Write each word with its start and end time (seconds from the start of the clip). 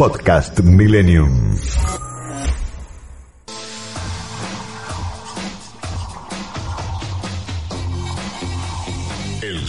Podcast 0.00 0.64
Millennium. 0.64 2.09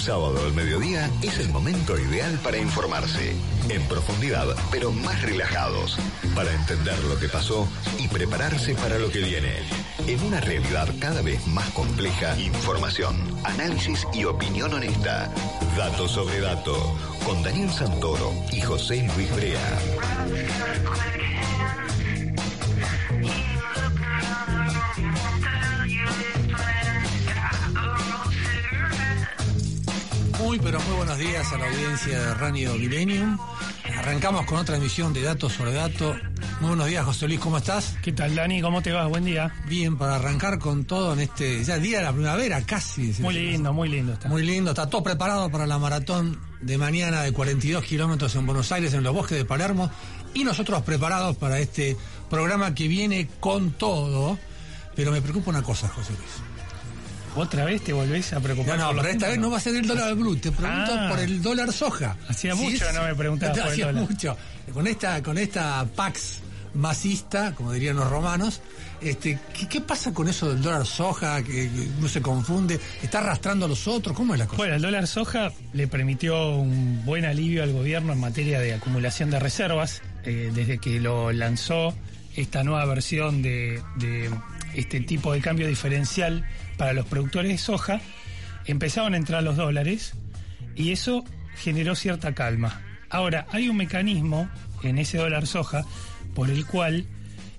Sábado 0.02 0.44
al 0.44 0.54
mediodía 0.54 1.12
es 1.22 1.38
el 1.38 1.50
momento 1.50 1.98
ideal 2.00 2.40
para 2.44 2.58
informarse, 2.58 3.36
en 3.70 3.84
profundidad, 3.84 4.48
pero 4.72 4.92
más 4.92 5.22
relajados, 5.22 6.00
para 6.34 6.52
entender 6.52 6.98
lo 7.04 7.20
que 7.20 7.30
pasó 7.30 7.68
y 8.00 8.08
prepararse 8.08 8.74
para 8.74 8.98
lo 8.98 9.12
que 9.12 9.20
viene. 9.20 9.54
En 10.08 10.24
una 10.24 10.42
realidad 10.42 10.90
cada 11.00 11.22
vez 11.22 11.46
más 11.46 11.70
compleja, 11.70 12.36
información, 12.40 13.16
análisis 13.44 14.08
y 14.12 14.26
opinión 14.26 14.74
honesta. 14.74 15.32
Dato 15.78 16.08
sobre 16.08 16.42
dato, 16.42 16.76
con 17.24 17.44
Daniel 17.44 17.70
Santoro 17.70 18.34
y 18.52 18.62
José 18.62 19.08
Luis 19.16 19.36
Brea. 19.36 19.80
Muy, 30.52 30.60
pero 30.60 30.82
muy 30.82 30.98
buenos 30.98 31.18
días 31.18 31.50
a 31.54 31.58
la 31.58 31.66
audiencia 31.66 32.20
de 32.20 32.34
Radio 32.34 32.74
Millennium. 32.74 33.38
Arrancamos 33.98 34.46
con 34.46 34.58
otra 34.58 34.76
emisión 34.76 35.14
de 35.14 35.22
Datos 35.22 35.54
sobre 35.54 35.72
Datos. 35.72 36.18
Muy 36.60 36.68
buenos 36.68 36.88
días, 36.88 37.06
José 37.06 37.28
Luis, 37.28 37.40
¿cómo 37.40 37.58
estás? 37.58 37.96
¿Qué 38.02 38.12
tal, 38.12 38.36
Dani? 38.36 38.62
¿Cómo 38.62 38.82
te 38.82 38.92
vas? 38.92 39.08
Buen 39.08 39.24
día. 39.24 39.56
Bien, 39.70 39.98
para 39.98 40.16
arrancar 40.16 40.60
con 40.60 40.84
todo 40.84 41.14
en 41.14 41.22
este 41.22 41.64
ya 41.64 41.78
día 41.78 42.00
de 42.00 42.04
la 42.04 42.12
primavera, 42.12 42.62
casi. 42.66 43.16
Muy 43.20 43.36
lindo, 43.36 43.72
muy 43.72 43.88
lindo 43.88 44.12
está. 44.12 44.28
Muy 44.28 44.46
lindo, 44.46 44.72
está 44.72 44.90
todo 44.90 45.02
preparado 45.02 45.50
para 45.50 45.66
la 45.66 45.80
maratón 45.80 46.38
de 46.60 46.78
mañana 46.78 47.22
de 47.22 47.32
42 47.32 47.86
kilómetros 47.86 48.36
en 48.36 48.46
Buenos 48.46 48.74
Aires, 48.74 48.94
en 48.94 49.04
los 49.04 49.14
bosques 49.14 49.38
de 49.38 49.46
Palermo. 49.46 49.90
Y 50.34 50.44
nosotros 50.44 50.82
preparados 50.82 51.38
para 51.38 51.60
este 51.60 51.96
programa 52.30 52.76
que 52.76 52.90
viene 52.90 53.30
con 53.40 53.72
todo. 53.72 54.38
Pero 54.98 55.14
me 55.14 55.22
preocupa 55.22 55.52
una 55.52 55.64
cosa, 55.64 55.88
José 55.88 56.12
Luis. 56.12 56.51
¿Otra 57.36 57.64
vez 57.66 57.82
te 57.84 57.94
volvés 57.94 58.34
a 58.34 58.36
No, 58.38 58.42
preocupar? 58.42 58.78
no, 58.78 58.94
los 58.94 59.02
pero 59.04 59.14
esta 59.14 59.28
vez 59.30 59.40
no 59.40 59.50
va 59.50 59.58
a 59.58 59.62
ser 59.62 59.76
el 59.76 59.88
dólar 59.88 60.16
blue, 60.16 60.36
te 60.36 60.52
pregunto 60.52 60.92
Ah. 60.98 61.08
por 61.10 61.20
el 61.20 61.42
dólar 61.42 61.72
soja. 61.72 62.16
Hacía 62.28 62.56
mucho 62.56 62.86
no 62.94 63.04
me 63.04 63.16
preguntabas 63.16 63.58
por 63.58 63.68
el 63.68 63.74
Hacía 63.74 63.86
dólar. 63.88 64.10
mucho. 64.10 64.38
Con 64.74 64.88
esta, 64.88 65.24
con 65.24 65.38
esta 65.38 65.86
Pax 65.96 66.40
masista, 66.74 67.54
como 67.54 67.72
dirían 67.74 67.96
los 67.98 68.10
romanos, 68.10 68.62
este, 69.02 69.38
¿qué, 69.58 69.68
qué 69.68 69.82
pasa 69.82 70.14
con 70.14 70.28
eso 70.28 70.50
del 70.50 70.62
dólar 70.62 70.86
soja? 70.86 71.42
Que, 71.44 71.52
que 71.70 71.88
no 72.00 72.08
se 72.08 72.22
confunde, 72.22 72.80
está 73.02 73.20
arrastrando 73.20 73.66
a 73.66 73.70
los 73.70 73.88
otros, 73.88 74.16
¿cómo 74.16 74.34
es 74.34 74.40
la 74.40 74.46
cosa? 74.48 74.58
Bueno, 74.58 74.76
el 74.76 74.82
dólar 74.82 75.08
soja 75.08 75.52
le 75.74 75.88
permitió 75.88 76.56
un 76.56 77.04
buen 77.06 77.26
alivio 77.26 77.64
al 77.64 77.74
gobierno 77.74 78.14
en 78.14 78.20
materia 78.20 78.60
de 78.60 78.74
acumulación 78.74 79.30
de 79.32 79.40
reservas. 79.40 80.02
eh, 80.24 80.52
desde 80.54 80.78
que 80.78 81.00
lo 81.00 81.32
lanzó 81.32 81.96
esta 82.36 82.64
nueva 82.64 82.86
versión 82.86 83.42
de, 83.42 83.82
de 83.96 84.30
este 84.76 85.00
tipo 85.02 85.34
de 85.34 85.42
cambio 85.42 85.68
diferencial 85.68 86.46
para 86.78 86.94
los 86.94 87.06
productores 87.06 87.52
de 87.52 87.58
soja, 87.58 88.02
empezaban 88.66 89.14
a 89.14 89.18
entrar 89.18 89.44
los 89.44 89.58
dólares 89.58 90.14
y 90.76 90.92
eso 90.92 91.24
generó 91.56 91.96
cierta 91.96 92.34
calma. 92.34 92.82
Ahora, 93.10 93.46
hay 93.52 93.70
un 93.70 93.78
mecanismo 93.78 94.50
en 94.84 94.98
ese 94.98 95.18
dólar 95.18 95.46
soja 95.46 95.84
por 96.34 96.50
el 96.50 96.66
cual 96.66 97.06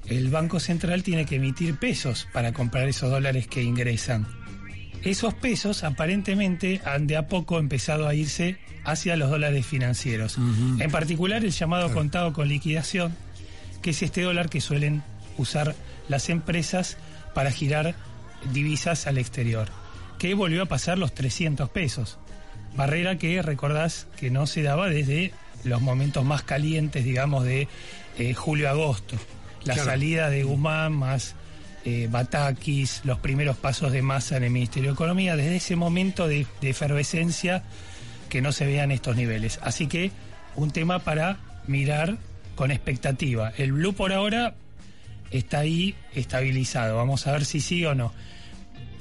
el 0.06 0.28
Banco 0.28 0.60
Central 0.60 1.02
tiene 1.02 1.26
que 1.26 1.36
emitir 1.36 1.76
pesos 1.76 2.26
para 2.32 2.52
comprar 2.52 2.88
esos 2.88 3.10
dólares 3.10 3.46
que 3.46 3.62
ingresan. 3.62 4.26
Esos 5.02 5.34
pesos 5.34 5.84
aparentemente 5.84 6.80
han 6.84 7.06
de 7.06 7.16
a 7.16 7.26
poco 7.26 7.58
empezado 7.58 8.06
a 8.06 8.14
irse 8.14 8.58
hacia 8.84 9.16
los 9.16 9.30
dólares 9.30 9.66
financieros. 9.66 10.38
En 10.78 10.90
particular 10.90 11.44
el 11.44 11.50
llamado 11.50 11.92
contado 11.92 12.32
con 12.32 12.48
liquidación, 12.48 13.14
que 13.80 13.90
es 13.90 14.02
este 14.02 14.22
dólar 14.22 14.48
que 14.48 14.60
suelen 14.60 15.02
usar 15.38 15.74
las 16.08 16.28
empresas 16.28 16.98
para 17.34 17.50
girar 17.50 17.94
divisas 18.52 19.06
al 19.06 19.18
exterior, 19.18 19.68
que 20.18 20.34
volvió 20.34 20.62
a 20.62 20.66
pasar 20.66 20.98
los 20.98 21.14
300 21.14 21.68
pesos. 21.70 22.18
Barrera 22.74 23.18
que 23.18 23.42
recordás 23.42 24.06
que 24.16 24.30
no 24.30 24.46
se 24.46 24.62
daba 24.62 24.88
desde 24.88 25.32
los 25.64 25.80
momentos 25.82 26.24
más 26.24 26.42
calientes, 26.42 27.04
digamos, 27.04 27.44
de 27.44 27.68
eh, 28.18 28.34
julio-agosto. 28.34 29.16
La 29.64 29.74
Claro. 29.74 29.90
salida 29.90 30.28
de 30.30 30.42
Guzmán 30.42 30.92
más 30.92 31.34
eh, 31.84 32.08
Batakis, 32.10 33.02
los 33.04 33.18
primeros 33.18 33.56
pasos 33.56 33.92
de 33.92 34.02
masa 34.02 34.36
en 34.36 34.44
el 34.44 34.50
Ministerio 34.50 34.90
de 34.90 34.94
Economía, 34.94 35.36
desde 35.36 35.56
ese 35.56 35.76
momento 35.76 36.26
de, 36.28 36.46
de 36.60 36.70
efervescencia 36.70 37.62
que 38.28 38.40
no 38.40 38.52
se 38.52 38.66
vean 38.66 38.90
estos 38.90 39.16
niveles. 39.16 39.60
Así 39.62 39.86
que 39.86 40.10
un 40.56 40.70
tema 40.70 41.00
para 41.00 41.38
mirar 41.66 42.16
con 42.54 42.70
expectativa. 42.70 43.52
El 43.56 43.72
blue 43.72 43.92
por 43.94 44.12
ahora 44.12 44.54
está 45.32 45.60
ahí 45.60 45.94
estabilizado. 46.14 46.96
Vamos 46.96 47.26
a 47.26 47.32
ver 47.32 47.44
si 47.44 47.60
sí 47.60 47.84
o 47.84 47.94
no. 47.94 48.12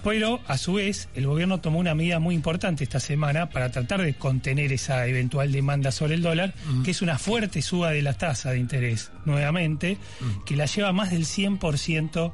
Pero, 0.03 0.39
a 0.47 0.57
su 0.57 0.73
vez, 0.73 1.09
el 1.13 1.27
gobierno 1.27 1.61
tomó 1.61 1.77
una 1.77 1.93
medida 1.93 2.19
muy 2.19 2.33
importante 2.33 2.83
esta 2.83 2.99
semana 2.99 3.49
para 3.51 3.71
tratar 3.71 4.01
de 4.01 4.15
contener 4.15 4.73
esa 4.73 5.05
eventual 5.05 5.51
demanda 5.51 5.91
sobre 5.91 6.15
el 6.15 6.23
dólar, 6.23 6.55
que 6.83 6.91
es 6.91 7.03
una 7.03 7.19
fuerte 7.19 7.61
suba 7.61 7.91
de 7.91 8.01
la 8.01 8.13
tasa 8.13 8.49
de 8.51 8.57
interés, 8.57 9.11
nuevamente, 9.25 9.97
que 10.45 10.55
la 10.55 10.65
lleva 10.65 10.91
más 10.91 11.11
del 11.11 11.25
100% 11.25 12.33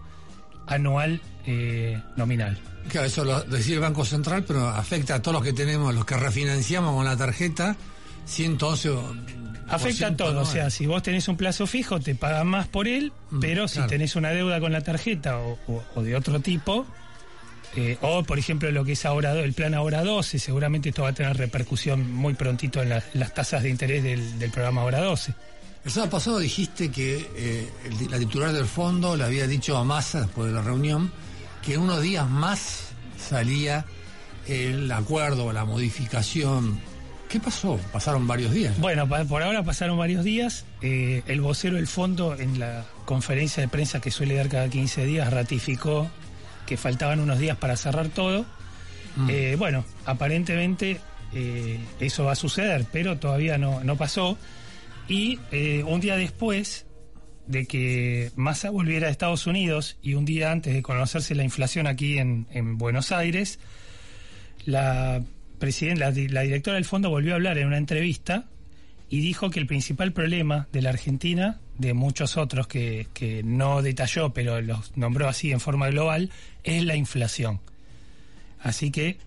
anual 0.66 1.22
eh, 1.46 2.02
nominal. 2.16 2.58
Claro, 2.88 3.08
eso 3.08 3.26
lo 3.26 3.42
decía 3.42 3.76
el 3.76 3.82
Banco 3.82 4.06
Central, 4.06 4.46
pero 4.48 4.68
afecta 4.70 5.16
a 5.16 5.22
todos 5.22 5.36
los 5.36 5.44
que 5.44 5.54
tenemos, 5.54 5.94
los 5.94 6.06
que 6.06 6.16
refinanciamos 6.16 6.96
con 6.96 7.04
la 7.04 7.18
tarjeta, 7.18 7.76
111. 8.26 8.90
Afecta 9.70 10.08
a 10.08 10.16
todo, 10.16 10.42
o 10.42 10.46
sea, 10.46 10.70
si 10.70 10.86
vos 10.86 11.04
tenés 11.04 11.28
un 11.28 11.36
plazo 11.38 11.68
fijo, 11.68 12.00
te 12.00 12.16
pagan 12.16 12.48
más 12.48 12.68
por 12.68 12.88
él, 12.88 13.12
pero 13.42 13.68
si 13.68 13.76
claro. 13.76 13.90
tenés 13.90 14.16
una 14.16 14.30
deuda 14.30 14.60
con 14.60 14.72
la 14.72 14.82
tarjeta 14.82 15.38
o, 15.40 15.58
o- 15.68 15.84
o 15.96 16.04
de 16.04 16.16
otro 16.16 16.40
tipo, 16.40 16.86
eh, 17.76 17.98
o 18.02 18.24
por 18.24 18.40
ejemplo 18.40 18.72
lo 18.72 18.86
que 18.86 18.94
es 18.94 19.06
ahora 19.06 19.34
el 19.34 19.54
plan 19.54 19.74
ahora 19.74 20.04
12, 20.04 20.40
seguramente 20.40 20.90
esto 20.90 21.04
va 21.04 21.10
a 21.10 21.14
tener 21.14 21.36
repercusión 21.38 22.12
muy 22.14 22.34
prontito 22.34 22.82
en, 22.82 22.90
la- 22.90 23.04
en 23.14 23.20
las 23.20 23.34
tasas 23.34 23.62
de 23.64 23.70
interés 23.70 24.04
del, 24.04 24.40
del 24.40 24.52
programa 24.52 24.82
ahora 24.82 25.00
12. 25.02 25.34
El 25.86 25.92
sábado 25.92 26.12
pasado 26.12 26.40
dijiste 26.40 26.90
que 26.90 27.30
eh, 27.36 27.70
el- 28.02 28.10
la 28.12 28.18
titular 28.20 28.52
del 28.54 28.66
fondo 28.66 29.16
le 29.18 29.24
había 29.26 29.48
dicho 29.48 29.78
a 29.78 29.84
Massa, 29.84 30.22
después 30.22 30.48
de 30.48 30.54
la 30.54 30.62
reunión, 30.62 31.12
que 31.62 31.74
en 31.76 31.82
unos 31.82 32.02
días 32.02 32.30
más 32.30 32.88
salía 33.18 33.86
el 34.48 34.90
acuerdo 34.92 35.46
o 35.48 35.54
la 35.54 35.66
modificación. 35.66 36.80
¿Qué 37.30 37.40
pasó? 37.40 37.78
Pasaron 37.92 38.26
varios 38.26 38.54
días. 38.54 38.80
Bueno, 38.80 39.08
por 39.08 39.44
ahora 39.44 39.64
pasaron 39.64 39.98
varios 39.98 40.24
días. 40.24 40.66
eh, 40.82 41.24
el 41.28 41.42
vocero 41.42 41.76
del 41.76 41.88
fondo 41.88 42.36
en 42.36 42.60
la 42.60 42.86
conferencia 43.06 43.62
de 43.62 43.68
prensa 43.68 44.00
que 44.00 44.12
suele 44.12 44.36
dar 44.36 44.48
cada 44.48 44.70
15 44.70 45.06
días 45.06 45.32
ratificó 45.32 46.10
que 46.66 46.78
faltaban 46.78 47.20
unos 47.20 47.40
días 47.40 47.58
para 47.58 47.76
cerrar 47.76 48.08
todo. 48.10 48.46
Eh, 49.30 49.56
bueno, 49.58 49.84
aparentemente 50.06 51.00
eh, 51.34 51.80
eso 52.00 52.26
va 52.26 52.34
a 52.34 52.36
suceder, 52.36 52.86
pero 52.92 53.18
todavía 53.18 53.58
no, 53.58 53.84
no 53.84 53.96
pasó. 53.98 54.38
Y 55.08 55.40
un 55.86 56.00
día 56.00 56.16
después 56.18 56.86
de 57.48 57.66
que 57.66 58.32
Massa 58.36 58.70
volviera 58.70 59.08
a 59.08 59.10
Estados 59.10 59.48
Unidos 59.48 59.98
y 60.02 60.14
un 60.14 60.26
día 60.26 60.52
antes 60.52 60.74
de 60.74 60.84
conocerse 60.84 61.34
la 61.34 61.44
inflación 61.44 61.88
aquí 61.88 62.18
en, 62.20 62.46
en 62.52 62.78
Buenos 62.78 63.12
Aires, 63.12 63.60
la, 64.66 65.22
la, 65.60 66.12
la 66.12 66.42
directora 66.42 66.76
del 66.76 66.86
fondo 66.86 67.10
volvió 67.10 67.34
a 67.34 67.36
hablar 67.36 67.58
en 67.58 67.68
una 67.68 67.78
entrevista 67.78 68.46
y 69.10 69.22
dijo 69.22 69.50
que 69.50 69.60
el 69.60 69.68
principal 69.68 70.12
problema 70.12 70.68
de 70.72 70.82
la 70.82 70.90
Argentina, 70.90 71.60
de 71.78 71.94
muchos 71.94 72.38
otros 72.38 72.68
que, 72.68 73.08
que 73.14 73.42
no 73.44 73.82
detalló, 73.82 74.34
pero 74.34 74.62
los 74.62 74.96
nombró 74.98 75.28
así 75.30 75.52
en 75.52 75.60
forma 75.60 75.90
global, 75.90 76.30
es 76.64 76.84
la 76.84 76.96
inflación. 76.96 77.62
Así 78.60 78.92
que, 78.92 79.18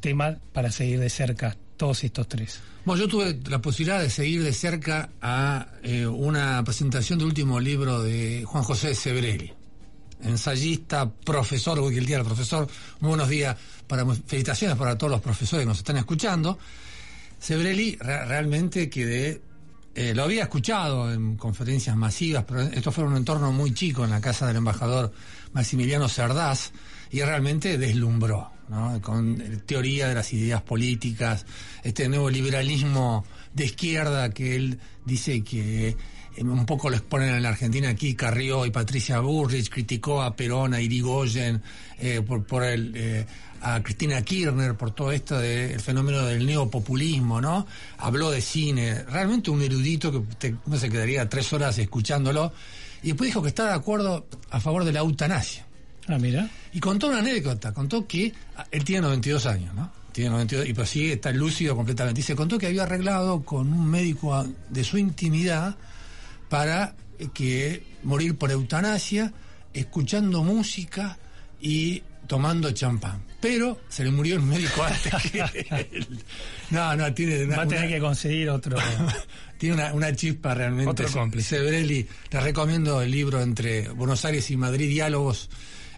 tema 0.00 0.36
para 0.52 0.70
seguir 0.70 1.00
de 1.00 1.08
cerca 1.08 1.56
todos 1.76 2.04
estos 2.04 2.28
tres. 2.28 2.60
Bueno, 2.84 3.04
yo 3.04 3.08
tuve 3.08 3.38
la 3.48 3.62
posibilidad 3.62 3.98
de 3.98 4.10
seguir 4.10 4.42
de 4.42 4.52
cerca 4.52 5.08
a 5.22 5.68
eh, 5.82 6.06
una 6.06 6.62
presentación 6.64 7.18
del 7.18 7.28
último 7.28 7.58
libro 7.58 8.02
de 8.02 8.44
Juan 8.44 8.62
José 8.62 8.94
Sebrelli, 8.94 9.53
ensayista, 10.24 11.10
profesor, 11.10 11.78
hoy 11.78 11.98
el 11.98 12.06
día 12.06 12.16
del 12.16 12.26
profesor, 12.26 12.66
muy 13.00 13.08
buenos 13.10 13.28
días, 13.28 13.56
para, 13.86 14.04
felicitaciones 14.06 14.76
para 14.76 14.96
todos 14.98 15.10
los 15.10 15.20
profesores 15.20 15.62
que 15.64 15.68
nos 15.68 15.78
están 15.78 15.96
escuchando. 15.98 16.58
Sebrelli 17.38 17.96
re- 18.00 18.24
realmente 18.24 18.88
quedé 18.88 19.42
eh, 19.96 20.12
lo 20.12 20.24
había 20.24 20.42
escuchado 20.42 21.12
en 21.12 21.36
conferencias 21.36 21.96
masivas, 21.96 22.44
pero 22.48 22.62
esto 22.62 22.90
fue 22.90 23.04
un 23.04 23.16
entorno 23.16 23.52
muy 23.52 23.72
chico 23.74 24.02
en 24.04 24.10
la 24.10 24.20
casa 24.20 24.44
del 24.48 24.56
embajador 24.56 25.12
Maximiliano 25.52 26.08
Cerdás 26.08 26.72
y 27.12 27.20
realmente 27.22 27.78
deslumbró, 27.78 28.50
¿no? 28.68 29.00
con 29.02 29.62
teoría 29.66 30.08
de 30.08 30.14
las 30.14 30.32
ideas 30.32 30.62
políticas, 30.62 31.46
este 31.82 32.08
nuevo 32.08 32.30
liberalismo 32.30 33.24
de 33.52 33.66
izquierda 33.66 34.30
que 34.30 34.56
él 34.56 34.78
dice 35.04 35.42
que 35.42 35.96
eh, 36.36 36.42
un 36.42 36.66
poco 36.66 36.90
lo 36.90 36.96
exponen 36.96 37.34
en 37.34 37.42
la 37.42 37.50
Argentina 37.50 37.88
aquí, 37.88 38.14
Carrió 38.14 38.66
y 38.66 38.70
Patricia 38.70 39.20
Burrich, 39.20 39.68
criticó 39.70 40.22
a 40.22 40.34
Perón, 40.34 40.74
a 40.74 40.80
Irigoyen, 40.80 41.62
eh, 41.98 42.22
por, 42.26 42.44
por 42.44 42.64
el, 42.64 42.92
eh, 42.96 43.26
a 43.60 43.82
Cristina 43.82 44.20
Kirchner, 44.22 44.74
por 44.74 44.90
todo 44.90 45.12
esto 45.12 45.38
del 45.38 45.80
fenómeno 45.80 46.22
del 46.22 46.44
neopopulismo, 46.44 47.40
¿no? 47.40 47.66
Habló 47.98 48.30
de 48.30 48.40
cine, 48.40 49.04
realmente 49.04 49.50
un 49.50 49.62
erudito 49.62 50.12
que 50.12 50.20
te, 50.36 50.56
no 50.66 50.76
se 50.76 50.90
quedaría 50.90 51.28
tres 51.28 51.52
horas 51.52 51.78
escuchándolo, 51.78 52.52
y 53.02 53.08
después 53.08 53.28
dijo 53.28 53.42
que 53.42 53.48
está 53.48 53.66
de 53.66 53.74
acuerdo 53.74 54.26
a 54.50 54.60
favor 54.60 54.84
de 54.84 54.92
la 54.92 55.00
eutanasia. 55.00 55.66
Ah, 56.08 56.18
mira. 56.18 56.48
Y 56.72 56.80
contó 56.80 57.08
una 57.08 57.18
anécdota, 57.20 57.72
contó 57.72 58.06
que 58.06 58.32
ah, 58.56 58.66
él 58.70 58.84
tiene 58.84 59.02
92 59.02 59.46
años, 59.46 59.74
¿no? 59.74 59.90
Tiene 60.12 60.30
92, 60.30 60.68
y 60.68 60.74
pues 60.74 60.88
sí, 60.90 61.10
está 61.10 61.32
lúcido 61.32 61.74
completamente. 61.74 62.20
Y 62.20 62.24
se 62.24 62.36
contó 62.36 62.56
que 62.58 62.66
había 62.66 62.84
arreglado 62.84 63.42
con 63.42 63.72
un 63.72 63.86
médico 63.90 64.46
de 64.70 64.84
su 64.84 64.96
intimidad 64.98 65.76
para 66.48 66.94
eh, 67.18 67.28
que 67.34 67.82
morir 68.04 68.36
por 68.36 68.50
eutanasia, 68.50 69.32
escuchando 69.72 70.42
música 70.44 71.18
y 71.60 72.02
tomando 72.28 72.70
champán. 72.70 73.22
Pero 73.40 73.80
se 73.88 74.04
le 74.04 74.10
murió 74.10 74.36
el 74.36 74.42
médico 74.42 74.82
antes 74.84 75.12
que 75.32 75.40
él. 75.92 76.06
No, 76.70 76.94
no, 76.96 77.12
tiene 77.12 77.44
una, 77.44 77.56
Va 77.56 77.62
a 77.64 77.66
tener 77.68 77.84
una- 77.84 77.92
que 77.94 78.00
conseguir 78.00 78.48
otro. 78.50 78.76
tiene 79.58 79.74
una, 79.74 79.92
una 79.94 80.14
chispa 80.14 80.54
realmente. 80.54 80.90
Otro 80.90 81.08
cómplice. 81.10 81.56
Sebrelli, 81.56 82.06
te 82.28 82.40
recomiendo 82.40 83.02
el 83.02 83.10
libro 83.10 83.40
entre 83.42 83.88
Buenos 83.88 84.24
Aires 84.24 84.48
y 84.50 84.56
Madrid, 84.56 84.88
Diálogos, 84.88 85.50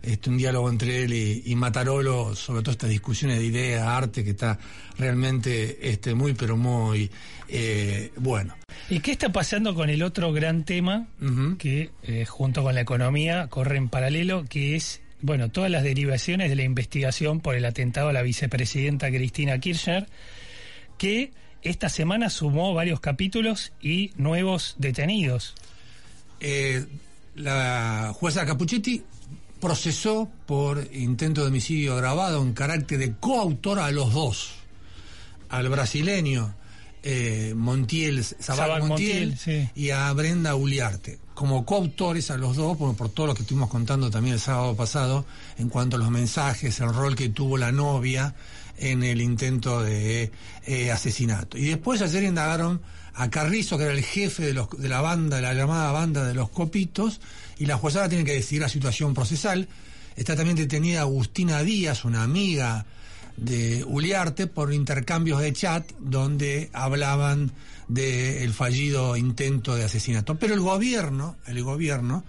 este, 0.07 0.31
un 0.31 0.39
diálogo 0.39 0.71
entre 0.71 1.03
él 1.03 1.13
y, 1.13 1.43
y 1.47 1.57
Matarolo, 1.57 2.35
sobre 2.37 2.63
todo 2.63 2.71
estas 2.71 2.91
discusiones 2.91 3.39
de 3.39 3.45
ideas, 3.45 3.87
arte, 3.87 4.23
que 4.23 4.31
está 4.31 4.59
realmente 4.99 5.91
este, 5.91 6.15
muy, 6.15 6.33
pero 6.35 6.57
muy 6.57 7.11
eh, 7.49 8.13
bueno. 8.17 8.55
¿Y 8.89 9.01
qué 9.01 9.11
está 9.11 9.33
pasando 9.33 9.75
con 9.75 9.91
el 9.91 10.05
otro 10.05 10.33
gran 10.33 10.65
tema 10.65 11.09
que 11.59 11.91
eh, 12.05 12.25
junto 12.25 12.63
con 12.63 12.75
la 12.77 12.83
economía 12.83 13.49
corre 13.49 13.79
en 13.79 13.89
paralelo, 13.89 14.45
que 14.49 14.77
es, 14.77 15.01
bueno, 15.23 15.51
todas 15.51 15.71
las 15.71 15.83
derivaciones 15.83 16.51
de 16.51 16.57
la 16.57 16.63
investigación 16.63 17.41
por 17.41 17.57
el 17.57 17.65
atentado 17.65 18.09
a 18.09 18.13
la 18.13 18.23
vicepresidenta 18.23 19.09
Cristina 19.09 19.59
Kirchner, 19.59 20.07
que 20.99 21.33
esta 21.63 21.89
semana 21.89 22.31
sumó 22.31 22.75
varios 22.75 23.01
capítulos 23.01 23.73
y 23.81 24.13
nuevos 24.17 24.77
detenidos. 24.79 25.55
Eh, 26.39 26.87
la 27.35 28.13
jueza 28.15 28.47
Capuchetti 28.47 29.03
procesó 29.61 30.31
por 30.47 30.89
intento 30.93 31.43
de 31.43 31.49
homicidio 31.49 31.95
agravado 31.95 32.43
en 32.43 32.53
carácter 32.53 32.99
de 32.99 33.15
coautor 33.15 33.79
a 33.79 33.91
los 33.91 34.13
dos, 34.13 34.53
al 35.49 35.69
brasileño 35.69 36.55
eh, 37.03 37.55
Montiel, 37.57 38.25
Sabac 38.25 38.83
Montiel, 38.83 39.29
Montiel, 39.29 39.39
sí. 39.39 39.71
y 39.75 39.91
a 39.91 40.13
Brenda 40.13 40.57
Uliarte, 40.57 41.21
como 41.35 41.65
coautores 41.65 42.31
a 42.31 42.37
los 42.37 42.57
dos, 42.57 42.77
por, 42.77 42.97
por 42.97 43.09
todo 43.11 43.29
lo 43.29 43.35
que 43.35 43.43
estuvimos 43.43 43.71
contando 43.71 44.11
también 44.11 44.35
el 44.35 44.41
sábado 44.41 44.75
pasado, 44.75 45.25
en 45.57 45.69
cuanto 45.69 45.97
a 45.97 45.99
los 46.01 46.11
mensajes, 46.11 46.81
el 46.81 46.93
rol 46.93 47.15
que 47.15 47.29
tuvo 47.29 47.59
la 47.59 47.71
novia 47.71 48.35
en 48.79 49.03
el 49.03 49.21
intento 49.21 49.83
de 49.83 50.33
eh, 50.67 50.91
asesinato. 50.91 51.57
Y 51.57 51.67
después 51.67 52.03
ayer 52.03 52.25
indagaron 52.25 52.81
a 53.17 53.31
Carrizo, 53.31 53.79
que 53.79 53.85
era 53.85 53.93
el 53.93 54.05
jefe 54.05 54.45
de, 54.45 54.55
los, 54.55 54.69
de 54.71 54.89
la 54.89 55.01
banda, 55.01 55.37
de 55.37 55.43
la 55.43 55.55
llamada 55.55 55.91
banda 55.91 56.25
de 56.27 56.35
los 56.35 56.51
copitos, 56.51 57.21
y 57.59 57.67
la 57.67 57.79
juezada 57.79 58.09
tiene 58.09 58.25
que 58.25 58.35
decidir 58.35 58.63
la 58.63 58.69
situación 58.69 59.15
procesal. 59.15 59.69
Está 60.17 60.37
también 60.37 60.57
detenida 60.57 61.01
Agustina 61.01 61.63
Díaz, 61.63 62.05
una 62.05 62.23
amiga 62.23 62.85
de 63.37 63.85
Uliarte, 63.85 64.47
por 64.47 64.73
intercambios 64.73 65.41
de 65.41 65.53
chat 65.53 65.91
donde 65.99 66.71
hablaban 66.73 67.53
del 67.89 68.53
fallido 68.53 69.17
intento 69.17 69.75
de 69.75 69.85
asesinato. 69.85 70.37
Pero 70.37 70.55
el 70.55 70.61
gobierno, 70.61 71.37
el 71.47 71.63
gobierno, 71.63 72.25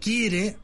quiere 0.00 0.56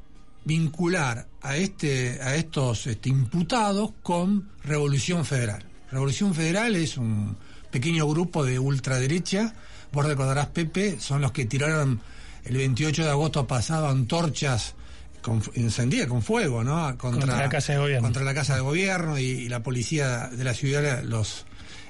vincular 0.44 1.26
a 1.41 1.56
este 1.56 2.20
a 2.23 2.37
estos 2.37 2.87
este, 2.87 3.08
imputados 3.08 3.93
con 4.02 4.50
Revolución 4.62 5.25
Federal. 5.25 5.64
Revolución 5.91 6.35
Federal 6.35 6.76
es 6.76 6.96
un 6.96 7.37
pequeño 7.74 8.06
grupo 8.06 8.44
de 8.44 8.56
ultraderecha, 8.56 9.52
vos 9.92 10.06
recordarás 10.06 10.46
Pepe, 10.46 11.00
son 11.00 11.20
los 11.20 11.32
que 11.32 11.44
tiraron 11.44 12.00
el 12.44 12.56
28 12.56 13.02
de 13.02 13.10
agosto 13.10 13.48
pasado 13.48 13.88
antorchas 13.88 14.76
con, 15.20 15.42
encendidas 15.54 16.06
con 16.06 16.22
fuego, 16.22 16.62
¿no? 16.62 16.96
Contra 16.96 17.36
la 17.36 17.48
Casa 17.48 17.72
de 17.72 17.80
Gobierno. 17.80 18.06
Contra 18.06 18.22
la 18.22 18.32
Casa 18.32 18.54
de 18.54 18.60
Gobierno 18.60 19.18
y, 19.18 19.24
y 19.24 19.48
la 19.48 19.60
policía 19.64 20.28
de 20.28 20.44
la 20.44 20.54
ciudad 20.54 21.02
los 21.02 21.46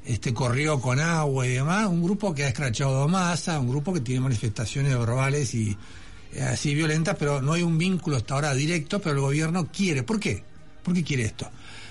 este 0.06 0.32
corrió 0.32 0.80
con 0.80 1.00
agua 1.00 1.46
y 1.46 1.50
demás, 1.50 1.86
un 1.86 2.02
grupo 2.02 2.34
que 2.34 2.44
ha 2.44 2.48
escrachado 2.48 3.06
masa, 3.06 3.60
un 3.60 3.68
grupo 3.68 3.92
que 3.92 4.00
tiene 4.00 4.22
manifestaciones 4.22 4.98
verbales 4.98 5.54
y 5.54 5.76
eh, 6.32 6.42
así 6.42 6.74
violentas, 6.74 7.14
pero 7.18 7.42
no 7.42 7.52
hay 7.52 7.62
un 7.62 7.76
vínculo 7.76 8.16
hasta 8.16 8.34
ahora 8.34 8.54
directo, 8.54 9.02
pero 9.02 9.16
el 9.16 9.20
gobierno 9.20 9.68
quiere. 9.70 10.02
¿Por 10.02 10.18
qué? 10.18 10.42
¿Por 10.82 10.94
qué 10.94 11.04
quiere 11.04 11.24
esto? 11.24 11.50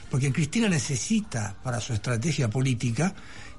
Porque 0.10 0.32
Cristina 0.32 0.68
necesita 0.70 1.56
para 1.64 1.80
su 1.82 1.94
estrategia 1.94 2.48
política 2.48 3.16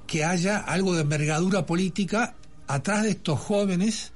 que 0.07 0.23
haya 0.25 0.57
algo 0.59 0.93
de 0.95 1.01
envergadura 1.01 1.65
política 1.65 2.35
atrás 2.67 3.03
de 3.03 3.09
estos 3.11 3.39
jóvenes 3.39 4.11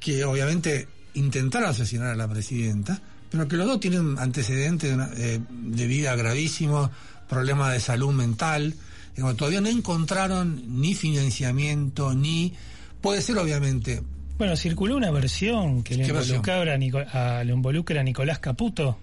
que 0.00 0.24
obviamente 0.24 0.88
intentaron 1.14 1.70
asesinar 1.70 2.08
a 2.08 2.14
la 2.16 2.28
presidenta, 2.28 3.00
pero 3.30 3.46
que 3.48 3.56
los 3.56 3.66
dos 3.66 3.80
tienen 3.80 4.16
antecedentes 4.18 4.88
de, 4.90 4.94
una- 4.94 5.10
eh, 5.16 5.40
de 5.48 5.86
vida 5.86 6.14
gravísimos, 6.16 6.90
problemas 7.28 7.72
de 7.72 7.80
salud 7.80 8.12
mental, 8.12 8.74
Digo, 9.16 9.32
todavía 9.36 9.60
no 9.60 9.68
encontraron 9.68 10.80
ni 10.80 10.92
financiamiento, 10.96 12.14
ni... 12.14 12.52
Puede 13.00 13.22
ser 13.22 13.38
obviamente 13.38 14.02
Bueno, 14.38 14.56
circuló 14.56 14.96
una 14.96 15.12
versión 15.12 15.84
que 15.84 15.94
le 15.96 16.04
¿Qué 16.04 16.10
versión? 16.12 16.42
involucra, 16.44 17.38
a, 17.40 17.44
lo 17.44 17.54
involucra 17.54 18.00
a 18.00 18.02
Nicolás 18.02 18.40
Caputo, 18.40 18.98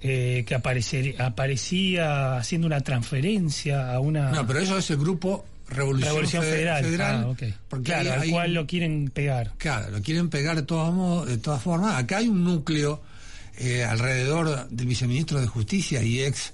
eh, 0.00 0.44
que 0.46 0.54
aparecer- 0.54 1.20
aparecía 1.20 2.36
haciendo 2.36 2.68
una 2.68 2.80
transferencia 2.80 3.92
a 3.92 3.98
una 3.98 4.30
No, 4.30 4.46
pero 4.46 4.60
eso 4.60 4.78
es 4.78 4.88
el 4.90 4.98
grupo 4.98 5.44
Revolución, 5.68 6.08
Revolución 6.10 6.42
Fe- 6.42 6.50
Federal. 6.50 6.84
Ah, 6.84 7.34
porque 7.68 7.84
Claro, 7.84 8.12
hay- 8.12 8.18
al 8.20 8.30
cual 8.30 8.54
lo 8.54 8.66
quieren 8.66 9.10
pegar. 9.12 9.52
Claro, 9.58 9.90
lo 9.90 10.00
quieren 10.02 10.28
pegar 10.28 10.56
de 10.56 10.62
modos, 10.94 11.26
de 11.28 11.38
todas 11.38 11.62
formas. 11.62 11.96
Acá 11.96 12.18
hay 12.18 12.28
un 12.28 12.44
núcleo 12.44 13.02
eh, 13.58 13.84
alrededor 13.84 14.68
del 14.68 14.86
viceministro 14.86 15.40
de 15.40 15.46
Justicia 15.46 16.02
y 16.02 16.20
ex 16.20 16.52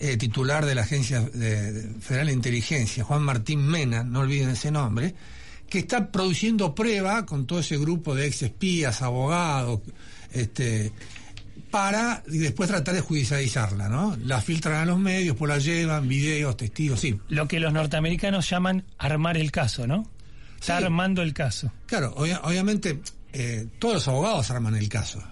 eh, 0.00 0.16
titular 0.16 0.64
de 0.64 0.74
la 0.74 0.82
Agencia 0.82 1.20
de- 1.20 1.72
de 1.72 2.00
Federal 2.00 2.28
de 2.28 2.32
Inteligencia, 2.32 3.04
Juan 3.04 3.22
Martín 3.22 3.66
Mena, 3.66 4.02
no 4.04 4.20
olviden 4.20 4.48
ese 4.50 4.70
nombre, 4.70 5.14
que 5.68 5.80
está 5.80 6.10
produciendo 6.10 6.74
prueba 6.74 7.26
con 7.26 7.46
todo 7.46 7.58
ese 7.60 7.76
grupo 7.76 8.14
de 8.14 8.26
ex 8.28 8.42
espías, 8.44 9.02
abogados, 9.02 9.80
este, 10.32 10.92
para 11.70 12.22
y 12.28 12.38
después 12.38 12.68
tratar 12.68 12.94
de 12.94 13.00
judicializarla, 13.00 13.88
¿no? 13.88 14.16
La 14.24 14.40
filtran 14.40 14.76
a 14.76 14.84
los 14.84 14.98
medios, 14.98 15.36
pues 15.36 15.48
la 15.48 15.58
llevan, 15.58 16.08
videos, 16.08 16.56
testigos, 16.56 17.00
sí. 17.00 17.18
Lo 17.28 17.46
que 17.48 17.60
los 17.60 17.72
norteamericanos 17.72 18.48
llaman 18.48 18.84
armar 18.98 19.36
el 19.36 19.50
caso, 19.52 19.86
¿no? 19.86 20.08
Está 20.60 20.78
Sí. 20.78 20.84
armando 20.84 21.22
el 21.22 21.32
caso. 21.34 21.72
Claro, 21.86 22.14
obvia- 22.16 22.40
obviamente 22.44 23.00
eh, 23.32 23.66
todos 23.78 23.94
los 23.96 24.08
abogados 24.08 24.50
arman 24.50 24.74
el 24.74 24.88
caso. 24.88 25.22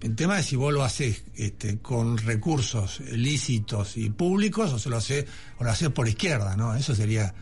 El 0.00 0.14
tema 0.14 0.38
es 0.38 0.46
si 0.46 0.54
vos 0.54 0.72
lo 0.72 0.84
haces 0.84 1.24
este, 1.34 1.78
con 1.78 2.18
recursos 2.18 3.00
lícitos 3.00 3.96
y 3.96 4.10
públicos 4.10 4.72
o 4.72 4.78
se 4.78 4.88
lo 4.90 4.98
haces 4.98 5.24
o 5.58 5.64
lo 5.64 5.70
haces 5.70 5.88
por 5.88 6.06
izquierda, 6.08 6.56
¿no? 6.56 6.76
Eso 6.76 6.94
sería 6.94 7.34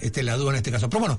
este, 0.00 0.22
la 0.22 0.36
duda 0.36 0.50
en 0.50 0.56
este 0.56 0.70
caso. 0.72 0.90
Pero 0.90 1.00
bueno, 1.00 1.18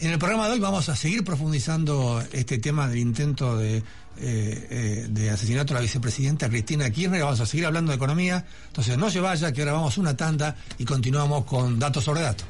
en 0.00 0.10
el 0.10 0.18
programa 0.18 0.46
de 0.46 0.54
hoy 0.54 0.60
vamos 0.60 0.88
a 0.90 0.96
seguir 0.96 1.24
profundizando 1.24 2.22
este 2.32 2.58
tema 2.58 2.88
del 2.88 2.98
intento 2.98 3.56
de, 3.56 3.82
eh, 4.18 4.66
eh, 4.70 5.06
de 5.08 5.30
asesinato 5.30 5.72
a 5.72 5.76
la 5.76 5.80
vicepresidenta 5.80 6.48
Cristina 6.48 6.90
Kirchner. 6.90 7.22
Vamos 7.22 7.40
a 7.40 7.46
seguir 7.46 7.66
hablando 7.66 7.90
de 7.90 7.96
economía. 7.96 8.44
Entonces 8.66 8.98
no 8.98 9.10
se 9.10 9.20
vaya, 9.20 9.52
que 9.52 9.60
ahora 9.62 9.72
vamos 9.74 9.98
una 9.98 10.16
tanda 10.16 10.56
y 10.78 10.84
continuamos 10.84 11.44
con 11.44 11.78
datos 11.78 12.04
sobre 12.04 12.22
datos. 12.22 12.46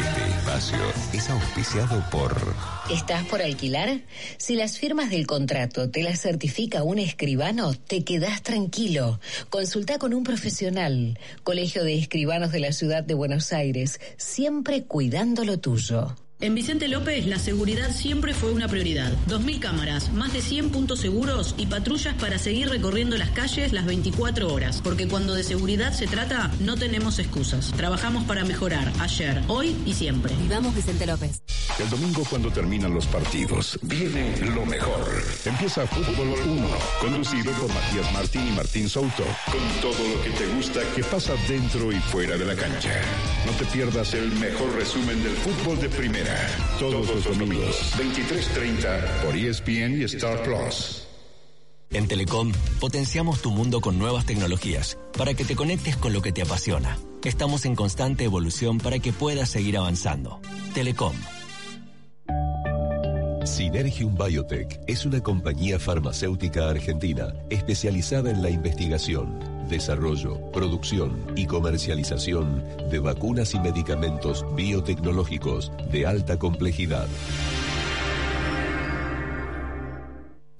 Este 0.00 0.28
espacio 0.28 0.78
es 1.12 1.30
auspiciado 1.30 2.04
por 2.10 2.54
¿Estás 2.90 3.26
por 3.26 3.42
alquilar? 3.42 4.00
Si 4.38 4.56
las 4.56 4.78
firmas 4.78 5.10
del 5.10 5.26
contrato 5.26 5.90
te 5.90 6.02
las 6.02 6.22
certifica 6.22 6.82
un 6.82 6.98
escribano, 6.98 7.74
te 7.74 8.02
quedás 8.02 8.42
tranquilo. 8.42 9.20
Consulta 9.50 9.98
con 9.98 10.14
un 10.14 10.24
profesional. 10.24 11.18
Colegio 11.44 11.84
de 11.84 11.98
Escribanos 11.98 12.50
de 12.50 12.60
la 12.60 12.72
Ciudad 12.72 13.04
de 13.04 13.12
Buenos 13.12 13.52
Aires, 13.52 14.00
siempre 14.16 14.84
cuidando 14.84 15.44
lo 15.44 15.58
tuyo. 15.58 16.16
En 16.40 16.54
Vicente 16.54 16.86
López 16.86 17.26
la 17.26 17.40
seguridad 17.40 17.90
siempre 17.90 18.32
fue 18.32 18.52
una 18.52 18.68
prioridad. 18.68 19.12
2.000 19.26 19.58
cámaras, 19.58 20.12
más 20.12 20.32
de 20.32 20.40
100 20.40 20.70
puntos 20.70 21.00
seguros 21.00 21.56
y 21.58 21.66
patrullas 21.66 22.14
para 22.14 22.38
seguir 22.38 22.68
recorriendo 22.68 23.16
las 23.16 23.30
calles 23.30 23.72
las 23.72 23.86
24 23.86 24.52
horas. 24.52 24.80
Porque 24.80 25.08
cuando 25.08 25.34
de 25.34 25.42
seguridad 25.42 25.92
se 25.92 26.06
trata, 26.06 26.52
no 26.60 26.76
tenemos 26.76 27.18
excusas. 27.18 27.72
Trabajamos 27.76 28.22
para 28.24 28.44
mejorar 28.44 28.92
ayer, 29.00 29.42
hoy 29.48 29.76
y 29.84 29.94
siempre. 29.94 30.32
Vivamos 30.36 30.76
Vicente 30.76 31.06
López. 31.06 31.42
El 31.78 31.90
domingo 31.90 32.24
cuando 32.28 32.50
terminan 32.50 32.92
los 32.92 33.06
partidos, 33.06 33.78
viene 33.82 34.36
lo 34.54 34.64
mejor. 34.66 35.06
Empieza 35.44 35.86
Fútbol 35.86 36.34
1, 36.44 36.68
conducido 37.00 37.52
por 37.52 37.68
Matías 37.68 38.12
Martín 38.12 38.48
y 38.48 38.50
Martín 38.52 38.88
Souto, 38.88 39.24
con 39.46 39.80
todo 39.80 40.08
lo 40.08 40.22
que 40.22 40.30
te 40.30 40.46
gusta 40.54 40.80
que 40.96 41.04
pasa 41.04 41.34
dentro 41.46 41.92
y 41.92 41.96
fuera 41.96 42.36
de 42.36 42.46
la 42.46 42.56
cancha. 42.56 43.00
No 43.46 43.52
te 43.52 43.64
pierdas 43.66 44.12
el 44.14 44.32
mejor 44.32 44.74
resumen 44.74 45.22
del 45.22 45.34
fútbol 45.36 45.78
de 45.80 45.88
primera, 45.88 46.27
todos, 46.78 47.08
los 47.08 47.24
domingos, 47.24 47.94
23.30 47.96 49.22
por 49.24 49.36
ESPN 49.36 50.00
y 50.00 50.04
Star 50.04 50.42
Plus. 50.42 51.06
En 51.90 52.06
Telecom 52.06 52.52
potenciamos 52.80 53.40
tu 53.40 53.50
mundo 53.50 53.80
con 53.80 53.98
nuevas 53.98 54.26
tecnologías 54.26 54.98
para 55.16 55.34
que 55.34 55.44
te 55.44 55.56
conectes 55.56 55.96
con 55.96 56.12
lo 56.12 56.20
que 56.20 56.32
te 56.32 56.42
apasiona. 56.42 56.98
Estamos 57.24 57.64
en 57.64 57.74
constante 57.74 58.24
evolución 58.24 58.78
para 58.78 58.98
que 58.98 59.12
puedas 59.12 59.48
seguir 59.48 59.78
avanzando. 59.78 60.40
Telecom 60.74 61.14
Synergium 63.48 64.14
Biotech 64.14 64.78
es 64.86 65.06
una 65.06 65.22
compañía 65.22 65.78
farmacéutica 65.78 66.68
argentina 66.68 67.34
especializada 67.48 68.30
en 68.30 68.42
la 68.42 68.50
investigación, 68.50 69.38
desarrollo, 69.68 70.50
producción 70.52 71.32
y 71.36 71.46
comercialización 71.46 72.64
de 72.90 72.98
vacunas 72.98 73.54
y 73.54 73.60
medicamentos 73.60 74.44
biotecnológicos 74.54 75.70
de 75.92 76.06
alta 76.06 76.38
complejidad. 76.38 77.06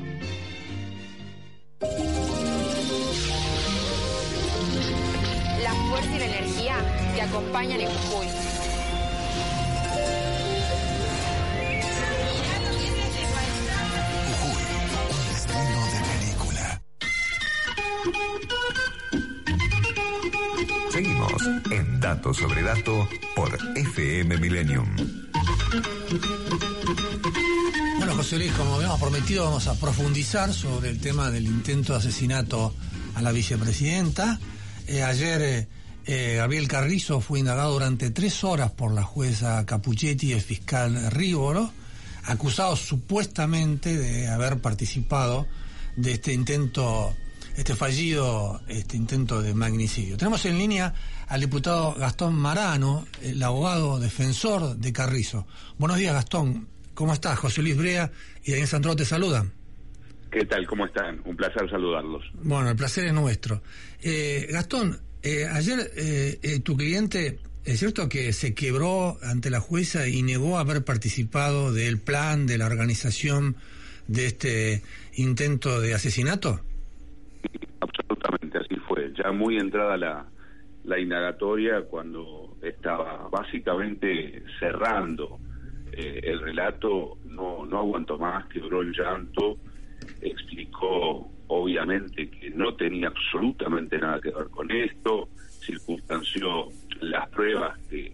La 5.61 5.73
fuerza 5.89 6.15
y 6.15 6.19
la 6.19 6.25
energía 6.25 6.75
te 7.13 7.21
acompañan 7.21 7.81
en 7.81 7.87
Jujuy. 7.87 8.27
Jujuy, 14.39 14.63
un 15.11 15.21
destino 15.29 15.79
de 15.91 15.99
película. 16.13 16.81
Seguimos 20.91 21.41
en 21.71 21.99
Dato 21.99 22.33
sobre 22.33 22.61
Dato 22.61 23.09
por 23.35 23.57
FM 23.75 24.37
Millennium. 24.37 24.87
José 28.17 28.39
Luis, 28.39 28.51
como 28.53 28.73
habíamos 28.73 28.99
prometido, 28.99 29.45
vamos 29.45 29.67
a 29.67 29.75
profundizar 29.75 30.51
sobre 30.51 30.89
el 30.89 30.99
tema 30.99 31.29
del 31.29 31.45
intento 31.45 31.93
de 31.93 31.99
asesinato 31.99 32.73
a 33.13 33.21
la 33.21 33.31
vicepresidenta. 33.31 34.39
Eh, 34.87 35.03
ayer 35.03 35.41
eh, 35.43 35.67
eh, 36.07 36.35
Gabriel 36.37 36.67
Carrizo 36.67 37.21
fue 37.21 37.37
indagado 37.37 37.73
durante 37.73 38.09
tres 38.09 38.43
horas 38.43 38.71
por 38.71 38.91
la 38.91 39.03
jueza 39.03 39.63
Capuchetti 39.67 40.29
y 40.29 40.31
el 40.33 40.41
fiscal 40.41 41.11
Rívolo, 41.11 41.71
acusado 42.23 42.75
supuestamente 42.75 43.95
de 43.95 44.27
haber 44.27 44.61
participado 44.61 45.45
de 45.95 46.13
este 46.13 46.33
intento, 46.33 47.13
este 47.55 47.75
fallido 47.75 48.61
este 48.67 48.97
intento 48.97 49.43
de 49.43 49.53
magnicidio. 49.53 50.17
Tenemos 50.17 50.43
en 50.45 50.57
línea 50.57 50.91
al 51.27 51.39
diputado 51.39 51.93
Gastón 51.93 52.33
Marano, 52.33 53.05
el 53.21 53.43
abogado 53.43 53.99
defensor 53.99 54.75
de 54.75 54.91
Carrizo. 54.91 55.45
Buenos 55.77 55.99
días, 55.99 56.15
Gastón. 56.15 56.76
¿Cómo 56.97 57.13
estás? 57.13 57.37
José 57.37 57.61
Luis 57.61 57.77
Brea 57.77 58.09
y 58.43 58.49
Daniel 58.49 58.67
Santro 58.67 58.95
te 58.95 59.05
saludan. 59.05 59.51
¿Qué 60.31 60.43
tal? 60.45 60.65
¿Cómo 60.65 60.87
están? 60.87 61.21
Un 61.25 61.37
placer 61.37 61.69
saludarlos. 61.69 62.25
Bueno, 62.41 62.71
el 62.71 62.75
placer 62.75 63.05
es 63.05 63.13
nuestro. 63.13 63.61
Eh, 64.01 64.47
Gastón, 64.49 64.97
eh, 65.21 65.45
ayer 65.45 65.77
eh, 65.95 66.39
eh, 66.41 66.59
tu 66.61 66.75
cliente, 66.75 67.37
¿es 67.63 67.77
cierto 67.77 68.09
que 68.09 68.33
se 68.33 68.55
quebró 68.55 69.19
ante 69.21 69.51
la 69.51 69.59
jueza 69.59 70.07
y 70.07 70.23
negó 70.23 70.57
haber 70.57 70.83
participado 70.83 71.71
del 71.71 71.99
plan, 71.99 72.47
de 72.47 72.57
la 72.57 72.65
organización 72.65 73.57
de 74.07 74.25
este 74.25 74.81
intento 75.17 75.79
de 75.79 75.93
asesinato? 75.93 76.61
Absolutamente, 77.79 78.57
así 78.57 78.75
fue. 78.87 79.13
Ya 79.15 79.31
muy 79.31 79.57
entrada 79.57 79.97
la, 79.97 80.25
la 80.83 80.99
indagatoria 80.99 81.83
cuando 81.83 82.57
estaba 82.63 83.29
básicamente 83.29 84.41
cerrando 84.59 85.39
eh, 85.97 86.21
el 86.23 86.39
relato, 86.41 87.17
no, 87.25 87.65
no 87.65 87.79
aguantó 87.79 88.19
más, 88.19 88.45
quebró 88.45 88.81
el 88.81 88.93
llanto, 88.93 89.57
explicó 90.21 91.27
obviamente 91.47 92.29
que 92.29 92.51
no 92.51 92.75
tenía 92.75 93.07
absolutamente 93.07 93.97
nada 93.97 94.21
que 94.21 94.29
ver 94.29 94.47
con 94.49 94.69
esto, 94.69 95.27
circunstanció 95.59 96.67
las 97.01 97.27
pruebas 97.29 97.79
que, 97.89 98.13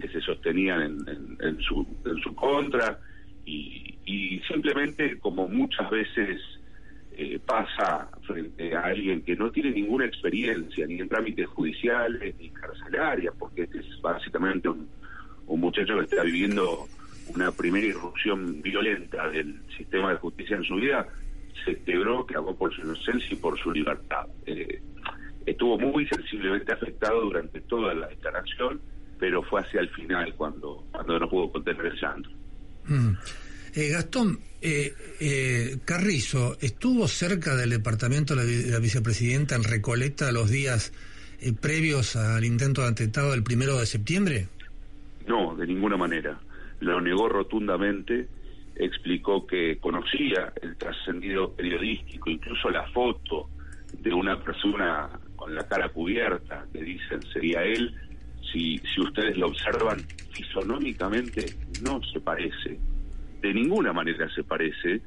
que 0.00 0.08
se 0.08 0.20
sostenían 0.20 0.82
en, 0.82 1.38
en, 1.40 1.60
su, 1.60 1.84
en 2.04 2.18
su 2.22 2.32
contra 2.36 3.00
y, 3.44 3.98
y 4.06 4.38
simplemente 4.46 5.18
como 5.18 5.48
muchas 5.48 5.90
veces 5.90 6.40
eh, 7.16 7.40
pasa 7.44 8.10
frente 8.22 8.76
a 8.76 8.82
alguien 8.82 9.22
que 9.22 9.34
no 9.34 9.50
tiene 9.50 9.72
ninguna 9.72 10.06
experiencia 10.06 10.86
ni 10.86 11.00
en 11.00 11.08
trámites 11.08 11.48
judiciales 11.48 12.36
ni 12.38 12.50
carcelarias, 12.50 13.34
porque 13.36 13.62
este 13.62 13.80
es 13.80 14.00
básicamente 14.00 14.68
un, 14.68 14.88
un 15.48 15.60
muchacho 15.60 15.98
que 15.98 16.04
está 16.04 16.22
viviendo 16.22 16.86
una 17.28 17.50
primera 17.52 17.86
irrupción 17.86 18.62
violenta 18.62 19.28
del 19.28 19.60
sistema 19.76 20.10
de 20.10 20.16
justicia 20.16 20.56
en 20.56 20.64
su 20.64 20.76
vida, 20.76 21.06
se 21.64 21.76
quebró, 21.82 22.26
clavó 22.26 22.54
por 22.54 22.74
su 22.74 22.82
inocencia 22.82 23.28
y 23.30 23.36
por 23.36 23.58
su 23.58 23.72
libertad. 23.72 24.26
Eh, 24.46 24.80
estuvo 25.46 25.78
muy 25.78 26.06
sensiblemente 26.06 26.72
afectado 26.72 27.22
durante 27.22 27.60
toda 27.62 27.94
la 27.94 28.08
declaración, 28.08 28.80
pero 29.18 29.42
fue 29.42 29.60
hacia 29.60 29.80
el 29.80 29.88
final 29.90 30.34
cuando, 30.34 30.84
cuando 30.92 31.18
no 31.18 31.28
pudo 31.28 31.52
contener 31.52 31.86
el 31.86 32.00
llanto. 32.00 32.30
Mm. 32.86 33.10
Eh, 33.74 33.88
Gastón, 33.88 34.38
Eh, 34.66 34.94
eh, 35.20 35.76
Carrizo, 35.84 36.56
¿estuvo 36.58 37.06
cerca 37.06 37.54
del 37.54 37.68
departamento 37.68 38.34
de 38.34 38.42
la, 38.42 38.48
de 38.48 38.70
la 38.70 38.78
vicepresidenta 38.78 39.56
en 39.56 39.62
Recoleta 39.62 40.32
los 40.32 40.48
días 40.48 40.90
eh, 41.40 41.52
previos 41.52 42.16
al 42.16 42.46
intento 42.46 42.80
de 42.80 42.88
atentado 42.88 43.32
del 43.32 43.42
primero 43.42 43.78
de 43.78 43.84
septiembre? 43.84 44.48
No, 45.26 45.54
de 45.54 45.66
ninguna 45.66 45.98
manera. 45.98 46.40
Lo 46.84 47.00
negó 47.00 47.30
rotundamente, 47.30 48.28
explicó 48.76 49.46
que 49.46 49.78
conocía 49.78 50.52
el 50.60 50.76
trascendido 50.76 51.50
periodístico, 51.54 52.28
incluso 52.28 52.68
la 52.68 52.86
foto 52.90 53.48
de 54.02 54.12
una 54.12 54.38
persona 54.38 55.08
con 55.34 55.54
la 55.54 55.66
cara 55.66 55.88
cubierta, 55.88 56.66
que 56.70 56.82
dicen 56.82 57.22
sería 57.32 57.62
él, 57.62 57.94
si, 58.52 58.78
si 58.78 59.00
ustedes 59.00 59.38
lo 59.38 59.46
observan 59.46 59.98
fisonómicamente, 60.32 61.46
no 61.82 62.02
se 62.02 62.20
parece, 62.20 62.78
de 63.40 63.54
ninguna 63.54 63.94
manera 63.94 64.28
se 64.34 64.44
parece, 64.44 65.00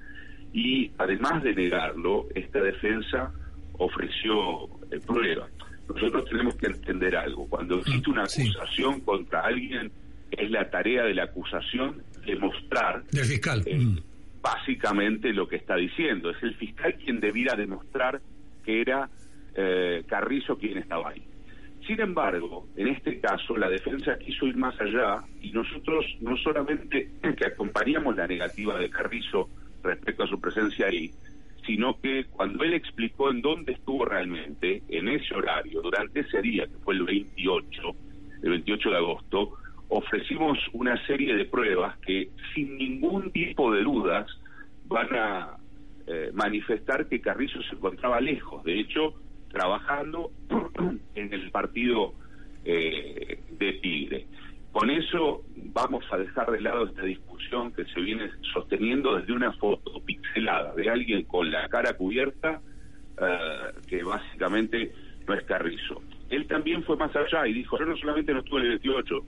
y 0.54 0.90
además 0.98 1.44
de 1.44 1.54
negarlo, 1.54 2.26
esta 2.34 2.60
defensa 2.60 3.32
ofreció 3.74 4.64
eh, 4.90 5.00
pruebas. 5.06 5.52
Nosotros 5.88 6.26
tenemos 6.26 6.56
que 6.56 6.68
entender 6.68 7.16
algo, 7.16 7.48
cuando 7.48 7.78
existe 7.78 8.10
una 8.10 8.24
acusación 8.24 9.00
contra 9.02 9.42
alguien, 9.42 9.92
es 10.32 10.50
la 10.52 10.70
tarea 10.70 11.04
de 11.04 11.14
la 11.14 11.24
acusación 11.24 12.04
demostrar 12.26 13.04
Del 13.12 13.26
fiscal. 13.26 13.64
eh, 13.66 13.78
Mm. 13.78 14.00
básicamente 14.42 15.34
lo 15.34 15.48
que 15.48 15.56
está 15.58 15.76
diciendo. 15.76 16.30
Es 16.32 16.42
el 16.44 16.56
fiscal 16.56 16.96
quien 16.96 17.20
debiera 17.20 17.56
demostrar 17.56 18.22
que 18.66 18.82
era 18.82 19.10
eh, 19.56 20.04
Carrizo 20.08 20.58
quien 20.58 20.78
estaba 20.78 21.10
ahí. 21.10 21.24
Sin 21.88 22.00
embargo, 22.02 22.68
en 22.76 22.90
este 22.90 23.20
caso, 23.20 23.56
la 23.58 23.70
defensa 23.70 24.18
quiso 24.20 24.46
ir 24.46 24.56
más 24.58 24.80
allá 24.80 25.24
y 25.42 25.52
nosotros 25.52 26.06
no 26.22 26.36
solamente 26.38 27.10
que 27.38 27.46
acompañamos 27.46 28.16
la 28.16 28.28
negativa 28.28 28.78
de 28.78 28.90
Carrizo 28.90 29.50
respecto 29.84 30.24
a 30.24 30.28
su 30.28 30.40
presencia 30.40 30.88
ahí, 30.88 31.12
sino 31.66 32.00
que 32.02 32.26
cuando 32.26 32.64
él 32.64 32.74
explicó 32.74 33.32
en 33.32 33.42
dónde 33.42 33.72
estuvo 33.74 34.06
realmente, 34.06 34.84
en 34.90 35.08
ese 35.08 35.34
horario, 35.34 35.82
durante 35.82 36.20
ese 36.22 36.42
día, 36.42 36.66
que 36.68 36.78
fue 36.84 36.94
el 36.96 37.04
28, 37.04 37.82
el 38.44 38.50
28 38.50 38.90
de 38.90 38.98
agosto, 38.98 39.54
ofrecimos 39.90 40.58
una 40.74 41.04
serie 41.06 41.36
de 41.36 41.46
pruebas 41.46 41.98
que 42.00 42.30
sin 42.54 42.78
ningún 42.78 43.32
tipo 43.32 43.72
de 43.72 43.84
dudas 43.84 44.28
van 44.86 45.08
a 45.14 45.58
eh, 46.08 46.32
manifestar 46.34 47.08
que 47.08 47.22
Carrizo 47.22 47.62
se 47.64 47.76
encontraba 47.76 48.20
lejos, 48.22 48.64
de 48.64 48.80
hecho, 48.80 49.14
trabajando 49.50 50.32
en 51.16 51.34
el 51.34 51.52
partido 51.52 52.14
eh, 52.66 53.40
de 53.52 53.74
Tigre. 53.74 54.26
Con 54.72 54.90
eso 54.90 55.44
vamos 55.56 56.06
a 56.12 56.18
dejar 56.18 56.52
de 56.52 56.62
lado 56.62 56.86
esta 56.86 57.02
discusión 57.02 57.72
que 57.74 57.86
se 57.86 58.00
viene 58.02 58.30
sosteniendo 58.54 59.18
desde 59.18 59.34
una 59.34 59.52
foto 59.54 60.02
pixelada 60.06 60.74
de 60.76 60.90
alguien 60.90 61.24
con 61.24 61.50
la 61.50 61.68
cara 61.70 61.94
cubierta, 61.94 62.62
eh, 63.20 63.72
que 63.88 64.04
básicamente 64.04 64.92
no 65.28 65.34
es 65.34 65.44
Carrizo. 65.44 66.02
Él 66.30 66.46
también 66.48 66.84
fue 66.84 66.98
más 66.98 67.16
allá 67.16 67.48
y 67.48 67.54
dijo, 67.54 67.80
yo 67.80 67.86
no 67.86 67.98
solamente 67.98 68.34
no 68.34 68.40
estuve 68.40 68.60
en 68.60 68.66
el 68.66 68.80
28, 68.80 69.26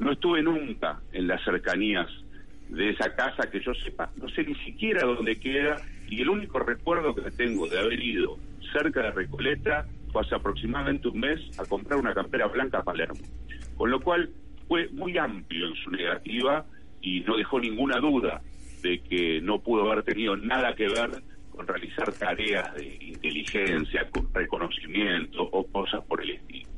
no 0.00 0.12
estuve 0.12 0.42
nunca 0.42 1.00
en 1.12 1.28
las 1.28 1.42
cercanías 1.44 2.08
de 2.68 2.90
esa 2.90 3.14
casa 3.14 3.50
que 3.50 3.60
yo 3.60 3.74
sepa, 3.74 4.10
no 4.16 4.28
sé 4.28 4.44
ni 4.44 4.54
siquiera 4.56 5.04
dónde 5.04 5.38
queda 5.38 5.76
y 6.08 6.22
el 6.22 6.28
único 6.28 6.58
recuerdo 6.58 7.14
que 7.14 7.30
tengo 7.30 7.68
de 7.68 7.78
haber 7.78 8.02
ido 8.02 8.38
cerca 8.72 9.02
de 9.02 9.10
Recoleta 9.10 9.86
fue 10.12 10.22
hace 10.22 10.34
aproximadamente 10.34 11.08
un 11.08 11.20
mes 11.20 11.40
a 11.58 11.64
comprar 11.64 11.98
una 11.98 12.14
campera 12.14 12.46
blanca 12.46 12.78
a 12.78 12.82
Palermo. 12.82 13.20
Con 13.76 13.90
lo 13.90 14.00
cual 14.00 14.30
fue 14.68 14.88
muy 14.90 15.18
amplio 15.18 15.68
en 15.68 15.74
su 15.74 15.90
negativa 15.90 16.64
y 17.00 17.20
no 17.20 17.36
dejó 17.36 17.60
ninguna 17.60 17.98
duda 17.98 18.40
de 18.82 19.00
que 19.00 19.40
no 19.40 19.60
pudo 19.60 19.90
haber 19.90 20.04
tenido 20.04 20.36
nada 20.36 20.74
que 20.74 20.88
ver 20.88 21.22
con 21.50 21.66
realizar 21.66 22.12
tareas 22.12 22.74
de 22.74 22.96
inteligencia, 23.00 24.08
con 24.10 24.32
reconocimiento 24.32 25.42
o 25.42 25.66
cosas 25.66 26.02
por 26.04 26.22
el 26.22 26.30
estilo. 26.30 26.69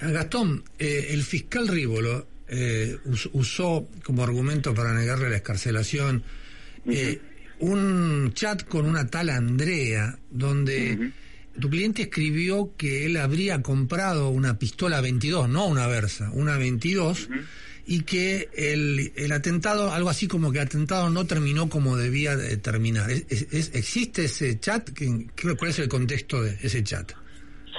Ah, 0.00 0.10
Gastón, 0.10 0.64
eh, 0.78 1.08
el 1.10 1.22
fiscal 1.22 1.68
Rívolo 1.68 2.26
eh, 2.48 2.98
us- 3.06 3.30
usó 3.32 3.88
como 4.04 4.22
argumento 4.22 4.74
para 4.74 4.92
negarle 4.94 5.30
la 5.30 5.36
escarcelación 5.36 6.22
eh, 6.86 7.20
un 7.60 8.32
chat 8.34 8.64
con 8.64 8.84
una 8.86 9.06
tal 9.06 9.30
Andrea, 9.30 10.18
donde 10.30 11.12
tu 11.58 11.70
cliente 11.70 12.02
escribió 12.02 12.74
que 12.76 13.06
él 13.06 13.16
habría 13.16 13.62
comprado 13.62 14.28
una 14.28 14.58
pistola 14.58 15.00
22, 15.00 15.48
no 15.48 15.66
una 15.66 15.86
Versa, 15.86 16.30
una 16.32 16.58
22, 16.58 17.28
y 17.86 18.00
que 18.02 18.48
el, 18.56 19.12
el 19.14 19.32
atentado, 19.32 19.92
algo 19.92 20.10
así 20.10 20.26
como 20.26 20.50
que 20.52 20.58
el 20.58 20.66
atentado 20.66 21.10
no 21.10 21.26
terminó 21.26 21.68
como 21.68 21.96
debía 21.96 22.36
de 22.36 22.56
terminar. 22.56 23.10
¿Es- 23.10 23.70
¿Existe 23.72 24.24
ese 24.24 24.58
chat? 24.58 24.90
¿Qué- 24.90 25.26
qué- 25.36 25.54
¿Cuál 25.54 25.70
es 25.70 25.78
el 25.78 25.88
contexto 25.88 26.42
de 26.42 26.58
ese 26.60 26.82
chat? 26.82 27.12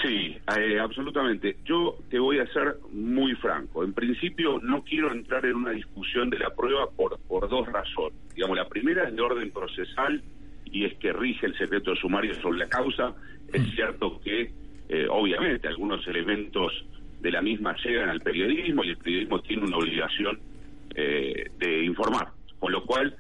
Sí, 0.02 0.38
eh, 0.58 0.80
absolutamente. 0.80 1.58
Yo 1.66 1.96
te 2.10 2.20
voy 2.20 2.40
a 2.40 2.48
ser 2.48 2.76
muy 2.92 3.34
franco. 3.36 3.84
En 3.84 3.94
principio 3.94 4.60
no 4.62 4.84
quiero 4.84 5.12
entrar 5.12 5.46
en 5.46 5.56
una 5.56 5.72
discusión 5.72 6.30
de 6.30 6.40
la 6.40 6.50
prueba 6.54 6.90
por, 6.92 7.18
por 7.28 7.48
dos 7.50 7.68
razones. 7.72 8.14
Digamos, 8.36 8.58
la 8.58 8.68
primera 8.68 9.08
es 9.08 9.16
de 9.16 9.22
orden 9.22 9.52
procesal 9.52 10.22
y 10.66 10.84
es 10.86 10.96
que 10.96 11.14
rige 11.14 11.46
el 11.48 11.58
secreto 11.58 11.92
de 11.92 11.98
sumario 11.98 12.34
sobre 12.36 12.60
la 12.60 12.68
causa. 12.68 13.16
Es 13.54 13.64
cierto 13.74 14.20
que, 14.22 14.52
eh, 14.90 15.08
obviamente, 15.10 15.68
algunos 15.68 16.06
elementos 16.08 16.74
de 17.22 17.32
la 17.32 17.42
misma 17.42 17.76
llegan 17.84 18.10
al 18.10 18.22
periodismo 18.22 18.84
y 18.84 18.90
el 18.90 18.98
periodismo 18.98 19.40
tiene 19.42 19.64
una 19.64 19.78
obligación 19.78 20.40
eh, 20.94 21.50
de 21.58 21.84
informar. 21.86 22.30
Con 22.60 22.72
lo 22.74 22.86
cual, 22.86 23.16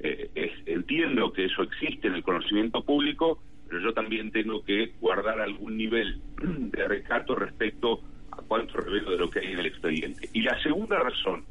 eh, 0.00 0.30
es- 0.34 0.66
entiendo 0.66 1.32
que 1.32 1.44
eso 1.46 1.62
existe 1.62 2.08
en 2.08 2.14
el 2.14 2.22
conocimiento 2.22 2.82
público, 2.82 3.42
pero 3.74 3.88
yo 3.88 3.92
también 3.92 4.30
tengo 4.30 4.62
que 4.62 4.92
guardar 5.00 5.40
algún 5.40 5.76
nivel 5.76 6.20
de 6.40 6.86
recato 6.86 7.34
respecto 7.34 8.02
a 8.30 8.36
cuánto 8.36 8.78
revelo 8.78 9.10
de 9.10 9.18
lo 9.18 9.28
que 9.28 9.40
hay 9.40 9.52
en 9.52 9.58
el 9.58 9.66
expediente. 9.66 10.28
Y 10.32 10.42
la 10.42 10.62
segunda 10.62 10.96
razón 11.00 11.44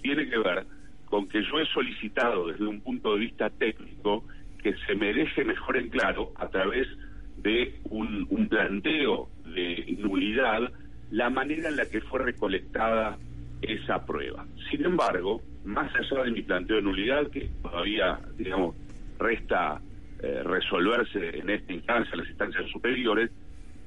tiene 0.00 0.26
que 0.26 0.38
ver 0.38 0.64
con 1.04 1.28
que 1.28 1.42
yo 1.42 1.60
he 1.60 1.66
solicitado 1.66 2.46
desde 2.46 2.66
un 2.66 2.80
punto 2.80 3.12
de 3.12 3.20
vista 3.20 3.50
técnico 3.50 4.24
que 4.62 4.74
se 4.86 4.94
me 4.94 5.12
deje 5.12 5.44
mejor 5.44 5.76
en 5.76 5.90
claro 5.90 6.32
a 6.36 6.48
través 6.48 6.88
de 7.36 7.74
un, 7.90 8.26
un 8.30 8.48
planteo 8.48 9.28
de 9.44 9.96
nulidad 9.98 10.72
la 11.10 11.28
manera 11.28 11.68
en 11.68 11.76
la 11.76 11.84
que 11.84 12.00
fue 12.00 12.20
recolectada 12.20 13.18
esa 13.60 14.06
prueba. 14.06 14.46
Sin 14.70 14.82
embargo, 14.82 15.42
más 15.66 15.94
allá 15.94 16.22
de 16.24 16.30
mi 16.30 16.40
planteo 16.40 16.76
de 16.76 16.82
nulidad, 16.82 17.28
que 17.30 17.50
todavía, 17.60 18.18
digamos, 18.38 18.74
resta 19.18 19.82
eh, 20.20 20.42
resolverse 20.44 21.38
en 21.38 21.50
esta 21.50 21.72
instancia, 21.72 22.16
las 22.16 22.28
instancias 22.28 22.70
superiores, 22.70 23.30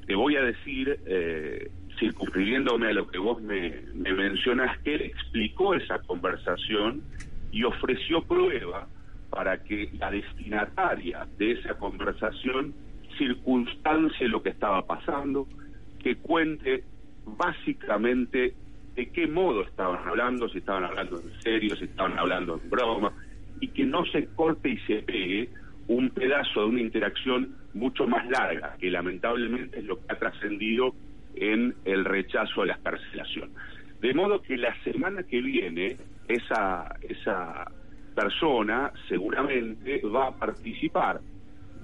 te 0.06 0.16
voy 0.16 0.36
a 0.36 0.42
decir, 0.44 1.00
eh, 1.06 1.70
circunscribiéndome 2.00 2.88
a 2.88 2.94
lo 2.94 3.08
que 3.08 3.18
vos 3.18 3.42
me, 3.42 3.82
me 3.94 4.14
mencionas, 4.14 4.78
que 4.80 4.96
él 4.96 5.02
explicó 5.02 5.76
esa 5.76 6.00
conversación 6.00 7.02
y 7.52 7.64
ofreció 7.64 8.24
prueba 8.24 8.88
para 9.30 9.64
que 9.64 9.90
la 10.00 10.10
destinataria 10.12 11.28
de 11.38 11.52
esa 11.52 11.76
conversación 11.76 12.74
circunstancie 13.18 14.28
lo 14.28 14.42
que 14.42 14.50
estaba 14.50 14.86
pasando, 14.86 15.48
que 16.02 16.16
cuente 16.16 16.84
básicamente 17.26 18.54
de 18.96 19.10
qué 19.12 19.28
modo 19.28 19.62
estaban 19.62 20.08
hablando, 20.08 20.50
si 20.50 20.60
estaban 20.60 20.84
hablando 20.84 21.22
en 21.22 21.42
serio, 21.42 21.76
si 21.76 21.86
estaban 21.86 22.18
hablando 22.18 22.60
en 22.62 22.70
broma, 22.70 23.14
y 23.60 23.68
que 23.68 23.86
no 23.86 24.06
se 24.06 24.26
corte 24.28 24.70
y 24.70 24.78
se 24.80 25.02
pegue 25.04 25.50
un 25.90 26.12
pedazo 26.12 26.62
de 26.62 26.66
una 26.68 26.82
interacción 26.82 27.56
mucho 27.74 28.08
más 28.08 28.28
larga, 28.30 28.76
que 28.80 28.92
lamentablemente 28.92 29.80
es 29.80 29.86
lo 29.86 29.98
que 29.98 30.06
ha 30.14 30.20
trascendido 30.20 30.94
en 31.36 31.76
el 31.84 32.06
rechazo 32.06 32.62
a 32.62 32.68
la 32.68 32.74
escarcelación. 32.74 33.52
De 34.00 34.14
modo 34.14 34.42
que 34.42 34.56
la 34.56 34.74
semana 34.84 35.24
que 35.24 35.42
viene 35.42 35.98
esa, 36.28 36.96
esa 37.02 37.72
persona 38.16 38.92
seguramente 39.08 40.02
va 40.02 40.28
a 40.28 40.36
participar 40.36 41.22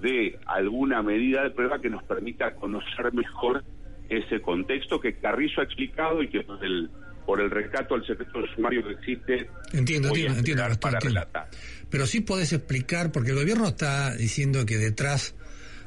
de 0.00 0.38
alguna 0.46 1.02
medida 1.02 1.42
de 1.42 1.50
prueba 1.50 1.80
que 1.80 1.90
nos 1.90 2.04
permita 2.04 2.54
conocer 2.54 3.12
mejor 3.12 3.64
ese 4.08 4.40
contexto 4.40 5.00
que 5.00 5.14
Carrizo 5.14 5.60
ha 5.60 5.64
explicado 5.64 6.22
y 6.22 6.28
que 6.28 6.46
el, 6.62 6.90
por 7.26 7.40
el 7.40 7.50
rescato 7.50 7.94
al 7.96 8.06
secreto 8.06 8.40
sumario 8.54 8.82
que 8.86 8.92
existe 8.92 9.50
Entiendo, 9.72 10.08
entiendo, 10.08 10.38
entiendo, 10.38 10.62
esperar 10.62 10.68
Gastón, 10.68 10.80
para 10.80 10.96
entiendo. 10.98 11.20
relatar. 11.20 11.48
Pero 11.90 12.06
sí 12.06 12.20
podés 12.20 12.52
explicar, 12.52 13.12
porque 13.12 13.30
el 13.30 13.36
gobierno 13.36 13.68
está 13.68 14.14
diciendo 14.14 14.64
que 14.64 14.78
detrás 14.78 15.34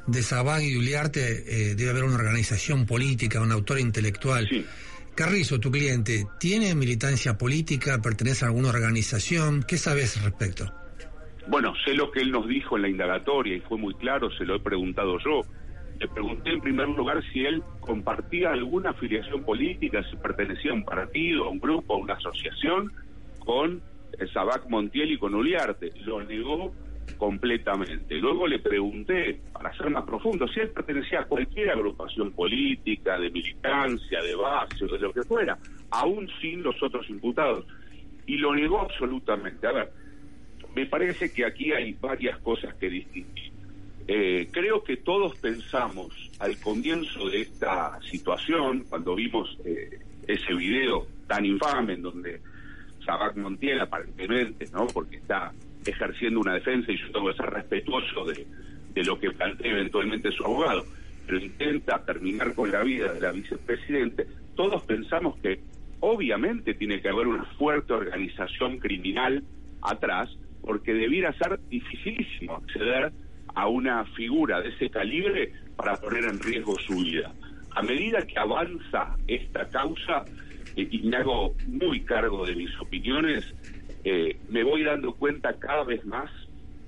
de 0.06 0.22
Sabán 0.22 0.62
y 0.62 0.72
de 0.72 0.78
Uliarte 0.78 1.70
eh, 1.70 1.74
debe 1.74 1.90
haber 1.90 2.04
una 2.04 2.16
organización 2.16 2.86
política, 2.86 3.40
un 3.40 3.52
autor 3.52 3.80
intelectual. 3.80 4.48
Carrizo, 5.14 5.58
tu 5.58 5.70
cliente, 5.70 6.26
¿tiene 6.38 6.74
militancia 6.74 7.36
política? 7.36 8.00
¿Pertenece 8.00 8.44
a 8.44 8.48
alguna 8.48 8.68
organización? 8.68 9.62
¿Qué 9.62 9.76
sabes 9.76 10.16
al 10.16 10.24
respecto? 10.24 10.72
Bueno, 11.48 11.74
sé 11.84 11.94
lo 11.94 12.10
que 12.10 12.20
él 12.20 12.30
nos 12.30 12.46
dijo 12.46 12.76
en 12.76 12.82
la 12.82 12.88
indagatoria 12.88 13.56
y 13.56 13.60
fue 13.60 13.76
muy 13.76 13.94
claro, 13.94 14.30
se 14.30 14.44
lo 14.44 14.56
he 14.56 14.60
preguntado 14.60 15.18
yo. 15.18 15.42
Le 16.00 16.08
pregunté 16.08 16.50
en 16.50 16.60
primer 16.62 16.88
lugar 16.88 17.22
si 17.30 17.44
él 17.44 17.62
compartía 17.80 18.52
alguna 18.52 18.90
afiliación 18.90 19.44
política, 19.44 20.02
si 20.10 20.16
pertenecía 20.16 20.70
a 20.70 20.74
un 20.74 20.84
partido, 20.84 21.44
a 21.44 21.50
un 21.50 21.60
grupo, 21.60 21.94
a 21.94 21.98
una 21.98 22.14
asociación 22.14 22.90
con 23.40 23.82
eh, 24.18 24.26
Sabac 24.32 24.66
Montiel 24.70 25.12
y 25.12 25.18
con 25.18 25.34
Uliarte. 25.34 25.92
Lo 26.06 26.22
negó 26.22 26.72
completamente. 27.18 28.14
Luego 28.14 28.46
le 28.46 28.60
pregunté, 28.60 29.40
para 29.52 29.76
ser 29.76 29.90
más 29.90 30.04
profundo, 30.04 30.48
si 30.48 30.60
él 30.60 30.70
pertenecía 30.70 31.20
a 31.20 31.24
cualquier 31.26 31.68
agrupación 31.68 32.32
política, 32.32 33.18
de 33.18 33.30
militancia, 33.30 34.22
de 34.22 34.34
base 34.34 34.86
de 34.86 34.98
lo 34.98 35.12
que 35.12 35.22
fuera, 35.24 35.58
aún 35.90 36.30
sin 36.40 36.62
los 36.62 36.82
otros 36.82 37.10
imputados. 37.10 37.66
Y 38.26 38.38
lo 38.38 38.54
negó 38.54 38.80
absolutamente. 38.80 39.66
A 39.66 39.72
ver, 39.72 39.92
me 40.74 40.86
parece 40.86 41.30
que 41.30 41.44
aquí 41.44 41.72
hay 41.72 41.92
varias 41.92 42.38
cosas 42.38 42.74
que 42.76 42.88
distinguir. 42.88 43.49
Eh, 44.12 44.48
creo 44.50 44.82
que 44.82 44.96
todos 44.96 45.36
pensamos 45.36 46.08
al 46.40 46.58
comienzo 46.58 47.28
de 47.28 47.42
esta 47.42 47.96
situación, 48.02 48.82
cuando 48.88 49.14
vimos 49.14 49.56
eh, 49.64 50.00
ese 50.26 50.52
video 50.52 51.06
tan 51.28 51.44
infame 51.44 51.92
en 51.92 52.02
donde 52.02 52.40
Sabac 53.06 53.36
Montiel 53.36 53.78
aparentemente, 53.78 54.66
¿no? 54.72 54.88
Porque 54.88 55.18
está 55.18 55.52
ejerciendo 55.86 56.40
una 56.40 56.54
defensa 56.54 56.90
y 56.90 56.98
yo 56.98 57.12
tengo 57.12 57.28
que 57.28 57.36
ser 57.36 57.50
respetuoso 57.50 58.24
de, 58.24 58.48
de 58.94 59.04
lo 59.04 59.16
que 59.16 59.30
plantea 59.30 59.70
eventualmente 59.70 60.32
su 60.32 60.44
abogado, 60.44 60.84
pero 61.24 61.38
intenta 61.38 62.04
terminar 62.04 62.52
con 62.56 62.72
la 62.72 62.82
vida 62.82 63.12
de 63.12 63.20
la 63.20 63.30
vicepresidente, 63.30 64.26
todos 64.56 64.82
pensamos 64.82 65.38
que 65.38 65.60
obviamente 66.00 66.74
tiene 66.74 67.00
que 67.00 67.10
haber 67.10 67.28
una 67.28 67.44
fuerte 67.56 67.92
organización 67.92 68.80
criminal 68.80 69.44
atrás, 69.82 70.36
porque 70.62 70.94
debiera 70.94 71.32
ser 71.34 71.60
dificilísimo 71.68 72.56
acceder 72.56 73.12
a 73.54 73.68
una 73.68 74.04
figura 74.16 74.60
de 74.60 74.70
ese 74.70 74.90
calibre 74.90 75.52
para 75.76 75.96
poner 75.96 76.24
en 76.24 76.40
riesgo 76.40 76.76
su 76.78 76.96
vida. 76.96 77.32
A 77.72 77.82
medida 77.82 78.22
que 78.22 78.38
avanza 78.38 79.16
esta 79.26 79.68
causa, 79.68 80.24
eh, 80.76 80.88
y 80.90 81.02
me 81.02 81.16
hago 81.16 81.54
muy 81.66 82.00
cargo 82.00 82.46
de 82.46 82.54
mis 82.54 82.70
opiniones, 82.80 83.54
eh, 84.04 84.38
me 84.48 84.62
voy 84.62 84.82
dando 84.82 85.14
cuenta 85.14 85.52
cada 85.58 85.84
vez 85.84 86.04
más 86.04 86.30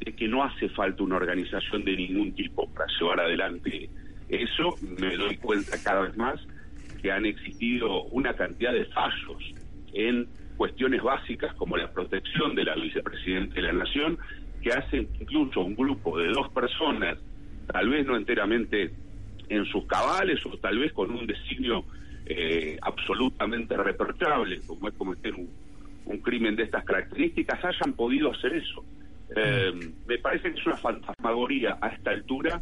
de 0.00 0.12
que 0.12 0.26
no 0.26 0.42
hace 0.42 0.68
falta 0.70 1.02
una 1.02 1.16
organización 1.16 1.84
de 1.84 1.96
ningún 1.96 2.32
tipo 2.32 2.68
para 2.72 2.86
llevar 2.98 3.20
adelante 3.20 3.88
eso. 4.28 4.74
Me 4.98 5.16
doy 5.16 5.36
cuenta 5.36 5.76
cada 5.82 6.02
vez 6.02 6.16
más 6.16 6.40
que 7.00 7.12
han 7.12 7.26
existido 7.26 8.04
una 8.04 8.34
cantidad 8.34 8.72
de 8.72 8.86
fallos 8.86 9.54
en 9.92 10.26
cuestiones 10.56 11.02
básicas 11.02 11.54
como 11.54 11.76
la 11.76 11.90
protección 11.90 12.54
de 12.54 12.64
la 12.64 12.74
vicepresidenta 12.76 13.54
de 13.54 13.62
la 13.62 13.72
Nación, 13.72 14.18
que 14.62 14.72
hacen 14.72 15.08
incluso 15.20 15.60
un 15.60 15.74
grupo 15.74 16.18
de 16.18 16.28
dos 16.28 16.48
personas, 16.50 17.18
tal 17.66 17.88
vez 17.88 18.06
no 18.06 18.16
enteramente 18.16 18.92
en 19.48 19.64
sus 19.66 19.86
cabales 19.86 20.44
o 20.46 20.56
tal 20.58 20.78
vez 20.78 20.92
con 20.92 21.10
un 21.10 21.26
designio 21.26 21.84
eh, 22.26 22.78
absolutamente 22.80 23.76
reprochable, 23.76 24.60
como 24.66 24.88
es 24.88 24.94
cometer 24.94 25.34
un, 25.34 25.48
crimen 26.22 26.54
de 26.56 26.64
estas 26.64 26.84
características 26.84 27.64
hayan 27.64 27.94
podido 27.94 28.30
hacer 28.30 28.54
eso. 28.54 28.84
Eh, 29.34 29.72
me 30.06 30.18
parece 30.18 30.52
que 30.52 30.60
es 30.60 30.66
una 30.66 30.76
fantasmagoría 30.76 31.78
a 31.80 31.88
esta 31.88 32.10
altura 32.10 32.60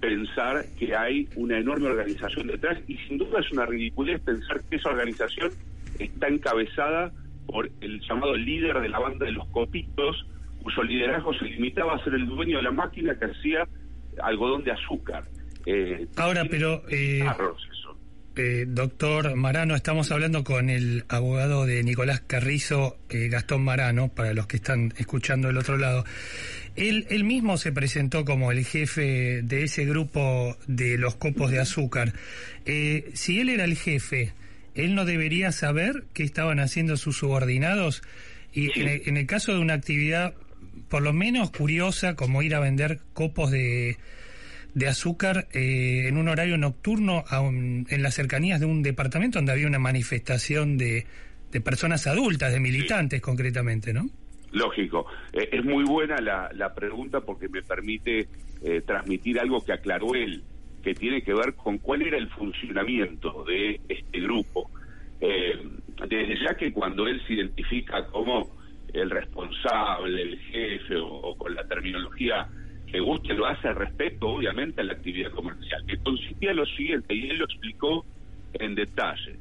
pensar 0.00 0.64
que 0.78 0.96
hay 0.96 1.28
una 1.36 1.58
enorme 1.58 1.86
organización 1.86 2.48
detrás 2.48 2.78
y 2.88 2.96
sin 2.98 3.18
duda 3.18 3.40
es 3.40 3.50
una 3.52 3.66
ridiculez 3.66 4.20
pensar 4.20 4.60
que 4.68 4.76
esa 4.76 4.90
organización 4.90 5.50
está 5.98 6.28
encabezada 6.28 7.12
por 7.46 7.70
el 7.80 8.00
llamado 8.00 8.36
líder 8.36 8.80
de 8.80 8.88
la 8.88 8.98
banda 8.98 9.26
de 9.26 9.32
los 9.32 9.46
copitos, 9.48 10.26
cuyo 10.62 10.82
liderazgo 10.82 11.34
se 11.34 11.44
limitaba 11.44 11.94
a 11.94 12.04
ser 12.04 12.14
el 12.14 12.26
dueño 12.26 12.58
de 12.58 12.62
la 12.62 12.72
máquina 12.72 13.18
que 13.18 13.26
hacía 13.26 13.66
algodón 14.22 14.64
de 14.64 14.72
azúcar. 14.72 15.24
Eh, 15.66 16.06
Ahora, 16.16 16.44
pero... 16.48 16.82
Eh, 16.88 17.24
eh, 18.34 18.64
doctor 18.66 19.36
Marano, 19.36 19.74
estamos 19.74 20.10
hablando 20.10 20.42
con 20.42 20.70
el 20.70 21.04
abogado 21.08 21.66
de 21.66 21.82
Nicolás 21.82 22.22
Carrizo, 22.26 22.96
eh, 23.10 23.28
Gastón 23.28 23.62
Marano, 23.62 24.08
para 24.08 24.32
los 24.32 24.46
que 24.46 24.56
están 24.56 24.94
escuchando 24.96 25.48
del 25.48 25.58
otro 25.58 25.76
lado. 25.76 26.06
Él, 26.74 27.06
él 27.10 27.24
mismo 27.24 27.58
se 27.58 27.72
presentó 27.72 28.24
como 28.24 28.50
el 28.50 28.64
jefe 28.64 29.42
de 29.42 29.64
ese 29.64 29.84
grupo 29.84 30.56
de 30.66 30.96
los 30.96 31.16
copos 31.16 31.50
de 31.50 31.60
azúcar. 31.60 32.14
Eh, 32.64 33.10
si 33.12 33.38
él 33.38 33.50
era 33.50 33.64
el 33.64 33.76
jefe, 33.76 34.32
¿él 34.74 34.94
no 34.94 35.04
debería 35.04 35.52
saber 35.52 36.04
qué 36.14 36.22
estaban 36.22 36.58
haciendo 36.58 36.96
sus 36.96 37.18
subordinados? 37.18 38.02
Y 38.54 38.70
en 38.80 39.16
el 39.16 39.26
caso 39.26 39.52
de 39.52 39.58
una 39.58 39.74
actividad 39.74 40.34
por 40.92 41.00
lo 41.00 41.14
menos 41.14 41.50
curiosa, 41.50 42.16
como 42.16 42.42
ir 42.42 42.54
a 42.54 42.60
vender 42.60 43.00
copos 43.14 43.50
de 43.50 43.96
de 44.74 44.88
azúcar 44.88 45.48
eh, 45.54 46.06
en 46.06 46.18
un 46.18 46.28
horario 46.28 46.58
nocturno 46.58 47.24
en 47.30 48.02
las 48.02 48.14
cercanías 48.14 48.60
de 48.60 48.66
un 48.66 48.82
departamento 48.82 49.38
donde 49.38 49.52
había 49.52 49.66
una 49.66 49.78
manifestación 49.78 50.76
de, 50.76 51.06
de 51.50 51.60
personas 51.62 52.06
adultas, 52.06 52.52
de 52.52 52.60
militantes 52.60 53.22
concretamente, 53.22 53.94
¿no? 53.94 54.10
Lógico. 54.50 55.06
Eh, 55.32 55.48
es 55.52 55.64
muy 55.64 55.84
buena 55.84 56.18
la, 56.20 56.50
la, 56.52 56.74
pregunta 56.74 57.22
porque 57.22 57.48
me 57.48 57.62
permite 57.62 58.28
eh, 58.62 58.82
transmitir 58.86 59.40
algo 59.40 59.64
que 59.64 59.72
aclaró 59.72 60.14
él, 60.14 60.42
que 60.82 60.94
tiene 60.94 61.22
que 61.22 61.32
ver 61.32 61.54
con 61.54 61.78
cuál 61.78 62.02
era 62.02 62.18
el 62.18 62.28
funcionamiento 62.28 63.44
de 63.44 63.80
este 63.88 64.20
grupo. 64.20 64.70
desde 65.20 66.38
ya 66.44 66.54
que 66.54 66.70
cuando 66.70 67.06
él 67.06 67.22
se 67.26 67.32
identifica 67.32 68.06
como 68.08 68.62
el 68.92 69.10
responsable, 69.10 70.22
el 70.22 70.38
jefe 70.38 70.96
o 70.96 71.34
con 71.36 71.54
la 71.54 71.64
terminología 71.64 72.48
que 72.92 73.00
guste 73.00 73.32
lo 73.32 73.46
hace 73.46 73.72
respecto, 73.72 74.28
obviamente, 74.28 74.82
a 74.82 74.84
la 74.84 74.92
actividad 74.92 75.30
comercial, 75.30 75.82
que 75.86 75.96
consistía 75.98 76.52
lo 76.52 76.66
siguiente, 76.66 77.14
y 77.14 77.30
él 77.30 77.38
lo 77.38 77.46
explicó 77.46 78.04
en 78.52 78.74
detalle. 78.74 79.36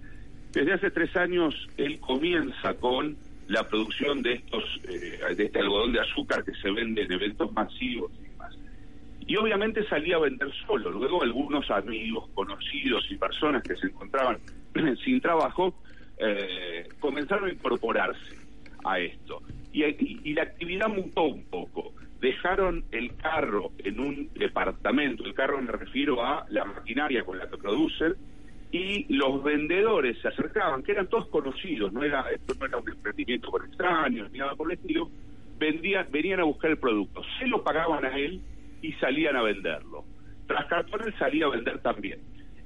Desde 0.53 0.73
hace 0.73 0.89
tres 0.91 1.15
años 1.17 1.53
él 1.77 1.99
comienza 1.99 2.73
con 2.75 3.17
la 3.47 3.67
producción 3.67 4.21
de 4.21 4.33
estos 4.33 4.63
eh, 4.87 5.35
de 5.35 5.45
este 5.45 5.59
algodón 5.59 5.91
de 5.91 5.99
azúcar 5.99 6.45
que 6.45 6.53
se 6.53 6.71
vende 6.71 7.01
en 7.01 7.11
eventos 7.11 7.51
masivos 7.51 8.11
y 8.19 8.29
demás. 8.29 8.57
Y 9.27 9.35
obviamente 9.35 9.85
salía 9.87 10.15
a 10.15 10.19
vender 10.19 10.49
solo. 10.65 10.89
Luego 10.89 11.21
algunos 11.21 11.69
amigos, 11.71 12.29
conocidos 12.33 13.05
y 13.09 13.17
personas 13.17 13.63
que 13.63 13.75
se 13.75 13.87
encontraban 13.87 14.37
sin 15.03 15.19
trabajo 15.19 15.75
eh, 16.17 16.87
comenzaron 16.99 17.49
a 17.49 17.53
incorporarse 17.53 18.40
a 18.83 18.99
esto. 18.99 19.41
Y, 19.73 19.83
y 19.83 20.33
la 20.33 20.43
actividad 20.43 20.89
mutó 20.89 21.23
un 21.23 21.45
poco 21.45 21.93
dejaron 22.21 22.85
el 22.91 23.15
carro 23.15 23.71
en 23.79 23.99
un 23.99 24.29
departamento, 24.35 25.25
el 25.25 25.33
carro 25.33 25.59
me 25.59 25.71
refiero 25.71 26.23
a 26.23 26.45
la 26.49 26.63
maquinaria 26.65 27.23
con 27.23 27.39
la 27.39 27.49
que 27.49 27.57
producen, 27.57 28.15
y 28.71 29.11
los 29.13 29.43
vendedores 29.43 30.17
se 30.21 30.29
acercaban, 30.29 30.83
que 30.83 30.93
eran 30.93 31.07
todos 31.07 31.27
conocidos, 31.27 31.91
no 31.91 32.03
era 32.03 32.23
esto 32.31 32.53
no 32.57 32.67
era 32.67 32.77
un 32.77 32.89
emprendimiento 32.89 33.49
con 33.49 33.65
extraños 33.65 34.31
ni 34.31 34.37
nada 34.37 34.55
por 34.55 34.71
el 34.71 34.77
estilo, 34.77 35.09
vendían, 35.57 36.07
venían 36.11 36.39
a 36.39 36.43
buscar 36.43 36.71
el 36.71 36.77
producto, 36.77 37.21
se 37.39 37.47
lo 37.47 37.63
pagaban 37.63 38.05
a 38.05 38.15
él 38.15 38.39
y 38.81 38.93
salían 38.93 39.35
a 39.35 39.41
venderlo. 39.41 40.05
Tras 40.47 40.67
salía 41.17 41.45
a 41.45 41.49
vender 41.49 41.79
también. 41.79 42.19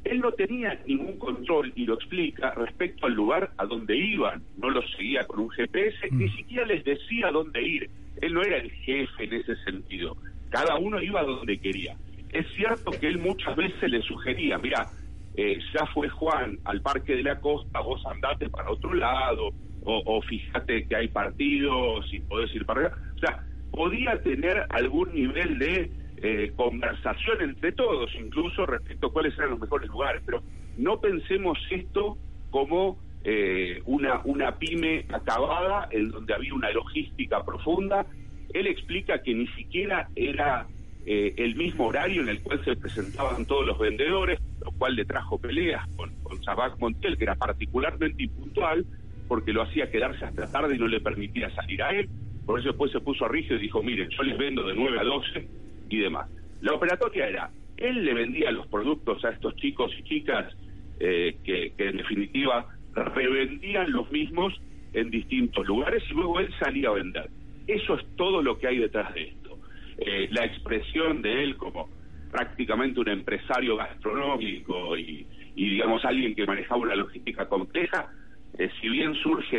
Él 0.05 0.19
no 0.19 0.31
tenía 0.31 0.79
ningún 0.85 1.17
control, 1.17 1.73
y 1.75 1.85
lo 1.85 1.95
explica, 1.95 2.51
respecto 2.51 3.07
al 3.07 3.13
lugar 3.13 3.51
a 3.57 3.65
donde 3.65 3.97
iban. 3.97 4.43
No 4.57 4.69
los 4.69 4.89
seguía 4.91 5.25
con 5.25 5.39
un 5.39 5.49
GPS, 5.49 5.97
ni 6.11 6.25
mm. 6.25 6.35
siquiera 6.35 6.65
les 6.65 6.83
decía 6.85 7.31
dónde 7.31 7.61
ir. 7.61 7.89
Él 8.21 8.33
no 8.33 8.41
era 8.43 8.57
el 8.57 8.71
jefe 8.71 9.23
en 9.23 9.33
ese 9.33 9.55
sentido. 9.63 10.15
Cada 10.49 10.77
uno 10.77 11.01
iba 11.01 11.23
donde 11.23 11.57
quería. 11.57 11.97
Es 12.31 12.45
cierto 12.55 12.91
que 12.91 13.07
él 13.07 13.17
muchas 13.17 13.55
veces 13.55 13.89
le 13.89 14.01
sugería, 14.01 14.57
mira, 14.57 14.87
eh, 15.35 15.59
ya 15.73 15.85
fue 15.87 16.07
Juan 16.07 16.59
al 16.65 16.81
Parque 16.81 17.15
de 17.15 17.23
la 17.23 17.39
Costa, 17.39 17.79
vos 17.79 18.05
andate 18.05 18.49
para 18.49 18.71
otro 18.71 18.93
lado, 18.93 19.51
o, 19.87 20.21
fíjate 20.23 20.87
que 20.87 20.95
hay 20.95 21.07
partidos 21.09 22.11
y 22.11 22.19
podés 22.19 22.53
ir 22.55 22.65
para 22.65 22.81
allá. 22.81 22.95
O 23.15 23.19
sea, 23.19 23.43
podía 23.71 24.19
tener 24.23 24.65
algún 24.69 25.13
nivel 25.13 25.59
de 25.59 25.91
eh, 26.17 26.53
conversación 26.55 27.41
entre 27.41 27.71
todos, 27.73 28.09
incluso 28.15 28.65
respecto 28.65 29.07
a 29.07 29.13
cuáles 29.13 29.37
eran 29.37 29.51
los 29.51 29.59
mejores 29.59 29.89
lugares, 29.89 30.21
pero 30.25 30.41
no 30.77 30.99
pensemos 30.99 31.57
esto 31.69 32.17
como 32.51 32.97
eh, 33.23 33.81
una, 33.85 34.21
una 34.23 34.57
pyme 34.57 35.05
acabada 35.09 35.87
en 35.91 36.11
donde 36.11 36.33
había 36.33 36.53
una 36.53 36.69
logística 36.71 37.43
profunda. 37.43 38.05
Él 38.53 38.67
explica 38.67 39.21
que 39.21 39.33
ni 39.33 39.47
siquiera 39.47 40.09
era 40.15 40.67
eh, 41.05 41.33
el 41.37 41.55
mismo 41.55 41.87
horario 41.87 42.21
en 42.21 42.29
el 42.29 42.41
cual 42.41 42.63
se 42.63 42.75
presentaban 42.75 43.45
todos 43.45 43.65
los 43.65 43.77
vendedores, 43.77 44.39
lo 44.63 44.71
cual 44.71 44.95
le 44.95 45.05
trajo 45.05 45.37
peleas 45.37 45.85
con, 45.97 46.13
con 46.23 46.41
Sabac 46.43 46.79
Montiel, 46.79 47.17
que 47.17 47.25
era 47.25 47.35
particularmente 47.35 48.23
impuntual, 48.23 48.85
porque 49.27 49.51
lo 49.51 49.63
hacía 49.63 49.91
quedarse 49.91 50.23
hasta 50.23 50.49
tarde 50.49 50.75
y 50.75 50.79
no 50.79 50.87
le 50.87 51.01
permitía 51.01 51.53
salir 51.53 51.83
a 51.83 51.89
él. 51.89 52.07
Por 52.45 52.59
eso 52.59 52.69
después 52.69 52.91
se 52.91 53.01
puso 53.01 53.25
a 53.25 53.27
rígido 53.27 53.57
y 53.57 53.63
dijo, 53.63 53.83
miren, 53.83 54.09
yo 54.11 54.23
les 54.23 54.37
vendo 54.37 54.63
de 54.63 54.75
9 54.75 54.99
a 54.99 55.03
12 55.03 55.64
y 55.89 55.99
demás. 55.99 56.29
La 56.61 56.73
operatoria 56.73 57.27
era, 57.27 57.51
él 57.77 58.03
le 58.05 58.13
vendía 58.13 58.51
los 58.51 58.67
productos 58.67 59.23
a 59.25 59.29
estos 59.29 59.55
chicos 59.57 59.91
y 59.99 60.03
chicas 60.03 60.53
eh, 60.99 61.37
que, 61.43 61.73
que 61.77 61.89
en 61.89 61.97
definitiva 61.97 62.67
revendían 62.93 63.91
los 63.91 64.09
mismos 64.11 64.53
en 64.93 65.09
distintos 65.09 65.65
lugares 65.67 66.03
y 66.09 66.13
luego 66.13 66.39
él 66.39 66.49
salía 66.59 66.89
a 66.89 66.93
vender. 66.93 67.29
Eso 67.67 67.95
es 67.95 68.05
todo 68.15 68.41
lo 68.41 68.57
que 68.57 68.67
hay 68.67 68.79
detrás 68.79 69.13
de 69.13 69.23
esto. 69.23 69.59
Eh, 69.97 70.27
la 70.31 70.45
expresión 70.45 71.21
de 71.21 71.43
él 71.43 71.57
como 71.57 71.89
prácticamente 72.31 72.99
un 72.99 73.09
empresario 73.09 73.77
gastronómico 73.77 74.97
y, 74.97 75.25
digamos 75.55 76.03
alguien 76.03 76.35
que 76.35 76.45
manejaba 76.45 76.81
una 76.81 76.95
logística 76.95 77.47
compleja, 77.47 78.11
eh, 78.57 78.69
si 78.81 78.89
bien 78.89 79.13
surge 79.15 79.57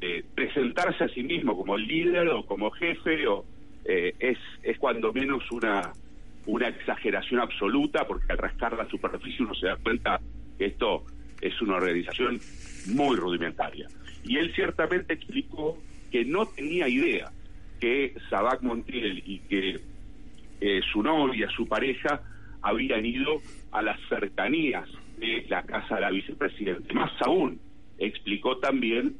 de, 0.00 0.24
presentarse 0.34 1.04
a 1.04 1.08
sí 1.08 1.22
mismo 1.22 1.56
como 1.56 1.76
líder 1.76 2.28
o 2.28 2.44
como 2.44 2.70
jefe 2.72 3.26
o 3.26 3.44
eh, 3.88 4.14
es, 4.20 4.38
es 4.62 4.78
cuando 4.78 5.14
menos 5.14 5.50
una, 5.50 5.92
una 6.44 6.68
exageración 6.68 7.40
absoluta, 7.40 8.06
porque 8.06 8.30
al 8.30 8.38
rascar 8.38 8.76
la 8.76 8.88
superficie 8.88 9.44
uno 9.44 9.54
se 9.54 9.66
da 9.66 9.76
cuenta 9.76 10.20
que 10.58 10.66
esto 10.66 11.04
es 11.40 11.60
una 11.62 11.76
organización 11.76 12.38
muy 12.88 13.16
rudimentaria. 13.16 13.88
Y 14.24 14.36
él 14.36 14.52
ciertamente 14.54 15.14
explicó 15.14 15.78
que 16.10 16.24
no 16.26 16.44
tenía 16.46 16.86
idea 16.86 17.30
que 17.80 18.14
Sabac 18.28 18.60
Montiel 18.62 19.22
y 19.24 19.38
que 19.40 19.80
eh, 20.60 20.80
su 20.92 21.02
novia, 21.02 21.48
su 21.56 21.66
pareja, 21.66 22.20
habían 22.60 23.06
ido 23.06 23.40
a 23.72 23.80
las 23.80 23.98
cercanías 24.08 24.86
de 25.18 25.46
la 25.48 25.62
casa 25.62 25.94
de 25.94 26.00
la 26.02 26.10
vicepresidenta. 26.10 26.92
Más 26.92 27.12
aún, 27.22 27.58
explicó 27.98 28.58
también 28.58 29.16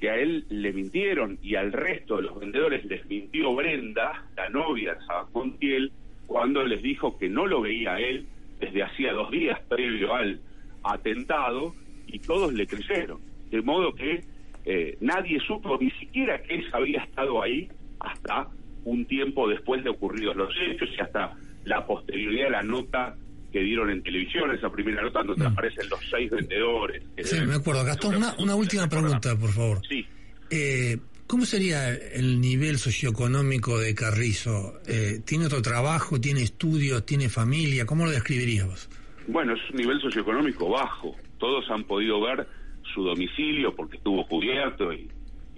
que 0.00 0.10
a 0.10 0.16
él 0.16 0.46
le 0.48 0.72
mintieron 0.72 1.38
y 1.42 1.56
al 1.56 1.72
resto 1.72 2.16
de 2.16 2.22
los 2.22 2.40
vendedores 2.40 2.84
les 2.86 3.04
mintió 3.06 3.54
Brenda, 3.54 4.24
la 4.36 4.48
novia 4.48 4.94
de 4.94 5.00
Sabac 5.04 5.28
Montiel, 5.34 5.92
cuando 6.26 6.64
les 6.64 6.82
dijo 6.82 7.18
que 7.18 7.28
no 7.28 7.46
lo 7.46 7.60
veía 7.60 7.94
a 7.94 8.00
él 8.00 8.26
desde 8.58 8.82
hacía 8.82 9.12
dos 9.12 9.30
días 9.30 9.60
previo 9.68 10.14
al 10.14 10.40
atentado 10.82 11.74
y 12.06 12.18
todos 12.18 12.52
le 12.52 12.66
creyeron. 12.66 13.20
De 13.50 13.60
modo 13.62 13.94
que 13.94 14.24
eh, 14.64 14.96
nadie 15.00 15.38
supo 15.40 15.76
ni 15.78 15.90
siquiera 15.92 16.42
que 16.42 16.54
él 16.54 16.64
había 16.72 17.02
estado 17.02 17.42
ahí 17.42 17.68
hasta 17.98 18.48
un 18.84 19.04
tiempo 19.04 19.48
después 19.48 19.84
de 19.84 19.90
ocurridos 19.90 20.36
los 20.36 20.54
hechos 20.66 20.88
y 20.96 21.00
hasta 21.00 21.36
la 21.64 21.86
posterioridad 21.86 22.44
de 22.44 22.50
la 22.50 22.62
nota 22.62 23.16
que 23.50 23.60
dieron 23.60 23.90
en 23.90 24.02
televisión, 24.02 24.54
esa 24.54 24.70
primera 24.70 25.02
nota 25.02 25.22
donde 25.22 25.44
Mm. 25.44 25.52
aparecen 25.52 25.88
los 25.88 26.00
seis 26.10 26.30
vendedores. 26.30 27.02
que 27.16 27.24
Sí, 27.24 27.36
deben- 27.36 27.48
me 27.48 27.54
acuerdo. 27.56 27.84
Gastón, 27.84 28.16
una, 28.16 28.34
una 28.38 28.54
última 28.54 28.88
pregunta, 28.88 29.36
por 29.36 29.50
favor. 29.50 29.80
Sí. 29.88 30.04
Eh, 30.50 30.96
¿Cómo 31.26 31.44
sería 31.44 31.90
el 31.94 32.40
nivel 32.40 32.78
socioeconómico 32.78 33.78
de 33.78 33.94
Carrizo? 33.94 34.80
Eh, 34.88 35.20
¿Tiene 35.24 35.46
otro 35.46 35.62
trabajo? 35.62 36.20
¿Tiene 36.20 36.42
estudios? 36.42 37.06
¿Tiene 37.06 37.28
familia? 37.28 37.86
¿Cómo 37.86 38.04
lo 38.04 38.10
describirías 38.10 38.66
vos? 38.66 38.88
Bueno, 39.28 39.54
es 39.54 39.60
un 39.70 39.76
nivel 39.76 40.00
socioeconómico 40.00 40.68
bajo. 40.68 41.14
Todos 41.38 41.64
han 41.70 41.84
podido 41.84 42.20
ver 42.20 42.48
su 42.94 43.04
domicilio 43.04 43.74
porque 43.76 43.96
estuvo 43.98 44.26
cubierto 44.26 44.92
y, 44.92 45.08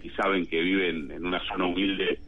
y 0.02 0.10
saben 0.10 0.44
que 0.46 0.60
viven 0.60 1.10
en 1.10 1.24
una 1.24 1.40
zona 1.48 1.64
humilde 1.66 2.18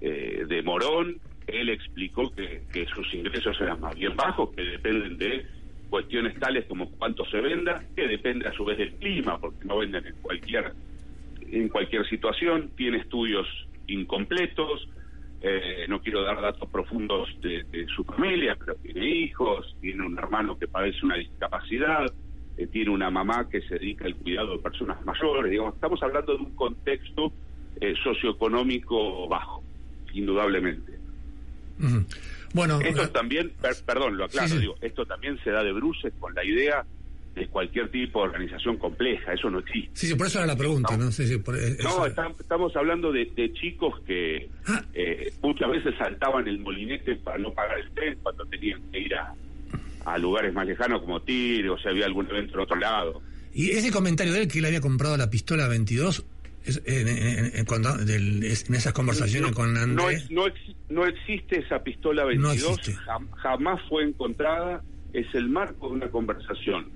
eh, 0.00 0.44
de 0.48 0.62
Morón. 0.62 1.18
Él 1.46 1.68
explicó 1.68 2.30
que, 2.30 2.86
sus 2.94 3.14
ingresos 3.14 3.60
eran 3.60 3.80
más 3.80 3.94
bien 3.94 4.14
bajos, 4.16 4.50
que 4.54 4.62
dependen 4.62 5.18
de 5.18 5.46
cuestiones 5.90 6.38
tales 6.38 6.64
como 6.66 6.90
cuánto 6.92 7.24
se 7.26 7.40
venda, 7.40 7.84
que 7.94 8.08
depende 8.08 8.48
a 8.48 8.52
su 8.52 8.64
vez 8.64 8.78
del 8.78 8.94
clima, 8.94 9.38
porque 9.38 9.64
no 9.64 9.78
venden 9.78 10.06
en 10.06 10.16
cualquier 10.22 10.72
en 11.50 11.68
cualquier 11.68 12.08
situación. 12.08 12.70
Tiene 12.76 12.98
estudios 12.98 13.46
incompletos. 13.86 14.88
Eh, 15.42 15.86
no 15.88 16.00
quiero 16.00 16.22
dar 16.22 16.40
datos 16.40 16.68
profundos 16.70 17.28
de, 17.40 17.64
de 17.64 17.86
su 17.88 18.04
familia, 18.04 18.56
pero 18.56 18.76
tiene 18.76 19.06
hijos, 19.06 19.76
tiene 19.80 20.06
un 20.06 20.16
hermano 20.16 20.56
que 20.56 20.68
padece 20.68 21.04
una 21.04 21.16
discapacidad, 21.16 22.06
eh, 22.56 22.66
tiene 22.66 22.90
una 22.90 23.10
mamá 23.10 23.48
que 23.48 23.60
se 23.62 23.74
dedica 23.74 24.04
al 24.04 24.14
cuidado 24.16 24.56
de 24.56 24.62
personas 24.62 25.04
mayores. 25.04 25.50
Digamos, 25.50 25.74
estamos 25.74 26.02
hablando 26.02 26.36
de 26.36 26.44
un 26.44 26.54
contexto 26.54 27.32
eh, 27.80 27.94
socioeconómico 28.02 29.26
bajo, 29.28 29.62
indudablemente. 30.12 30.91
Bueno, 32.54 32.80
Esto 32.80 33.08
también, 33.10 33.50
per- 33.60 33.76
perdón, 33.86 34.16
lo 34.16 34.24
aclaro, 34.26 34.48
Sí, 34.48 34.54
sí. 34.54 34.60
digo, 34.60 34.74
esto 34.80 35.06
también 35.06 35.38
se 35.42 35.50
da 35.50 35.62
de 35.64 35.72
bruces 35.72 36.12
con 36.18 36.34
la 36.34 36.44
idea 36.44 36.84
de 37.34 37.48
cualquier 37.48 37.90
tipo 37.90 38.20
de 38.20 38.26
organización 38.28 38.76
compleja, 38.76 39.32
eso 39.32 39.48
no 39.48 39.60
existe. 39.60 39.90
sí, 39.94 40.06
sí, 40.08 40.14
por 40.14 40.26
eso 40.26 40.38
era 40.38 40.46
la 40.46 40.56
pregunta, 40.56 40.94
¿no? 40.98 41.10
Sí, 41.10 41.26
sí, 41.26 41.38
por- 41.38 41.54
No, 41.54 41.60
eso- 41.62 42.06
estam- 42.06 42.34
estamos 42.38 42.76
hablando 42.76 43.10
de, 43.10 43.24
de 43.34 43.52
chicos 43.54 43.94
que 44.06 44.50
eh, 44.92 45.32
muchas 45.40 45.70
veces 45.70 45.94
saltaban 45.96 46.46
el 46.46 46.58
molinete 46.58 47.16
para 47.16 47.38
no 47.38 47.50
pagar 47.54 47.78
el 47.78 47.90
tren 47.92 48.18
cuando 48.22 48.44
tenían 48.46 48.82
que 48.92 48.98
ir 49.00 49.14
a, 49.14 49.34
a 50.04 50.18
lugares 50.18 50.52
más 50.52 50.66
lejanos 50.66 51.00
como 51.00 51.22
Tigre 51.22 51.70
o 51.70 51.78
si 51.78 51.88
había 51.88 52.04
algún 52.04 52.26
evento 52.28 52.52
en 52.54 52.60
otro 52.60 52.76
lado. 52.76 53.22
Y 53.54 53.70
ese 53.70 53.90
comentario 53.90 54.34
de 54.34 54.42
él 54.42 54.48
que 54.48 54.58
él 54.58 54.64
había 54.66 54.80
comprado 54.82 55.16
la 55.16 55.30
pistola 55.30 55.68
22, 55.68 56.24
es- 56.64 56.82
en, 56.86 57.08
en- 57.08 57.52
en- 57.56 57.64
cuando- 57.64 57.96
del- 57.96 58.44
en 58.44 58.74
esas 58.74 58.92
conversaciones 58.92 59.52
con 59.52 59.72
No, 59.74 59.80
Andrés, 59.80 60.22
ex- 60.22 60.30
no, 60.30 60.46
ex- 60.46 60.76
no 60.88 61.06
existe 61.06 61.60
esa 61.60 61.82
pistola 61.82 62.22
No 62.22 62.28
22, 62.28 62.78
existe. 62.78 62.92
jam- 63.04 63.30
jamás 63.36 63.80
fue 63.88 64.04
encontrada, 64.04 64.82
es 65.12 65.26
el 65.34 65.48
marco 65.48 65.88
de 65.88 65.94
una 65.94 66.08
conversación 66.10 66.90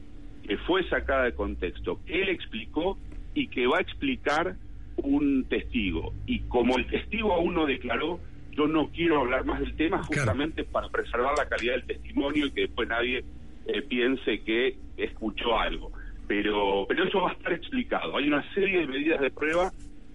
que 0.47 0.57
fue 0.59 0.89
sacada 0.89 1.25
de 1.25 1.35
contexto, 1.35 2.01
que 2.07 2.23
él 2.23 2.29
explicó 2.29 2.99
y 3.35 3.49
que 3.49 3.67
va 3.67 3.79
a 3.79 3.81
explicar 3.81 4.57
un 4.97 5.45
testigo. 5.49 6.15
Y 6.27 6.41
como 6.49 6.79
el 6.79 6.87
testigo 6.87 7.35
aún 7.35 7.55
no 7.55 7.67
declaró, 7.67 8.21
yo 8.53 8.67
no 8.67 8.91
quiero 8.91 9.21
hablar 9.21 9.45
más 9.45 9.61
del 9.61 9.75
tema 9.77 10.03
justamente 10.03 10.65
para 10.65 10.89
preservar 10.89 11.35
la 11.37 11.47
calidad 11.47 11.75
del 11.75 11.85
testimonio 11.87 12.47
y 12.47 12.51
que 12.53 12.63
después 12.63 12.89
nadie 12.89 13.25
eh, 13.67 13.83
piense 13.83 14.41
que 14.43 14.79
escuchó 14.97 15.59
algo. 15.59 15.93
Pero, 16.27 16.87
pero 16.89 17.05
eso 17.05 17.21
va 17.21 17.31
a 17.31 17.33
estar 17.35 17.53
explicado. 17.53 18.17
Hay 18.17 18.27
una 18.27 18.43
serie 18.53 18.81
de 18.81 18.87
medidas 18.87 19.21
de 19.21 19.31
prueba 19.31 19.71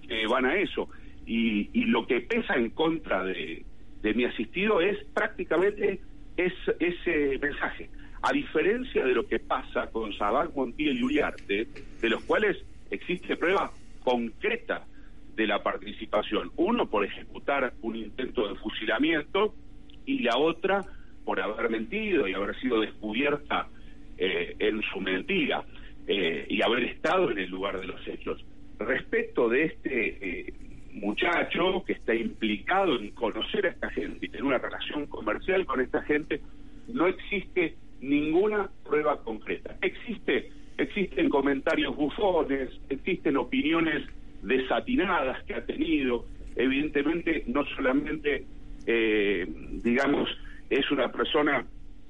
que 0.08 0.28
van 0.28 0.45
a 0.45 0.56
eso. 0.56 0.89
Y, 1.26 1.69
y 1.74 1.86
lo 1.86 2.06
que 2.06 2.21
pesa 2.21 2.56
en 2.56 2.71
contra 2.71 3.24
de, 3.24 3.63
mi 4.04 4.26
asistido 4.26 4.82
es 4.82 4.97
prácticamente 5.13 6.02
es, 6.36 6.54
ese 6.80 7.38
mensaje. 7.39 7.89
A 8.24 8.34
diferencia 8.34 9.06
de 9.06 9.13
lo 9.13 9.26
que 9.26 9.39
pasa 9.39 9.88
con 9.88 10.13
Sabac, 10.13 10.54
Montiel 10.56 10.97
y 10.97 11.04
Uriarte, 11.04 11.67
de 12.02 12.10
los 12.10 12.24
cuales 12.24 12.58
existe 12.89 13.36
prueba 13.38 13.71
concreta 14.04 14.86
de 15.36 15.47
la 15.47 15.63
participación. 15.63 16.52
Uno 16.58 16.88
por 16.88 17.06
ejecutar 17.06 17.74
un 17.82 17.95
intento 17.95 18.47
de 18.47 18.56
fusilamiento 18.56 19.56
y 20.06 20.19
la 20.19 20.38
otra 20.38 20.84
por 21.24 21.39
haber 21.39 21.69
mentido 21.69 22.28
y 22.28 22.34
haber 22.34 22.60
sido 22.60 22.82
descubierta 22.82 23.67
eh, 24.17 24.56
en 24.60 24.82
su 24.82 25.00
mentira 25.00 25.63
eh, 26.13 26.45
y 26.50 26.62
haber 26.62 26.84
estado 26.84 27.32
en 27.32 27.38
el 27.38 27.50
lugar 27.50 27.80
de 27.80 27.88
los 27.88 28.06
hechos. 28.06 28.43
Respecto 28.80 29.47
de 29.47 29.63
este 29.63 30.17
eh, 30.19 30.54
muchacho 30.91 31.86
que 31.88 31.93
está 31.93 32.13
implicado 32.13 33.00
en 33.00 33.12
conocer 33.12 33.65
a 33.65 33.69
esta 33.69 33.89
gente 33.91 34.26
y 34.26 34.30
tener 34.30 34.43
una 34.43 34.58
relación 34.58 35.06
comercial 35.06 35.65
con 35.65 35.80
esta 35.80 36.02
gente, 36.02 36.41
no 36.89 37.08
existe 37.08 37.76
ninguna 38.02 38.69
prueba 38.84 39.24
concreta. 39.24 39.78
Existe, 39.82 40.52
existen 40.78 41.30
comentarios 41.30 41.95
bufones, 41.95 42.69
existen 42.89 43.38
opiniones 43.38 44.06
desatinadas 44.41 45.41
que 45.45 45.54
ha 45.54 45.65
tenido. 45.65 46.26
Evidentemente, 46.58 47.45
no 47.47 47.63
solamente, 47.67 48.43
eh, 48.86 49.47
digamos, 49.82 50.30
es 50.69 50.91
una 50.91 51.10
persona 51.10 51.65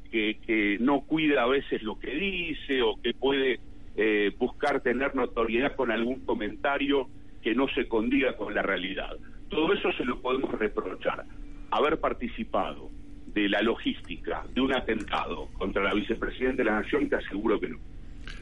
que, 0.09 0.39
que 0.43 0.77
no 0.79 1.01
cuida 1.01 1.43
a 1.43 1.47
veces 1.47 1.83
lo 1.83 1.99
que 1.99 2.15
dice 2.15 2.81
o 2.81 2.99
que 2.99 3.13
puede 3.13 3.59
eh, 3.95 4.31
buscar 4.37 4.81
tener 4.81 5.15
notoriedad 5.15 5.75
con 5.75 5.91
algún 5.91 6.21
comentario 6.21 7.09
que 7.41 7.55
no 7.55 7.67
se 7.69 7.87
condiga 7.87 8.35
con 8.37 8.53
la 8.53 8.61
realidad. 8.61 9.11
Todo 9.49 9.73
eso 9.73 9.91
se 9.93 10.05
lo 10.05 10.21
podemos 10.21 10.51
reprochar. 10.57 11.25
Haber 11.71 11.99
participado 11.99 12.89
de 13.27 13.49
la 13.49 13.61
logística 13.61 14.43
de 14.53 14.61
un 14.61 14.73
atentado 14.73 15.47
contra 15.57 15.83
la 15.83 15.93
vicepresidenta 15.93 16.57
de 16.57 16.65
la 16.65 16.81
Nación, 16.81 17.09
te 17.09 17.15
aseguro 17.15 17.59
que 17.59 17.69
no. 17.69 17.77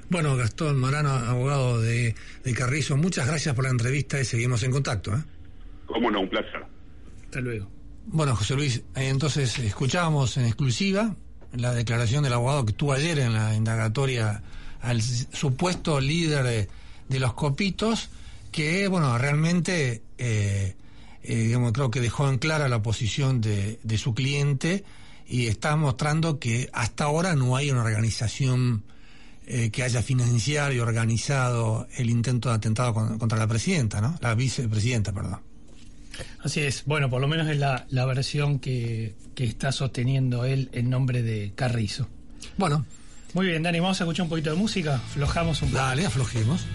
Bueno, 0.09 0.35
Gastón 0.35 0.79
Morano, 0.79 1.09
abogado 1.09 1.79
de, 1.81 2.15
de 2.43 2.53
Carrizo, 2.53 2.97
muchas 2.97 3.27
gracias 3.27 3.55
por 3.55 3.63
la 3.63 3.69
entrevista 3.69 4.19
y 4.19 4.25
seguimos 4.25 4.63
en 4.63 4.71
contacto. 4.71 5.13
¿eh? 5.13 5.21
Cómo 5.85 6.09
no, 6.11 6.21
un 6.21 6.29
placer. 6.29 6.63
Hasta 7.25 7.41
luego. 7.41 7.69
Bueno, 8.05 8.35
José 8.35 8.55
Luis, 8.55 8.77
eh, 8.95 9.09
entonces 9.09 9.59
escuchábamos 9.59 10.37
en 10.37 10.45
exclusiva 10.45 11.15
la 11.55 11.73
declaración 11.73 12.23
del 12.23 12.33
abogado 12.33 12.65
que 12.65 12.73
tuvo 12.73 12.93
ayer 12.93 13.19
en 13.19 13.33
la 13.33 13.55
indagatoria 13.55 14.41
al 14.81 15.01
supuesto 15.01 15.99
líder 15.99 16.43
de, 16.43 16.67
de 17.09 17.19
los 17.19 17.33
copitos, 17.33 18.09
que, 18.51 18.87
bueno, 18.87 19.17
realmente, 19.17 20.01
eh, 20.17 20.75
eh, 21.23 21.35
digamos, 21.35 21.71
creo 21.73 21.91
que 21.91 21.99
dejó 22.01 22.29
en 22.29 22.37
clara 22.37 22.67
la 22.69 22.81
posición 22.81 23.41
de, 23.41 23.79
de 23.83 23.97
su 23.97 24.13
cliente 24.13 24.83
y 25.27 25.47
está 25.47 25.75
mostrando 25.75 26.39
que 26.39 26.69
hasta 26.73 27.03
ahora 27.03 27.35
no 27.35 27.55
hay 27.55 27.69
una 27.69 27.81
organización 27.83 28.83
eh, 29.45 29.69
que 29.71 29.83
haya 29.83 30.01
financiado 30.01 30.73
y 30.73 30.79
organizado 30.79 31.87
el 31.97 32.09
intento 32.09 32.49
de 32.49 32.55
atentado 32.55 32.93
con- 32.93 33.19
contra 33.19 33.37
la 33.37 33.47
presidenta, 33.47 34.01
¿no? 34.01 34.17
La 34.21 34.33
vicepresidenta, 34.35 35.11
perdón. 35.11 35.41
Así 36.43 36.59
es, 36.61 36.83
bueno, 36.85 37.09
por 37.09 37.21
lo 37.21 37.27
menos 37.27 37.47
es 37.47 37.57
la, 37.57 37.85
la 37.89 38.05
versión 38.05 38.59
que, 38.59 39.15
que 39.35 39.45
está 39.45 39.71
sosteniendo 39.71 40.45
él 40.45 40.69
en 40.73 40.89
nombre 40.89 41.21
de 41.21 41.51
Carrizo. 41.55 42.07
Bueno. 42.57 42.85
Muy 43.33 43.45
bien, 43.45 43.61
Dani, 43.61 43.79
vamos 43.79 43.99
a 44.01 44.03
escuchar 44.03 44.23
un 44.23 44.29
poquito 44.29 44.49
de 44.49 44.55
música, 44.55 44.95
aflojamos 44.95 45.61
un 45.61 45.69
poco. 45.69 45.81
Dale, 45.81 46.05
aflojemos. 46.05 46.65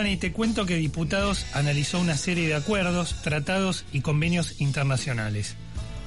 Dani, 0.00 0.16
te 0.16 0.32
cuento 0.32 0.64
que 0.64 0.76
Diputados 0.76 1.44
analizó 1.52 2.00
una 2.00 2.16
serie 2.16 2.48
de 2.48 2.54
acuerdos, 2.54 3.20
tratados 3.20 3.84
y 3.92 4.00
convenios 4.00 4.58
internacionales. 4.58 5.56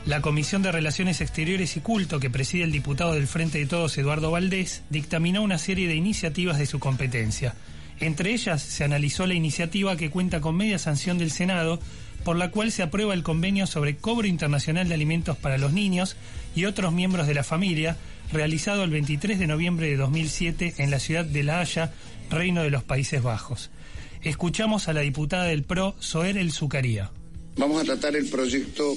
La 0.07 0.19
Comisión 0.19 0.63
de 0.63 0.71
Relaciones 0.71 1.21
Exteriores 1.21 1.77
y 1.77 1.79
Culto, 1.79 2.19
que 2.19 2.31
preside 2.31 2.63
el 2.63 2.71
diputado 2.71 3.13
del 3.13 3.27
Frente 3.27 3.59
de 3.59 3.67
Todos, 3.67 3.95
Eduardo 3.99 4.31
Valdés, 4.31 4.81
dictaminó 4.89 5.43
una 5.43 5.59
serie 5.59 5.87
de 5.87 5.93
iniciativas 5.93 6.57
de 6.57 6.65
su 6.65 6.79
competencia. 6.79 7.53
Entre 7.99 8.31
ellas 8.31 8.63
se 8.63 8.83
analizó 8.83 9.27
la 9.27 9.35
iniciativa 9.35 9.95
que 9.95 10.09
cuenta 10.09 10.41
con 10.41 10.55
media 10.55 10.79
sanción 10.79 11.19
del 11.19 11.29
Senado, 11.29 11.79
por 12.23 12.37
la 12.37 12.51
cual 12.51 12.71
se 12.71 12.83
aprueba 12.83 13.13
el 13.13 13.23
convenio 13.23 13.67
sobre 13.67 13.97
cobro 13.97 14.27
internacional 14.27 14.87
de 14.87 14.95
alimentos 14.95 15.37
para 15.37 15.57
los 15.57 15.73
niños 15.73 16.15
y 16.55 16.65
otros 16.65 16.93
miembros 16.93 17.27
de 17.27 17.33
la 17.33 17.43
familia, 17.43 17.97
realizado 18.31 18.83
el 18.83 18.91
23 18.91 19.39
de 19.39 19.47
noviembre 19.47 19.87
de 19.87 19.97
2007 19.97 20.75
en 20.77 20.91
la 20.91 20.99
ciudad 20.99 21.25
de 21.25 21.43
La 21.43 21.59
Haya, 21.59 21.93
Reino 22.29 22.63
de 22.63 22.69
los 22.69 22.83
Países 22.83 23.21
Bajos. 23.21 23.69
Escuchamos 24.23 24.87
a 24.87 24.93
la 24.93 25.01
diputada 25.01 25.45
del 25.45 25.63
PRO, 25.63 25.95
Soer 25.99 26.37
El 26.37 26.51
Zucaría. 26.51 27.11
Vamos 27.57 27.81
a 27.81 27.85
tratar 27.85 28.15
el 28.15 28.27
proyecto 28.27 28.95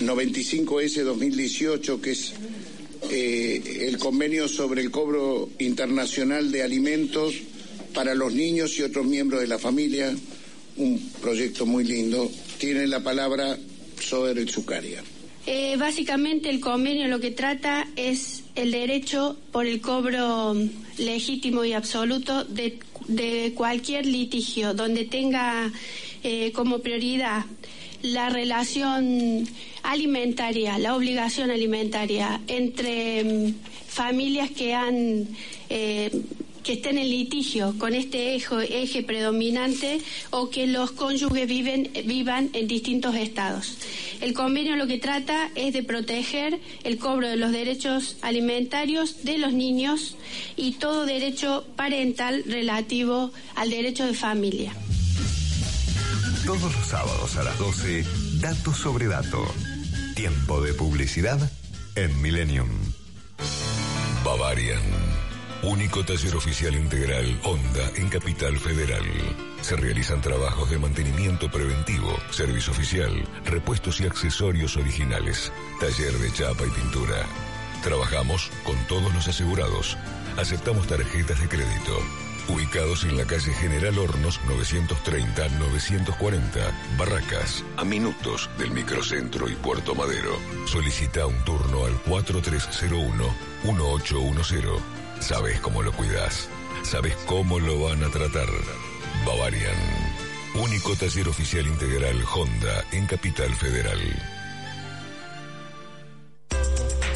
95S-2018, 0.00 2.00
que 2.00 2.10
es 2.12 2.32
eh, 3.10 3.88
el 3.88 3.98
convenio 3.98 4.48
sobre 4.48 4.82
el 4.82 4.90
cobro 4.90 5.50
internacional 5.58 6.52
de 6.52 6.62
alimentos 6.62 7.34
para 7.92 8.14
los 8.14 8.32
niños 8.32 8.78
y 8.78 8.82
otros 8.82 9.06
miembros 9.06 9.40
de 9.40 9.48
la 9.48 9.58
familia. 9.58 10.14
Un 10.80 10.98
proyecto 11.20 11.66
muy 11.66 11.84
lindo. 11.84 12.30
Tiene 12.56 12.86
la 12.86 13.00
palabra 13.00 13.58
Soer 14.00 14.38
El 14.38 14.48
Zucaria. 14.48 15.02
Eh, 15.46 15.76
básicamente 15.76 16.48
el 16.48 16.58
convenio 16.58 17.06
lo 17.06 17.20
que 17.20 17.30
trata 17.30 17.86
es 17.96 18.44
el 18.54 18.70
derecho 18.70 19.36
por 19.52 19.66
el 19.66 19.82
cobro 19.82 20.56
legítimo 20.96 21.66
y 21.66 21.74
absoluto 21.74 22.44
de, 22.44 22.78
de 23.08 23.52
cualquier 23.54 24.06
litigio 24.06 24.72
donde 24.72 25.04
tenga 25.04 25.70
eh, 26.22 26.50
como 26.52 26.78
prioridad 26.78 27.44
la 28.00 28.30
relación 28.30 29.46
alimentaria, 29.82 30.78
la 30.78 30.96
obligación 30.96 31.50
alimentaria 31.50 32.40
entre 32.46 33.22
mm, 33.24 33.54
familias 33.86 34.50
que 34.50 34.72
han 34.72 35.28
eh, 35.68 36.10
que 36.62 36.74
estén 36.74 36.98
en 36.98 37.08
litigio 37.08 37.74
con 37.78 37.94
este 37.94 38.34
eje, 38.34 39.02
predominante 39.02 40.00
o 40.30 40.50
que 40.50 40.66
los 40.66 40.92
cónyuges 40.92 41.46
viven, 41.46 41.90
vivan 42.04 42.50
en 42.52 42.68
distintos 42.68 43.14
estados. 43.14 43.76
El 44.20 44.34
convenio 44.34 44.76
lo 44.76 44.86
que 44.86 44.98
trata 44.98 45.50
es 45.54 45.72
de 45.72 45.82
proteger 45.82 46.60
el 46.84 46.98
cobro 46.98 47.28
de 47.28 47.36
los 47.36 47.52
derechos 47.52 48.16
alimentarios 48.22 49.24
de 49.24 49.38
los 49.38 49.52
niños 49.52 50.16
y 50.56 50.72
todo 50.72 51.06
derecho 51.06 51.64
parental 51.76 52.44
relativo 52.46 53.32
al 53.54 53.70
derecho 53.70 54.06
de 54.06 54.14
familia. 54.14 54.72
Todos 56.44 56.74
los 56.74 56.86
sábados 56.86 57.36
a 57.36 57.44
las 57.44 57.58
12, 57.58 58.04
Datos 58.40 58.78
sobre 58.78 59.06
Dato. 59.06 59.44
Tiempo 60.16 60.60
de 60.60 60.74
publicidad 60.74 61.38
en 61.94 62.20
Millennium. 62.20 62.68
Bavarian. 64.24 65.19
Único 65.62 66.02
taller 66.02 66.34
oficial 66.36 66.74
integral 66.74 67.38
Honda 67.42 67.90
en 67.96 68.08
Capital 68.08 68.58
Federal. 68.58 69.04
Se 69.60 69.76
realizan 69.76 70.22
trabajos 70.22 70.70
de 70.70 70.78
mantenimiento 70.78 71.50
preventivo, 71.50 72.16
servicio 72.30 72.72
oficial, 72.72 73.12
repuestos 73.44 74.00
y 74.00 74.06
accesorios 74.06 74.78
originales, 74.78 75.52
taller 75.78 76.14
de 76.14 76.32
chapa 76.32 76.64
y 76.64 76.70
pintura. 76.70 77.26
Trabajamos 77.82 78.50
con 78.64 78.74
todos 78.86 79.12
los 79.12 79.28
asegurados. 79.28 79.98
Aceptamos 80.38 80.86
tarjetas 80.86 81.38
de 81.38 81.48
crédito. 81.48 81.98
Ubicados 82.48 83.04
en 83.04 83.18
la 83.18 83.26
calle 83.26 83.52
General 83.52 83.98
Hornos 83.98 84.40
930-940, 84.48 86.72
Barracas, 86.96 87.62
a 87.76 87.84
minutos 87.84 88.48
del 88.56 88.70
microcentro 88.70 89.46
y 89.46 89.56
Puerto 89.56 89.94
Madero. 89.94 90.38
Solicita 90.64 91.26
un 91.26 91.36
turno 91.44 91.84
al 91.84 92.02
4301-1810. 92.04 94.99
Sabes 95.20 95.60
cómo 95.60 95.82
lo 95.82 95.92
cuidas. 95.92 96.48
Sabes 96.82 97.14
cómo 97.26 97.58
lo 97.60 97.78
van 97.80 98.02
a 98.02 98.10
tratar. 98.10 98.48
Bavarian. 99.26 99.76
Único 100.54 100.96
taller 100.96 101.28
oficial 101.28 101.66
integral 101.66 102.24
Honda 102.34 102.84
en 102.92 103.06
Capital 103.06 103.54
Federal. 103.54 104.00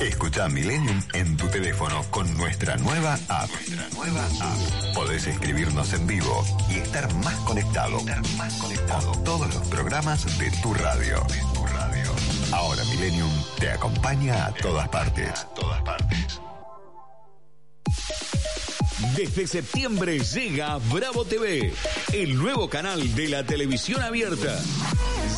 Escucha 0.01 0.49
Millennium 0.49 1.01
en 1.15 1.37
tu 1.37 1.49
teléfono 1.49 2.03
con 2.11 2.33
nuestra 2.37 2.77
nueva 2.77 3.15
app. 3.29 3.49
nueva 3.95 4.25
app. 4.27 4.95
Podés 4.95 5.27
escribirnos 5.27 5.93
en 5.95 6.07
vivo 6.07 6.45
y 6.69 6.75
estar 6.75 7.13
más 7.15 7.35
conectado. 7.37 8.01
más 8.37 8.55
conectado. 8.55 9.13
Con 9.13 9.25
todos 9.25 9.55
los 9.55 9.69
programas 9.69 10.39
de 10.39 10.51
tu 10.63 10.75
radio. 10.75 11.27
tu 11.55 11.67
radio. 11.67 12.13
Ahora 12.53 12.85
Millennium 12.85 13.33
te 13.59 13.71
acompaña 13.71 14.47
a 14.47 14.53
todas 14.53 14.89
partes. 14.89 15.31
A 15.31 15.55
todas 15.55 15.83
partes. 15.83 16.44
Desde 19.17 19.47
septiembre 19.47 20.19
llega 20.19 20.77
Bravo 20.93 21.25
TV, 21.25 21.73
el 22.13 22.37
nuevo 22.37 22.69
canal 22.69 23.15
de 23.15 23.29
la 23.29 23.45
televisión 23.45 24.03
abierta. 24.03 24.61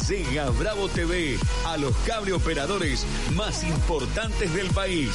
Llega 0.09 0.49
Bravo 0.49 0.89
TV 0.89 1.39
a 1.67 1.77
los 1.77 1.95
cable 2.07 2.33
operadores 2.33 3.05
más 3.35 3.65
importantes 3.65 4.55
del 4.55 4.69
país. 4.69 5.11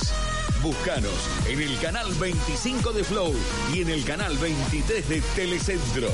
Búscanos 0.61 1.13
en 1.49 1.59
el 1.59 1.79
canal 1.79 2.13
25 2.13 2.91
de 2.91 3.03
Flow 3.03 3.33
y 3.73 3.81
en 3.81 3.89
el 3.89 4.03
canal 4.03 4.37
23 4.37 5.09
de 5.09 5.21
Telecentro. 5.35 6.09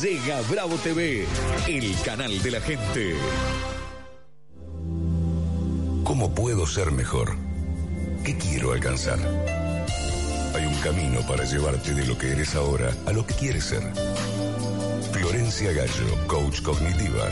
Llega 0.00 0.40
Bravo 0.50 0.76
TV, 0.76 1.26
el 1.68 1.94
canal 2.02 2.42
de 2.42 2.50
la 2.52 2.60
gente. 2.62 3.16
¿Cómo 6.04 6.34
puedo 6.34 6.66
ser 6.66 6.90
mejor? 6.90 7.36
¿Qué 8.24 8.36
quiero 8.38 8.72
alcanzar? 8.72 9.69
Hay 10.60 10.66
un 10.66 10.76
camino 10.80 11.20
para 11.26 11.44
llevarte 11.44 11.94
de 11.94 12.04
lo 12.04 12.18
que 12.18 12.32
eres 12.32 12.54
ahora 12.54 12.92
a 13.06 13.12
lo 13.12 13.24
que 13.24 13.32
quieres 13.32 13.64
ser. 13.64 13.82
Florencia 15.10 15.72
Gallo, 15.72 16.26
coach 16.26 16.60
cognitiva. 16.60 17.30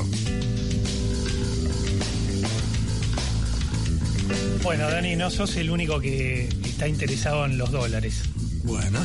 Bueno, 4.63 4.89
Dani, 4.89 5.15
no 5.15 5.29
sos 5.29 5.55
el 5.57 5.69
único 5.69 5.99
que 5.99 6.49
está 6.63 6.87
interesado 6.87 7.45
en 7.45 7.59
los 7.59 7.69
dólares. 7.69 8.23
Bueno. 8.65 8.99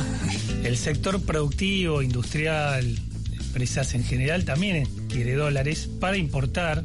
El 0.63 0.77
sector 0.77 1.21
productivo, 1.21 2.01
industrial, 2.01 2.97
empresas 3.39 3.93
en 3.95 4.03
general 4.03 4.43
también 4.45 4.87
quiere 5.07 5.35
dólares 5.35 5.89
para 5.99 6.17
importar 6.17 6.83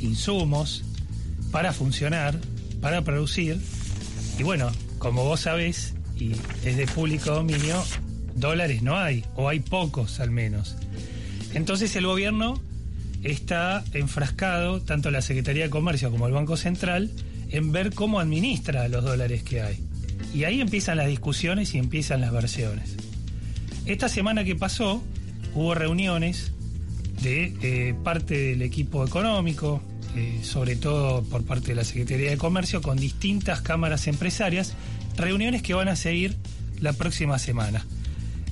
insumos, 0.00 0.84
para 1.50 1.72
funcionar, 1.72 2.38
para 2.80 3.02
producir. 3.02 3.58
Y 4.38 4.42
bueno, 4.42 4.70
como 4.98 5.24
vos 5.24 5.40
sabés, 5.40 5.94
y 6.16 6.32
es 6.64 6.76
de 6.76 6.86
público 6.86 7.30
dominio, 7.30 7.82
dólares 8.34 8.82
no 8.82 8.96
hay, 8.96 9.24
o 9.36 9.48
hay 9.48 9.60
pocos 9.60 10.20
al 10.20 10.30
menos. 10.30 10.76
Entonces 11.54 11.94
el 11.96 12.06
gobierno 12.06 12.60
está 13.22 13.84
enfrascado, 13.92 14.80
tanto 14.80 15.10
la 15.10 15.22
Secretaría 15.22 15.64
de 15.64 15.70
Comercio 15.70 16.10
como 16.10 16.26
el 16.26 16.32
Banco 16.32 16.56
Central, 16.56 17.10
en 17.50 17.72
ver 17.72 17.94
cómo 17.94 18.20
administra 18.20 18.88
los 18.88 19.04
dólares 19.04 19.42
que 19.42 19.62
hay. 19.62 19.78
Y 20.34 20.44
ahí 20.44 20.60
empiezan 20.60 20.96
las 20.96 21.06
discusiones 21.08 21.74
y 21.74 21.78
empiezan 21.78 22.20
las 22.20 22.32
versiones. 22.32 22.96
Esta 23.86 24.08
semana 24.08 24.44
que 24.44 24.56
pasó 24.56 25.02
hubo 25.54 25.74
reuniones 25.74 26.52
de 27.22 27.54
eh, 27.62 27.94
parte 28.02 28.36
del 28.36 28.62
equipo 28.62 29.04
económico, 29.04 29.82
eh, 30.16 30.40
sobre 30.42 30.76
todo 30.76 31.22
por 31.22 31.44
parte 31.44 31.68
de 31.68 31.74
la 31.76 31.84
Secretaría 31.84 32.30
de 32.30 32.36
Comercio, 32.36 32.82
con 32.82 32.96
distintas 32.96 33.60
cámaras 33.60 34.06
empresarias, 34.06 34.74
reuniones 35.16 35.62
que 35.62 35.74
van 35.74 35.88
a 35.88 35.96
seguir 35.96 36.36
la 36.80 36.92
próxima 36.92 37.38
semana. 37.38 37.84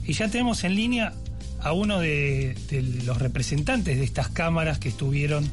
Y 0.07 0.13
ya 0.13 0.29
tenemos 0.29 0.65
en 0.65 0.75
línea 0.75 1.13
a 1.61 1.73
uno 1.73 2.01
de, 2.01 2.57
los 3.05 3.19
representantes 3.19 3.99
de 3.99 4.05
estas 4.05 4.29
cámaras 4.29 4.79
que 4.79 4.89
estuvieron 4.89 5.45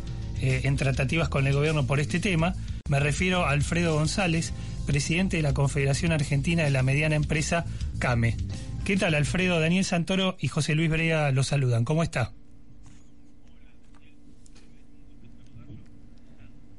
eh, 0.41 0.61
en 0.63 0.75
tratativas 0.77 1.29
con 1.29 1.47
el 1.47 1.53
gobierno 1.53 1.85
por 1.85 1.99
este 1.99 2.19
tema. 2.19 2.55
Me 2.89 2.99
refiero 2.99 3.45
a 3.45 3.51
Alfredo 3.51 3.95
González, 3.95 4.53
presidente 4.87 5.37
de 5.37 5.43
la 5.43 5.53
Confederación 5.53 6.11
Argentina 6.13 6.63
de 6.63 6.71
la 6.71 6.81
Mediana 6.81 7.15
Empresa 7.15 7.65
CAME. 7.99 8.35
¿Qué 8.85 8.97
tal, 8.97 9.13
Alfredo? 9.13 9.59
Daniel 9.59 9.83
Santoro 9.83 10.37
y 10.39 10.47
José 10.47 10.73
Luis 10.73 10.89
Brea 10.89 11.29
los 11.31 11.47
saludan. 11.47 11.83
¿Cómo 11.83 12.01
está? 12.01 12.31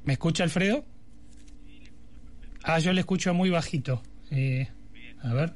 ¿Me 0.05 0.15
escucha, 0.15 0.43
Alfredo? 0.43 0.85
Ah, 2.65 2.79
yo 2.79 2.93
le 2.95 3.01
escucho 3.01 3.35
muy 3.35 3.51
bajito. 3.51 4.03
Eh, 4.31 4.69
a 5.23 5.35
ver. 5.35 5.53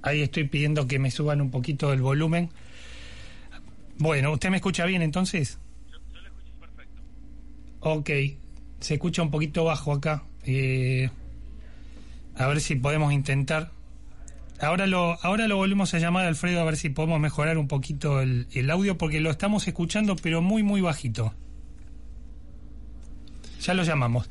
Ahí 0.00 0.22
estoy 0.22 0.44
pidiendo 0.44 0.86
que 0.86 0.98
me 0.98 1.10
suban 1.10 1.42
un 1.42 1.50
poquito 1.50 1.92
el 1.92 2.00
volumen. 2.00 2.48
Bueno, 3.98 4.32
¿usted 4.32 4.48
me 4.50 4.56
escucha 4.56 4.86
bien 4.86 5.02
entonces? 5.02 5.58
Yo, 5.90 5.98
le 6.20 6.28
escucho 6.28 6.52
perfecto. 6.58 7.02
Ok, 7.80 8.10
se 8.80 8.94
escucha 8.94 9.22
un 9.22 9.30
poquito 9.30 9.64
bajo 9.64 9.92
acá. 9.92 10.22
Eh, 10.46 11.10
a 12.36 12.46
ver 12.46 12.60
si 12.60 12.76
podemos 12.76 13.12
intentar. 13.12 13.72
Ahora 14.60 14.86
lo, 14.86 15.18
ahora 15.22 15.48
lo 15.48 15.56
volvemos 15.56 15.92
a 15.92 15.98
llamar 15.98 16.24
Alfredo 16.26 16.60
a 16.60 16.64
ver 16.64 16.76
si 16.76 16.88
podemos 16.88 17.20
mejorar 17.20 17.58
un 17.58 17.68
poquito 17.68 18.22
el, 18.22 18.46
el 18.52 18.70
audio 18.70 18.96
porque 18.96 19.20
lo 19.20 19.30
estamos 19.30 19.68
escuchando 19.68 20.16
pero 20.16 20.40
muy 20.40 20.62
muy 20.62 20.80
bajito. 20.80 21.34
Ya 23.62 23.74
lo 23.74 23.82
llamamos. 23.82 24.28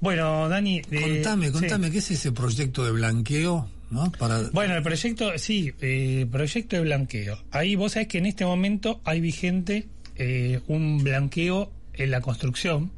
Bueno, 0.00 0.48
Dani... 0.48 0.82
eh, 0.90 1.00
Contame, 1.22 1.46
sí. 1.46 1.52
contame, 1.52 1.90
¿qué 1.90 1.98
es 1.98 2.10
ese 2.10 2.30
proyecto 2.30 2.84
de 2.84 2.92
blanqueo? 2.92 3.68
¿no? 3.90 4.12
Para... 4.12 4.42
Bueno, 4.52 4.76
el 4.76 4.82
proyecto, 4.82 5.30
sí, 5.38 5.72
eh, 5.80 6.26
proyecto 6.30 6.76
de 6.76 6.82
blanqueo. 6.82 7.38
Ahí 7.50 7.76
vos 7.76 7.92
sabés 7.92 8.08
que 8.08 8.18
en 8.18 8.26
este 8.26 8.44
momento 8.44 9.00
hay 9.04 9.20
vigente 9.20 9.88
eh, 10.16 10.60
un 10.66 11.02
blanqueo 11.02 11.72
en 11.94 12.10
la 12.10 12.20
construcción. 12.20 12.92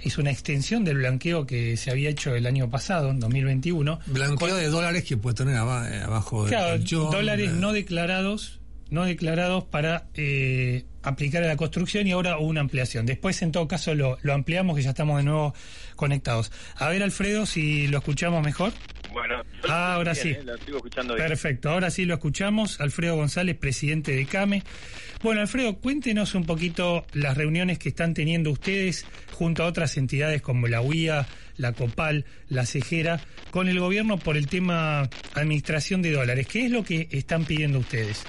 Es 0.00 0.18
una 0.18 0.30
extensión 0.30 0.84
del 0.84 0.98
blanqueo 0.98 1.46
que 1.46 1.76
se 1.76 1.90
había 1.90 2.10
hecho 2.10 2.34
el 2.34 2.46
año 2.46 2.68
pasado, 2.70 3.10
en 3.10 3.20
2021. 3.20 4.00
Blanqueo 4.06 4.56
de 4.56 4.68
dólares 4.68 5.04
que 5.04 5.16
puede 5.16 5.36
tener 5.36 5.54
eh, 5.54 5.58
abajo 5.58 6.44
del 6.44 6.50
Claro, 6.54 7.10
dólares 7.10 7.50
eh, 7.50 7.54
no 7.54 7.72
declarados, 7.72 8.60
no 8.90 9.04
declarados 9.04 9.64
para 9.64 10.08
eh, 10.14 10.84
aplicar 11.02 11.42
a 11.44 11.46
la 11.46 11.56
construcción 11.56 12.06
y 12.06 12.12
ahora 12.12 12.38
una 12.38 12.60
ampliación. 12.60 13.06
Después, 13.06 13.40
en 13.42 13.52
todo 13.52 13.66
caso, 13.68 13.94
lo, 13.94 14.18
lo 14.22 14.34
ampliamos 14.34 14.76
que 14.76 14.82
ya 14.82 14.90
estamos 14.90 15.18
de 15.18 15.24
nuevo 15.24 15.54
conectados. 15.94 16.52
A 16.76 16.88
ver, 16.88 17.02
Alfredo, 17.02 17.46
si 17.46 17.88
lo 17.88 17.98
escuchamos 17.98 18.44
mejor. 18.44 18.72
Bueno, 19.16 19.42
Ah, 19.66 19.94
ahora 19.94 20.12
bien, 20.12 20.22
sí. 20.22 20.28
eh, 20.32 20.42
lo 20.44 20.58
sigo 20.58 20.76
escuchando 20.76 21.14
bien. 21.14 21.26
Perfecto, 21.26 21.70
ahora 21.70 21.90
sí 21.90 22.04
lo 22.04 22.12
escuchamos. 22.12 22.78
Alfredo 22.82 23.16
González, 23.16 23.56
presidente 23.56 24.12
de 24.14 24.26
CAME. 24.26 24.62
Bueno, 25.22 25.40
Alfredo, 25.40 25.78
cuéntenos 25.78 26.34
un 26.34 26.44
poquito 26.44 27.06
las 27.14 27.34
reuniones 27.34 27.78
que 27.78 27.88
están 27.88 28.12
teniendo 28.12 28.50
ustedes 28.50 29.06
junto 29.32 29.62
a 29.62 29.68
otras 29.68 29.96
entidades 29.96 30.42
como 30.42 30.68
la 30.68 30.82
UIA, 30.82 31.26
la 31.56 31.72
COPAL, 31.72 32.26
la 32.50 32.66
CEJERA, 32.66 33.18
con 33.50 33.68
el 33.68 33.80
gobierno 33.80 34.18
por 34.18 34.36
el 34.36 34.48
tema 34.48 35.08
administración 35.32 36.02
de 36.02 36.12
dólares. 36.12 36.46
¿Qué 36.46 36.66
es 36.66 36.70
lo 36.70 36.84
que 36.84 37.08
están 37.10 37.46
pidiendo 37.46 37.78
ustedes? 37.78 38.22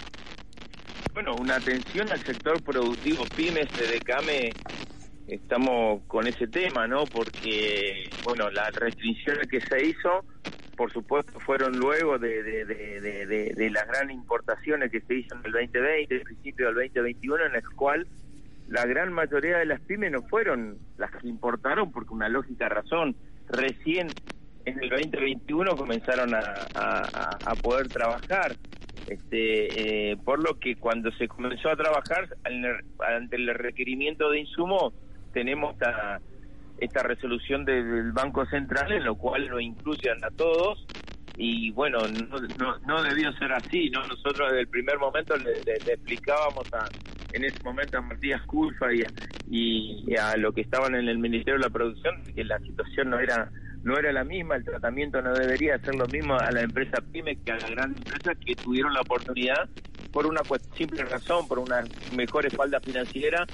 Bueno, 1.13 1.35
una 1.35 1.57
atención 1.57 2.09
al 2.13 2.23
sector 2.25 2.63
productivo 2.63 3.25
pymes 3.35 3.67
de 3.77 3.88
Decame, 3.88 4.51
estamos 5.27 6.01
con 6.07 6.27
ese 6.27 6.47
tema, 6.47 6.88
¿no? 6.88 7.03
Porque, 7.03 8.09
bueno, 8.23 8.49
las 8.51 8.73
restricciones 8.73 9.49
que 9.49 9.59
se 9.59 9.85
hizo, 9.88 10.23
por 10.78 10.93
supuesto, 10.93 11.39
fueron 11.39 11.78
luego 11.78 12.19
de, 12.19 12.43
de, 12.43 12.65
de, 13.25 13.69
las 13.71 13.88
grandes 13.88 14.15
importaciones 14.15 14.91
que 14.91 15.01
se 15.01 15.15
hizo 15.15 15.36
en 15.36 15.45
el 15.45 15.51
2020, 15.51 16.15
el 16.15 16.21
principio 16.21 16.67
del 16.67 16.75
2021, 16.75 17.45
en 17.47 17.55
el 17.55 17.69
cual 17.75 18.07
la 18.69 18.86
gran 18.86 19.11
mayoría 19.11 19.57
de 19.57 19.65
las 19.65 19.82
pymes 19.82 20.11
no 20.11 20.21
fueron 20.23 20.78
las 20.97 21.09
que 21.11 21.28
importaron 21.28 21.91
porque 21.91 22.13
una 22.13 22.30
lógica 22.30 22.69
razón. 22.69 23.15
Recién 23.49 24.07
en 24.65 24.84
el 24.84 24.89
2021 24.89 25.75
comenzaron 25.75 26.36
a, 26.36 26.41
a- 26.75 27.55
poder 27.61 27.88
trabajar. 27.88 28.55
Este, 29.07 30.11
eh, 30.11 30.17
por 30.17 30.43
lo 30.43 30.59
que 30.59 30.75
cuando 30.75 31.11
se 31.13 31.28
comenzó 31.28 31.69
a 31.69 31.75
trabajar 31.78 32.28
ante 32.43 33.36
el 33.38 33.47
requerimiento 33.55 34.30
de 34.30 34.41
insumos 34.41 34.93
tenemos 35.34 35.73
esta, 35.73 36.19
esta 36.78 37.03
resolución 37.03 37.65
del 37.65 38.11
Banco 38.11 38.45
Central 38.47 38.91
en 38.91 39.03
lo 39.05 39.15
cual 39.15 39.45
lo 39.47 39.59
incluyen 39.59 40.23
a 40.23 40.30
todos 40.32 40.88
y 41.36 41.71
bueno 41.71 42.07
no, 42.07 42.39
no, 42.55 42.80
no 42.80 43.03
debió 43.03 43.32
ser 43.34 43.51
así 43.53 43.89
no 43.89 44.05
nosotros 44.07 44.49
desde 44.49 44.61
el 44.61 44.69
primer 44.69 44.97
momento 44.99 45.36
le, 45.38 45.63
le- 45.63 45.93
explicábamos 45.93 46.67
a, 46.73 46.91
en 47.32 47.43
ese 47.43 47.57
momento 47.63 47.97
a 47.97 48.01
Matías 48.01 48.41
Culfa 48.45 48.93
y 48.93 49.03
a, 49.03 49.11
y- 49.47 50.15
a 50.15 50.38
lo 50.38 50.53
que 50.53 50.61
estaban 50.61 50.95
en 50.95 51.07
el 51.09 51.17
Ministerio 51.19 51.55
de 51.59 51.65
la 51.65 51.69
Producción 51.69 52.15
que 52.36 52.43
la 52.43 52.59
situación 52.59 53.09
no 53.09 53.19
era 53.19 53.51
no 53.84 53.97
era 53.97 54.11
la 54.11 54.23
misma, 54.25 54.55
el 54.55 54.65
tratamiento 54.65 55.21
no 55.21 55.34
debería 55.34 55.78
ser 55.80 55.95
lo 55.95 56.07
mismo 56.07 56.36
a 56.38 56.51
la 56.51 56.61
empresa 56.61 56.99
PYME 57.13 57.38
que 57.38 57.51
a 57.51 57.57
las 57.57 57.69
grandes 57.71 57.99
empresas 57.99 58.36
que 58.45 58.55
tuvieron 58.57 58.93
la 58.93 59.01
oportunidad 59.01 59.69
por 60.11 60.25
una 60.25 60.41
simple 60.75 61.05
razón, 61.05 61.47
por 61.47 61.59
una 61.59 61.88
mejor 62.11 62.47
espalda 62.47 62.82
financiera 62.82 63.47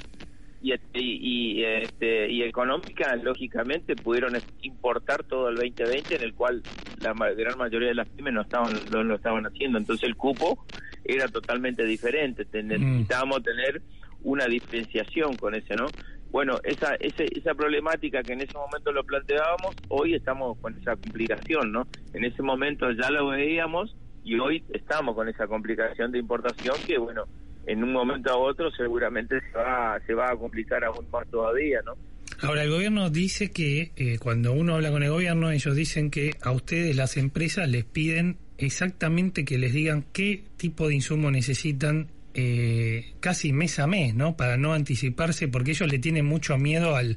y, 0.63 0.71
este, 0.71 0.99
y, 1.01 1.59
y, 1.59 1.63
este, 1.65 2.31
y 2.31 2.41
económica, 2.43 3.15
lógicamente 3.17 3.95
pudieron 3.97 4.41
importar 4.61 5.23
todo 5.25 5.49
el 5.49 5.55
2020, 5.57 6.15
en 6.15 6.23
el 6.23 6.33
cual 6.33 6.63
la 7.01 7.13
gran 7.13 7.57
mayoría 7.57 7.89
de 7.89 7.95
las 7.95 8.07
pymes 8.09 8.33
no 8.33 8.41
estaban 8.43 8.89
no 8.89 9.03
lo 9.03 9.15
estaban 9.15 9.45
haciendo. 9.45 9.77
Entonces 9.77 10.07
el 10.07 10.15
cupo 10.15 10.65
era 11.03 11.27
totalmente 11.27 11.85
diferente. 11.85 12.45
Te- 12.45 12.63
Necesitábamos 12.63 13.43
tener 13.43 13.81
una 14.21 14.45
diferenciación 14.45 15.35
con 15.37 15.53
ese, 15.53 15.75
¿no? 15.75 15.93
Bueno, 16.31 16.59
esa, 16.63 16.95
ese, 16.95 17.27
esa 17.37 17.53
problemática 17.53 18.23
que 18.23 18.31
en 18.33 18.41
ese 18.41 18.53
momento 18.57 18.91
lo 18.93 19.03
planteábamos, 19.03 19.75
hoy 19.89 20.15
estamos 20.15 20.57
con 20.59 20.75
esa 20.79 20.95
complicación, 20.95 21.71
¿no? 21.73 21.87
En 22.13 22.23
ese 22.23 22.41
momento 22.41 22.89
ya 22.91 23.11
lo 23.11 23.27
veíamos 23.27 23.95
y 24.23 24.39
hoy 24.39 24.63
estamos 24.69 25.13
con 25.13 25.27
esa 25.27 25.45
complicación 25.47 26.11
de 26.13 26.19
importación 26.19 26.75
que, 26.85 26.97
bueno, 26.97 27.25
en 27.65 27.83
un 27.83 27.93
momento 27.93 28.31
a 28.31 28.37
otro 28.37 28.71
seguramente 28.71 29.39
se 29.39 29.57
va, 29.57 29.99
se 30.05 30.13
va 30.13 30.31
a 30.31 30.35
complicar 30.35 30.83
aún 30.83 31.05
más 31.11 31.27
todavía, 31.29 31.79
¿no? 31.85 31.95
Ahora, 32.41 32.63
el 32.63 32.69
gobierno 32.69 33.09
dice 33.09 33.51
que 33.51 33.91
eh, 33.95 34.17
cuando 34.19 34.53
uno 34.53 34.75
habla 34.75 34.91
con 34.91 35.03
el 35.03 35.11
gobierno, 35.11 35.51
ellos 35.51 35.75
dicen 35.75 36.11
que 36.11 36.35
a 36.41 36.51
ustedes, 36.51 36.95
las 36.95 37.15
empresas, 37.15 37.69
les 37.69 37.85
piden 37.85 38.37
exactamente 38.57 39.45
que 39.45 39.57
les 39.57 39.73
digan 39.73 40.05
qué 40.11 40.43
tipo 40.57 40.87
de 40.87 40.95
insumo 40.95 41.31
necesitan 41.31 42.07
eh, 42.33 43.13
casi 43.19 43.53
mes 43.53 43.79
a 43.79 43.87
mes, 43.87 44.13
¿no? 44.15 44.35
Para 44.35 44.57
no 44.57 44.73
anticiparse, 44.73 45.47
porque 45.47 45.71
ellos 45.71 45.89
le 45.89 45.99
tienen 45.99 46.25
mucho 46.25 46.57
miedo 46.57 46.95
al, 46.95 47.15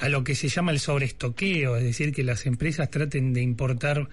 a 0.00 0.08
lo 0.08 0.24
que 0.24 0.34
se 0.34 0.48
llama 0.48 0.72
el 0.72 0.80
sobreestoqueo, 0.80 1.76
es 1.76 1.84
decir, 1.84 2.12
que 2.12 2.24
las 2.24 2.46
empresas 2.46 2.90
traten 2.90 3.32
de 3.32 3.42
importar 3.42 4.08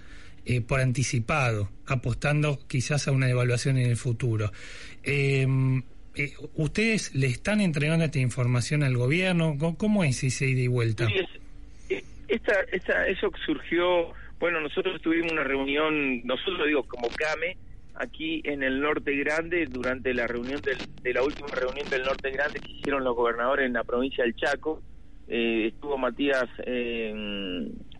eh, 0.49 0.61
por 0.61 0.79
anticipado, 0.79 1.69
apostando 1.85 2.57
quizás 2.67 3.07
a 3.07 3.11
una 3.11 3.27
devaluación 3.27 3.77
en 3.77 3.87
el 3.89 3.97
futuro. 3.97 4.51
Eh, 5.03 5.45
eh, 6.15 6.33
¿Ustedes 6.55 7.13
le 7.13 7.27
están 7.27 7.61
entregando 7.61 8.03
esta 8.05 8.17
información 8.17 8.81
al 8.81 8.97
gobierno? 8.97 9.57
¿Cómo, 9.77 10.03
es 10.03 10.23
ese 10.23 10.47
ida 10.47 10.61
y 10.61 10.67
vuelta? 10.67 11.07
Esta, 12.27 12.53
esta, 12.71 13.07
eso 13.07 13.31
surgió, 13.45 14.11
bueno, 14.39 14.59
nosotros 14.59 14.99
tuvimos 15.03 15.31
una 15.31 15.43
reunión, 15.43 16.25
nosotros 16.25 16.65
digo 16.67 16.83
como 16.83 17.07
CAME, 17.09 17.55
aquí 17.93 18.41
en 18.43 18.63
el 18.63 18.81
Norte 18.81 19.15
Grande, 19.17 19.67
durante 19.67 20.13
la 20.15 20.25
reunión 20.25 20.61
del- 20.61 20.77
de 21.03 21.13
la 21.13 21.21
última 21.21 21.47
reunión 21.49 21.87
del 21.89 22.01
Norte 22.03 22.31
Grande 22.31 22.59
que 22.59 22.71
hicieron 22.71 23.03
los 23.03 23.15
gobernadores 23.15 23.67
en 23.67 23.73
la 23.73 23.83
provincia 23.83 24.23
del 24.23 24.35
Chaco, 24.35 24.81
eh, 25.27 25.67
estuvo 25.73 25.95
Matías 25.97 26.45
eh, 26.65 27.13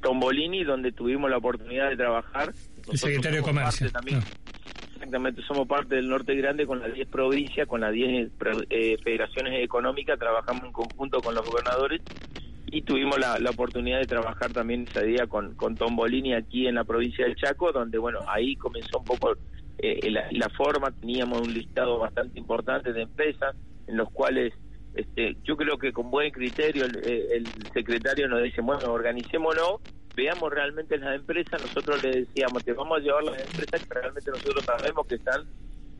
Tombolini, 0.02 0.64
donde 0.64 0.92
tuvimos 0.92 1.30
la 1.30 1.38
oportunidad 1.38 1.90
de 1.90 1.98
trabajar. 1.98 2.54
El 2.92 2.98
secretario 2.98 3.40
de 3.40 3.44
Comercio. 3.44 3.88
Exactamente, 4.94 5.42
somos 5.44 5.68
parte 5.68 5.96
del 5.96 6.10
Norte 6.10 6.36
Grande 6.36 6.66
con 6.68 6.80
las 6.80 6.94
10 6.94 7.08
provincias, 7.08 7.68
con 7.68 7.82
las 7.82 7.94
10 7.94 8.32
pro- 8.38 8.62
eh, 8.70 8.98
federaciones 9.04 9.64
económicas, 9.64 10.20
trabajamos 10.20 10.64
en 10.66 10.72
conjunto 10.74 11.22
con 11.22 11.34
los 11.36 11.46
gobernadores 11.50 12.02
y 12.68 12.82
tuvimos 12.82 13.18
la, 13.18 13.40
la 13.40 13.50
oportunidad 13.50 14.00
de 14.00 14.06
trabajar 14.06 14.52
también 14.52 14.86
ese 14.90 15.04
día 15.06 15.26
con, 15.28 15.56
con 15.56 15.76
Tom 15.76 15.96
Bolini 15.96 16.34
aquí 16.34 16.68
en 16.68 16.76
la 16.76 16.84
provincia 16.84 17.26
del 17.26 17.36
Chaco, 17.36 17.72
donde 17.72 17.98
bueno, 17.98 18.20
ahí 18.28 18.56
comenzó 18.58 19.00
un 19.00 19.06
poco 19.06 19.36
eh, 19.80 20.12
la, 20.12 20.28
la 20.32 20.50
forma, 20.50 20.92
teníamos 20.92 21.42
un 21.48 21.54
listado 21.54 21.98
bastante 21.98 22.38
importante 22.38 22.92
de 22.94 23.04
empresas 23.04 23.56
en 23.88 23.96
los 23.98 24.10
cuales 24.12 24.54
este, 24.96 25.38
yo 25.44 25.56
creo 25.56 25.78
que 25.78 25.94
con 25.94 26.10
buen 26.10 26.32
criterio 26.32 26.86
el, 26.86 26.98
eh, 27.04 27.28
el 27.34 27.48
secretario 27.74 28.28
nos 28.28 28.44
dice, 28.44 28.62
bueno, 28.62 28.92
organicémonos, 28.92 29.82
veamos 30.16 30.52
realmente 30.52 30.98
las 30.98 31.16
empresas, 31.16 31.62
nosotros 31.62 32.04
le 32.04 32.12
decíamos, 32.22 32.64
te 32.64 32.74
vamos 32.74 32.98
a 32.98 33.02
llevar 33.02 33.24
las 33.24 33.40
empresas 33.40 33.88
que 33.88 33.94
realmente 33.94 34.32
nosotros 34.32 34.66
sabemos 34.66 35.08
que 35.08 35.16
están 35.16 35.46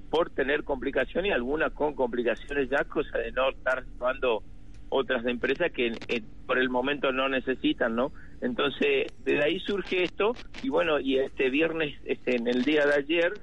por 0.10 0.30
tener 0.32 0.64
complicaciones 0.64 1.30
y 1.30 1.34
algunas 1.34 1.72
con 1.74 1.94
complicaciones 1.94 2.70
ya, 2.70 2.84
cosa 2.84 3.18
de 3.20 3.32
no 3.32 3.50
estar 3.50 3.86
llevando 3.86 4.44
otras 4.90 5.26
empresas 5.26 5.72
que 5.72 5.94
eh, 6.08 6.24
por 6.48 6.58
el 6.58 6.70
momento 6.70 7.12
no 7.12 7.30
necesitan, 7.30 7.96
¿no? 7.96 8.12
Entonces, 8.42 9.14
desde 9.24 9.44
ahí 9.44 9.60
surge 9.60 10.04
esto 10.04 10.34
y 10.64 10.70
bueno, 10.70 11.00
y 11.00 11.20
este 11.20 11.50
viernes, 11.50 11.96
este 12.06 12.36
en 12.36 12.48
el 12.48 12.64
día 12.64 12.86
de 12.86 12.96
ayer, 12.96 13.34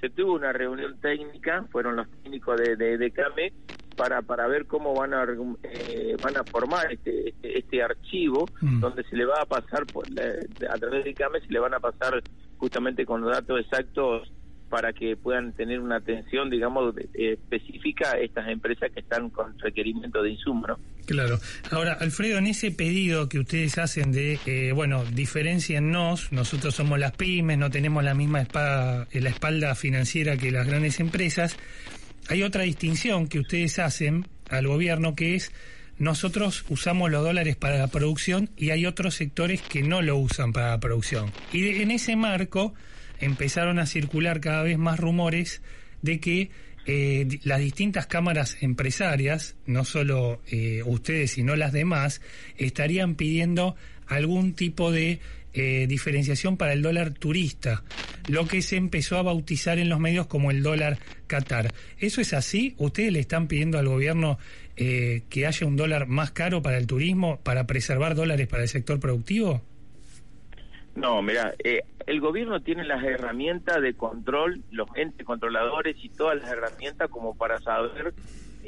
se 0.00 0.10
tuvo 0.10 0.34
una 0.34 0.52
reunión 0.52 0.98
técnica, 1.00 1.64
fueron 1.70 1.96
los 1.96 2.10
técnicos 2.22 2.56
de, 2.60 2.76
de, 2.76 2.98
de 2.98 3.10
CAME, 3.12 3.52
para, 3.96 4.22
para 4.22 4.46
ver 4.46 4.66
cómo 4.66 4.94
van 4.94 5.14
a 5.14 5.26
eh, 5.62 6.16
van 6.22 6.36
a 6.36 6.44
formar 6.44 6.92
este, 6.92 7.30
este, 7.30 7.58
este 7.58 7.82
archivo 7.82 8.46
donde 8.60 9.02
se 9.04 9.16
le 9.16 9.24
va 9.24 9.40
a 9.40 9.46
pasar 9.46 9.86
por 9.86 10.06
a 10.06 10.78
través 10.78 11.04
de 11.04 11.14
CAME 11.14 11.40
se 11.40 11.52
le 11.52 11.58
van 11.58 11.74
a 11.74 11.80
pasar 11.80 12.22
justamente 12.58 13.04
con 13.04 13.22
los 13.22 13.32
datos 13.32 13.60
exactos 13.60 14.30
para 14.68 14.92
que 14.92 15.16
puedan 15.16 15.52
tener 15.52 15.80
una 15.80 15.96
atención 15.96 16.50
digamos 16.50 16.94
eh, 17.14 17.32
específica 17.32 18.12
a 18.12 18.18
estas 18.18 18.48
empresas 18.48 18.90
que 18.92 19.00
están 19.00 19.30
con 19.30 19.58
requerimiento 19.58 20.22
de 20.22 20.30
insumos 20.30 20.68
¿no? 20.68 20.78
Claro. 21.06 21.38
Ahora, 21.70 21.92
Alfredo, 22.00 22.38
en 22.38 22.48
ese 22.48 22.72
pedido 22.72 23.28
que 23.28 23.38
ustedes 23.38 23.78
hacen 23.78 24.10
de, 24.10 24.40
eh, 24.44 24.72
bueno, 24.72 25.04
diferenciennos, 25.04 26.32
nosotros 26.32 26.74
somos 26.74 26.98
las 26.98 27.12
pymes, 27.12 27.58
no 27.58 27.70
tenemos 27.70 28.02
la 28.02 28.14
misma 28.14 28.40
espada, 28.40 29.06
la 29.12 29.30
espalda 29.30 29.76
financiera 29.76 30.36
que 30.36 30.50
las 30.50 30.66
grandes 30.66 30.98
empresas, 30.98 31.56
hay 32.28 32.42
otra 32.42 32.62
distinción 32.62 33.28
que 33.28 33.40
ustedes 33.40 33.78
hacen 33.78 34.26
al 34.48 34.66
gobierno 34.66 35.14
que 35.14 35.34
es 35.34 35.52
nosotros 35.98 36.64
usamos 36.68 37.10
los 37.10 37.24
dólares 37.24 37.56
para 37.56 37.78
la 37.78 37.86
producción 37.86 38.50
y 38.56 38.70
hay 38.70 38.84
otros 38.84 39.14
sectores 39.14 39.62
que 39.62 39.82
no 39.82 40.02
lo 40.02 40.16
usan 40.18 40.52
para 40.52 40.70
la 40.70 40.80
producción. 40.80 41.32
Y 41.52 41.68
en 41.80 41.90
ese 41.90 42.16
marco 42.16 42.74
empezaron 43.18 43.78
a 43.78 43.86
circular 43.86 44.40
cada 44.40 44.62
vez 44.62 44.76
más 44.76 45.00
rumores 45.00 45.62
de 46.02 46.20
que 46.20 46.50
eh, 46.84 47.26
las 47.42 47.60
distintas 47.60 48.06
cámaras 48.06 48.58
empresarias, 48.60 49.56
no 49.64 49.84
solo 49.84 50.42
eh, 50.48 50.82
ustedes, 50.84 51.32
sino 51.32 51.56
las 51.56 51.72
demás, 51.72 52.20
estarían 52.58 53.14
pidiendo 53.14 53.74
algún 54.06 54.52
tipo 54.52 54.92
de 54.92 55.18
eh, 55.58 55.86
diferenciación 55.86 56.58
para 56.58 56.74
el 56.74 56.82
dólar 56.82 57.12
turista, 57.12 57.82
lo 58.28 58.46
que 58.46 58.60
se 58.60 58.76
empezó 58.76 59.16
a 59.16 59.22
bautizar 59.22 59.78
en 59.78 59.88
los 59.88 59.98
medios 59.98 60.26
como 60.26 60.50
el 60.50 60.62
dólar 60.62 60.98
Qatar. 61.26 61.72
¿Eso 61.98 62.20
es 62.20 62.34
así? 62.34 62.74
¿Ustedes 62.76 63.10
le 63.10 63.20
están 63.20 63.48
pidiendo 63.48 63.78
al 63.78 63.88
gobierno 63.88 64.38
eh, 64.76 65.22
que 65.30 65.46
haya 65.46 65.66
un 65.66 65.76
dólar 65.76 66.08
más 66.08 66.30
caro 66.30 66.60
para 66.60 66.76
el 66.76 66.86
turismo, 66.86 67.40
para 67.42 67.66
preservar 67.66 68.14
dólares 68.14 68.46
para 68.48 68.64
el 68.64 68.68
sector 68.68 69.00
productivo? 69.00 69.62
No, 70.94 71.22
mira, 71.22 71.54
eh, 71.64 71.84
el 72.06 72.20
gobierno 72.20 72.60
tiene 72.60 72.84
las 72.84 73.02
herramientas 73.02 73.80
de 73.80 73.94
control, 73.94 74.62
los 74.70 74.88
entes 74.94 75.26
controladores 75.26 75.96
y 76.02 76.10
todas 76.10 76.36
las 76.36 76.50
herramientas 76.50 77.08
como 77.08 77.34
para 77.34 77.58
saber 77.60 78.12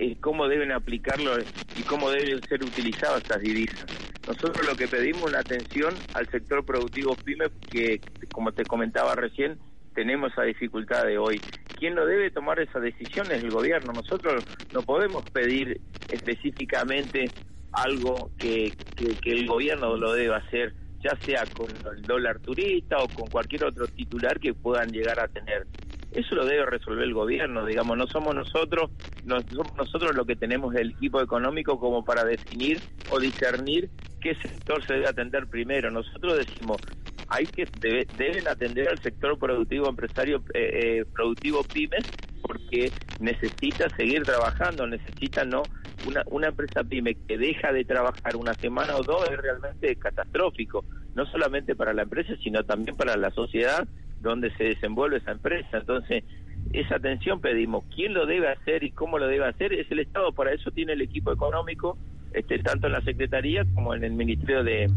eh, 0.00 0.16
cómo 0.20 0.46
deben 0.46 0.70
aplicarlo 0.70 1.32
y 1.76 1.82
cómo 1.82 2.08
deben 2.10 2.40
ser 2.42 2.62
utilizadas 2.62 3.22
estas 3.22 3.40
divisas. 3.40 3.84
Nosotros 4.28 4.64
lo 4.64 4.76
que 4.76 4.86
pedimos 4.86 5.22
es 5.22 5.28
una 5.28 5.40
atención 5.40 5.94
al 6.14 6.28
sector 6.28 6.64
productivo 6.64 7.16
PYME 7.16 7.46
que, 7.68 8.00
como 8.32 8.52
te 8.52 8.64
comentaba 8.64 9.16
recién, 9.16 9.58
tenemos 9.94 10.30
esa 10.30 10.42
dificultad 10.42 11.04
de 11.04 11.18
hoy. 11.18 11.40
¿Quién 11.78 11.96
no 11.96 12.06
debe 12.06 12.30
tomar 12.30 12.60
esa 12.60 12.78
decisión 12.78 13.26
es 13.32 13.42
el 13.42 13.50
gobierno. 13.50 13.92
Nosotros 13.92 14.44
no 14.72 14.82
podemos 14.82 15.24
pedir 15.30 15.80
específicamente 16.12 17.28
algo 17.72 18.30
que, 18.38 18.72
que, 18.94 19.16
que 19.16 19.32
el 19.32 19.48
gobierno 19.48 19.96
lo 19.96 20.12
debe 20.12 20.36
hacer, 20.36 20.74
ya 21.02 21.16
sea 21.24 21.44
con 21.46 21.66
el 21.96 22.02
dólar 22.02 22.38
turista 22.38 22.98
o 22.98 23.08
con 23.08 23.26
cualquier 23.26 23.64
otro 23.64 23.88
titular 23.88 24.38
que 24.38 24.54
puedan 24.54 24.90
llegar 24.90 25.18
a 25.18 25.26
tener. 25.26 25.66
Eso 26.10 26.34
lo 26.34 26.46
debe 26.46 26.64
resolver 26.66 27.04
el 27.04 27.14
gobierno, 27.14 27.66
digamos, 27.66 27.96
no 27.96 28.06
somos 28.06 28.34
nosotros, 28.34 28.90
no 29.22 29.42
somos 29.50 29.76
nosotros 29.76 30.14
lo 30.14 30.24
que 30.24 30.36
tenemos 30.36 30.74
el 30.74 30.90
equipo 30.92 31.20
económico 31.20 31.78
como 31.78 32.04
para 32.04 32.24
definir 32.24 32.82
o 33.06 33.20
discernir 33.20 33.90
qué 34.20 34.34
sector 34.36 34.84
se 34.86 34.94
debe 34.94 35.08
atender 35.08 35.48
primero. 35.48 35.90
Nosotros 35.90 36.36
decimos, 36.38 36.80
hay 37.26 37.48
que 37.48 37.68
debe- 37.74 38.08
deben 38.10 38.48
atender 38.48 38.88
al 38.88 39.00
sector 39.02 39.38
productivo 39.38 39.88
empresario 39.88 40.42
eh, 40.54 41.00
eh, 41.00 41.04
productivo 41.14 41.64
pymes 41.64 42.06
porque 42.40 42.94
necesita 43.18 43.90
seguir 43.96 44.24
trabajando, 44.24 44.86
necesita 44.86 45.44
no 45.44 45.68
una, 46.00 46.22
una 46.26 46.48
empresa 46.48 46.84
pyme 46.84 47.16
que 47.26 47.36
deja 47.36 47.72
de 47.72 47.84
trabajar 47.84 48.36
una 48.36 48.54
semana 48.56 48.96
o 48.96 49.04
dos 49.04 49.28
es 49.30 49.36
realmente 49.36 49.94
catastrófico, 49.96 50.86
no 51.14 51.26
solamente 51.26 51.76
para 51.76 51.92
la 51.92 52.02
empresa, 52.02 52.34
sino 52.42 52.64
también 52.64 52.96
para 52.96 53.16
la 53.16 53.30
sociedad 53.32 53.86
donde 54.20 54.54
se 54.56 54.64
desenvuelve 54.64 55.18
esa 55.18 55.32
empresa. 55.32 55.78
Entonces, 55.78 56.24
esa 56.72 56.96
atención 56.96 57.40
pedimos. 57.40 57.84
¿Quién 57.94 58.14
lo 58.14 58.26
debe 58.26 58.48
hacer 58.48 58.84
y 58.84 58.90
cómo 58.90 59.18
lo 59.18 59.26
debe 59.26 59.46
hacer? 59.46 59.72
Es 59.72 59.90
el 59.90 60.00
Estado, 60.00 60.32
para 60.32 60.52
eso 60.52 60.70
tiene 60.70 60.92
el 60.92 61.02
equipo 61.02 61.32
económico, 61.32 61.96
este, 62.32 62.58
tanto 62.58 62.86
en 62.86 62.92
la 62.92 63.02
Secretaría 63.02 63.64
como 63.74 63.94
en 63.94 64.04
el 64.04 64.12
Ministerio 64.12 64.62
de, 64.62 64.88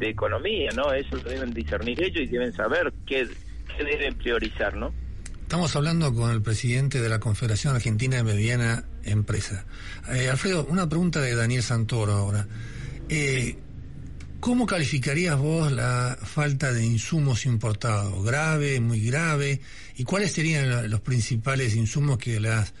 Economía, 0.00 0.70
¿no? 0.74 0.92
Eso 0.92 1.16
lo 1.16 1.22
deben 1.28 1.52
discernir 1.52 2.02
ellos 2.02 2.22
y 2.22 2.26
deben 2.28 2.52
saber 2.52 2.92
qué, 3.04 3.26
qué 3.76 3.84
deben 3.84 4.14
priorizar, 4.14 4.76
¿no? 4.76 4.92
Estamos 5.42 5.74
hablando 5.76 6.14
con 6.14 6.30
el 6.30 6.42
presidente 6.42 7.00
de 7.00 7.08
la 7.08 7.18
Confederación 7.18 7.74
Argentina 7.74 8.16
de 8.18 8.22
Mediana 8.22 8.84
Empresa. 9.02 9.64
Eh, 10.12 10.28
Alfredo, 10.28 10.66
una 10.68 10.88
pregunta 10.88 11.20
de 11.20 11.34
Daniel 11.34 11.62
Santoro 11.62 12.12
ahora. 12.12 12.46
Eh, 13.08 13.56
¿Cómo 14.40 14.66
calificarías 14.66 15.36
vos 15.36 15.72
la 15.72 16.16
falta 16.22 16.72
de 16.72 16.84
insumos 16.84 17.44
importados? 17.44 18.24
¿Grave, 18.24 18.80
muy 18.80 19.04
grave? 19.04 19.60
¿Y 19.96 20.04
cuáles 20.04 20.32
serían 20.32 20.88
los 20.90 21.00
principales 21.00 21.74
insumos 21.74 22.18
que 22.18 22.38
las 22.40 22.72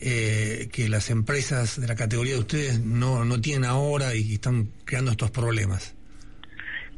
eh, 0.00 0.68
que 0.72 0.88
las 0.88 1.10
empresas 1.10 1.80
de 1.80 1.86
la 1.86 1.94
categoría 1.94 2.34
de 2.34 2.40
ustedes 2.40 2.80
no, 2.80 3.24
no 3.24 3.40
tienen 3.40 3.64
ahora 3.64 4.14
y 4.14 4.34
están 4.34 4.68
creando 4.84 5.10
estos 5.12 5.30
problemas? 5.30 5.94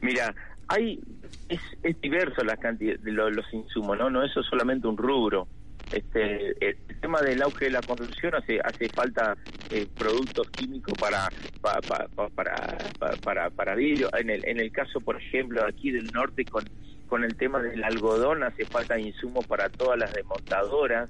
Mira, 0.00 0.34
hay 0.68 1.00
es, 1.48 1.60
es 1.82 2.00
diverso 2.00 2.42
la 2.44 2.56
cantidad 2.56 2.98
de 2.98 3.12
lo- 3.12 3.30
los 3.30 3.44
insumos, 3.52 3.98
¿no? 3.98 4.08
No 4.08 4.24
eso 4.24 4.40
es 4.40 4.46
solamente 4.48 4.86
un 4.86 4.96
rubro. 4.96 5.46
Este, 5.92 6.48
el 6.68 6.76
tema 7.00 7.20
del 7.22 7.42
auge 7.42 7.66
de 7.66 7.70
la 7.70 7.80
construcción 7.82 8.34
hace 8.34 8.58
hace 8.64 8.88
falta 8.88 9.36
eh, 9.70 9.86
productos 9.96 10.50
químicos 10.50 10.94
para 10.98 11.28
pa- 11.60 11.80
pa- 11.80 12.08
pa- 12.14 12.28
para, 12.28 12.76
pa- 12.98 13.16
para 13.22 13.50
para 13.50 13.74
vidrio. 13.76 14.08
En 14.18 14.30
el 14.30 14.44
en 14.46 14.58
el 14.60 14.72
caso, 14.72 15.00
por 15.00 15.16
ejemplo, 15.16 15.64
aquí 15.64 15.90
del 15.92 16.06
norte 16.12 16.44
con 16.44 16.64
con 17.06 17.22
el 17.22 17.36
tema 17.36 17.62
del 17.62 17.84
algodón 17.84 18.42
hace 18.42 18.64
falta 18.66 18.98
insumos 18.98 19.46
para 19.46 19.68
todas 19.68 19.98
las 19.98 20.12
desmontadoras. 20.12 21.08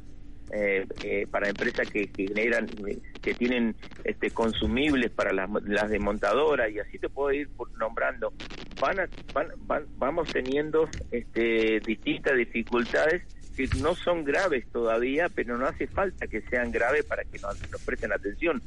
eh, 0.53 0.87
eh, 1.03 1.27
para 1.29 1.49
empresas 1.49 1.89
que, 1.91 2.07
que 2.07 2.29
generan 2.29 2.69
eh, 2.87 2.99
que 3.25 3.35
tienen 3.35 3.75
este 4.05 4.31
consumibles 4.31 5.11
para 5.11 5.33
las, 5.33 5.51
las 5.65 5.91
desmontadoras 5.91 6.71
y 6.71 6.79
así 6.79 7.01
te 7.01 7.09
puedo 7.09 7.33
ir 7.33 7.49
nombrando 7.81 8.33
van, 8.79 9.01
a- 9.01 9.09
van, 9.35 9.49
van- 9.67 9.87
vamos 9.97 10.29
teniendo 10.31 10.89
este 11.11 11.81
distintas 11.85 12.37
dificultades 12.37 13.25
que 13.57 13.69
no 13.81 13.95
son 13.95 14.25
graves 14.25 14.67
todavía 14.73 15.29
pero 15.29 15.57
no 15.57 15.67
hace 15.67 15.87
falta 15.87 16.27
que 16.27 16.43
sean 16.43 16.71
graves 16.71 17.05
para 17.05 17.25
que 17.25 17.39
nos, 17.39 17.71
nos 17.71 17.81
presten 17.83 18.13
atención 18.13 18.63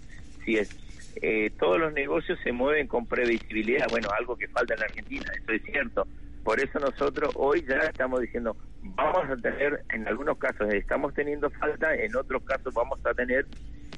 si 0.45 0.57
es 0.57 0.75
eh, 1.21 1.51
todos 1.59 1.79
los 1.79 1.93
negocios 1.93 2.39
se 2.43 2.51
mueven 2.51 2.87
con 2.87 3.05
previsibilidad 3.05 3.87
bueno 3.89 4.09
algo 4.17 4.35
que 4.35 4.47
falta 4.47 4.73
en 4.73 4.83
Argentina 4.83 5.31
eso 5.35 5.51
es 5.51 5.63
cierto 5.63 6.07
por 6.43 6.59
eso 6.59 6.79
nosotros 6.79 7.31
hoy 7.35 7.65
ya 7.67 7.77
estamos 7.77 8.21
diciendo, 8.21 8.55
vamos 8.81 9.29
a 9.29 9.35
tener, 9.35 9.83
en 9.93 10.07
algunos 10.07 10.37
casos 10.37 10.73
estamos 10.73 11.13
teniendo 11.13 11.49
falta, 11.51 11.93
en 11.93 12.15
otros 12.15 12.43
casos 12.43 12.73
vamos 12.73 12.99
a 13.05 13.13
tener, 13.13 13.45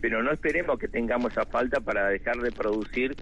pero 0.01 0.23
no 0.23 0.31
esperemos 0.31 0.79
que 0.79 0.87
tengamos 0.87 1.31
esa 1.31 1.45
falta 1.45 1.79
para 1.79 2.09
dejar 2.09 2.37
de 2.37 2.51
producir. 2.51 3.15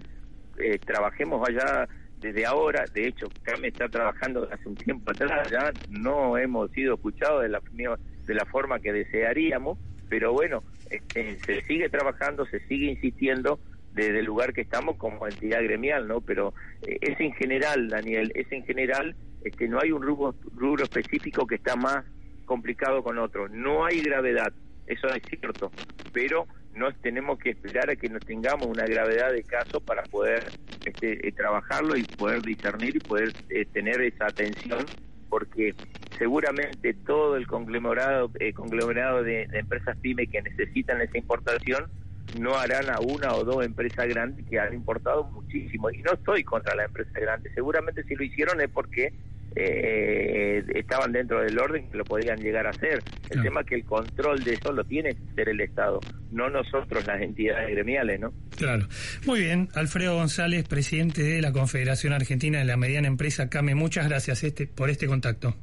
Eh, 0.58 0.78
trabajemos 0.78 1.48
allá 1.48 1.88
desde 2.20 2.44
ahora, 2.44 2.84
de 2.92 3.08
hecho, 3.08 3.28
CAME 3.42 3.68
está 3.68 3.88
trabajando 3.88 4.48
hace 4.52 4.68
un 4.68 4.76
tiempo 4.76 5.10
atrás, 5.10 5.50
ya 5.50 5.72
no 5.88 6.36
hemos 6.36 6.70
sido 6.72 6.94
escuchados 6.94 7.42
de 7.42 7.48
la, 7.48 7.60
de 7.72 8.34
la 8.34 8.44
forma 8.44 8.78
que 8.78 8.92
desearíamos, 8.92 9.78
pero 10.08 10.32
bueno, 10.32 10.62
este, 10.90 11.38
se 11.40 11.62
sigue 11.62 11.88
trabajando, 11.88 12.44
se 12.46 12.60
sigue 12.66 12.90
insistiendo 12.90 13.58
desde 13.94 14.18
el 14.18 14.26
lugar 14.26 14.52
que 14.52 14.60
estamos 14.60 14.96
como 14.96 15.26
entidad 15.26 15.62
gremial, 15.62 16.06
¿no? 16.06 16.20
Pero 16.20 16.52
eh, 16.82 16.98
es 17.00 17.18
en 17.20 17.32
general, 17.32 17.88
Daniel, 17.88 18.30
es 18.34 18.50
en 18.52 18.64
general, 18.64 19.16
este, 19.42 19.68
no 19.68 19.80
hay 19.80 19.90
un 19.90 20.02
rubro, 20.02 20.34
rubro 20.54 20.84
específico 20.84 21.46
que 21.46 21.56
está 21.56 21.74
más 21.74 22.04
complicado 22.44 23.02
con 23.02 23.18
otro. 23.18 23.48
No 23.48 23.84
hay 23.84 24.00
gravedad, 24.00 24.52
eso 24.86 25.08
es 25.08 25.22
cierto, 25.22 25.70
pero 26.12 26.46
no 26.74 26.92
tenemos 26.94 27.38
que 27.38 27.50
esperar 27.50 27.90
a 27.90 27.96
que 27.96 28.08
nos 28.08 28.24
tengamos 28.24 28.66
una 28.66 28.84
gravedad 28.84 29.32
de 29.32 29.42
caso 29.42 29.80
para 29.80 30.02
poder 30.04 30.44
este, 30.84 31.26
eh, 31.26 31.32
trabajarlo 31.32 31.96
y 31.96 32.04
poder 32.04 32.42
discernir 32.42 32.96
y 32.96 33.00
poder 33.00 33.32
eh, 33.50 33.66
tener 33.66 34.00
esa 34.00 34.26
atención, 34.26 34.86
porque 35.28 35.74
seguramente 36.18 36.94
todo 36.94 37.36
el 37.36 37.46
conglomerado, 37.46 38.30
eh, 38.40 38.52
conglomerado 38.52 39.22
de, 39.22 39.46
de 39.48 39.58
empresas 39.58 39.96
pyme 39.98 40.26
que 40.26 40.42
necesitan 40.42 41.00
esa 41.00 41.18
importación 41.18 41.90
no 42.38 42.56
harán 42.56 42.90
a 42.90 43.00
una 43.00 43.34
o 43.34 43.44
dos 43.44 43.64
empresas 43.64 44.06
grandes 44.08 44.46
que 44.48 44.58
han 44.58 44.74
importado 44.74 45.24
muchísimo. 45.24 45.90
Y 45.90 45.98
no 45.98 46.12
estoy 46.12 46.44
contra 46.44 46.74
la 46.74 46.84
empresa 46.84 47.18
grande, 47.18 47.50
seguramente 47.54 48.04
si 48.04 48.14
lo 48.14 48.24
hicieron 48.24 48.60
es 48.60 48.68
porque 48.68 49.12
eh, 49.56 50.62
estaban 50.74 51.12
dentro 51.12 51.40
del 51.40 51.58
orden 51.58 51.90
que 51.90 51.98
lo 51.98 52.04
podían 52.04 52.38
llegar 52.38 52.66
a 52.66 52.70
hacer. 52.70 53.02
El 53.30 53.42
tema 53.42 53.62
es 53.62 53.66
que 53.66 53.74
el 53.76 53.84
control 53.84 54.42
de 54.44 54.54
eso 54.54 54.72
lo 54.72 54.84
tiene 54.84 55.10
que 55.10 55.34
ser 55.34 55.48
el 55.48 55.60
Estado, 55.60 56.00
no 56.30 56.48
nosotros 56.48 57.06
las 57.06 57.20
entidades 57.20 57.70
gremiales, 57.70 58.20
¿no? 58.20 58.32
Claro. 58.56 58.86
Muy 59.26 59.40
bien, 59.40 59.68
Alfredo 59.74 60.14
González, 60.14 60.66
presidente 60.68 61.22
de 61.22 61.40
la 61.40 61.52
Confederación 61.52 62.12
Argentina 62.12 62.58
de 62.58 62.64
la 62.64 62.76
Mediana 62.76 63.08
Empresa 63.08 63.48
CAME, 63.48 63.74
muchas 63.74 64.08
gracias 64.08 64.44
este, 64.44 64.66
por 64.66 64.90
este 64.90 65.06
contacto. 65.06 65.56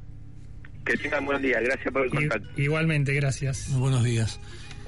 Que 0.86 0.98
tengan 0.98 1.26
buen 1.26 1.42
día, 1.42 1.60
gracias 1.60 1.94
por 1.94 2.04
el 2.04 2.10
contacto. 2.10 2.50
Igualmente, 2.56 3.14
gracias. 3.14 3.70
Muy 3.70 3.82
buenos 3.82 4.04
días. 4.04 4.40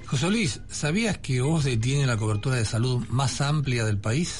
José 0.10 0.32
Luis, 0.32 0.62
¿sabías 0.72 1.20
que 1.20 1.41
OSDE 1.41 1.78
tiene 1.78 2.07
la 2.07 2.18
cobertura 2.18 2.55
de 2.55 2.66
salud 2.66 3.05
más 3.10 3.41
amplia 3.41 3.86
del 3.86 3.99
país? 3.99 4.39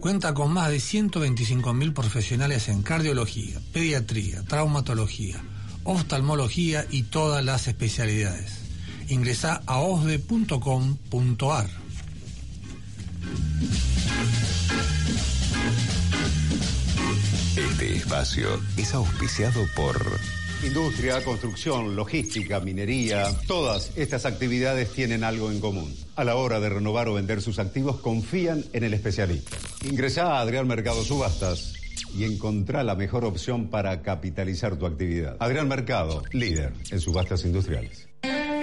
Cuenta 0.00 0.32
con 0.32 0.50
más 0.50 0.70
de 0.70 0.78
125.000 0.78 1.92
profesionales 1.92 2.70
en 2.70 2.82
cardiología, 2.82 3.60
pediatría, 3.74 4.42
traumatología, 4.44 5.36
oftalmología 5.84 6.86
y 6.88 7.02
todas 7.02 7.44
las 7.44 7.68
especialidades. 7.68 8.60
Ingresa 9.08 9.60
a 9.66 9.76
osde.com.ar. 9.80 11.68
Este 17.56 17.94
espacio 17.94 18.58
es 18.78 18.94
auspiciado 18.94 19.60
por 19.76 20.00
Industria, 20.62 21.22
construcción, 21.24 21.94
logística, 21.94 22.58
minería, 22.58 23.26
todas 23.46 23.92
estas 23.96 24.26
actividades 24.26 24.90
tienen 24.92 25.22
algo 25.22 25.52
en 25.52 25.60
común. 25.60 25.94
A 26.16 26.24
la 26.24 26.34
hora 26.34 26.58
de 26.58 26.68
renovar 26.68 27.08
o 27.08 27.14
vender 27.14 27.40
sus 27.40 27.58
activos, 27.60 28.00
confían 28.00 28.64
en 28.72 28.82
el 28.82 28.92
especialista. 28.92 29.56
Ingresa 29.84 30.32
a 30.32 30.40
Adrián 30.40 30.66
Mercado 30.66 31.04
Subastas 31.04 31.74
y 32.16 32.24
encontrá 32.24 32.82
la 32.82 32.96
mejor 32.96 33.24
opción 33.24 33.68
para 33.68 34.02
capitalizar 34.02 34.76
tu 34.76 34.86
actividad. 34.86 35.36
Adrián 35.38 35.68
Mercado, 35.68 36.22
líder 36.32 36.72
en 36.90 37.00
subastas 37.00 37.44
industriales. 37.44 38.08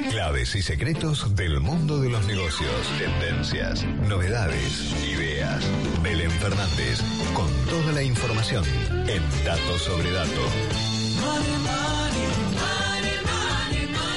Claves 0.10 0.56
y 0.56 0.62
secretos 0.62 1.36
del 1.36 1.62
mundo 1.62 2.00
de 2.00 2.10
los 2.10 2.26
negocios, 2.28 2.72
tendencias, 3.00 3.86
novedades, 4.08 4.94
ideas. 5.04 5.64
Belén 6.04 6.32
Fernández, 6.32 7.02
con 7.34 7.48
toda 7.70 7.94
la 7.94 8.04
información 8.04 8.64
en 9.08 9.46
Datos 9.46 9.82
sobre 9.82 10.12
Datos. 10.12 10.85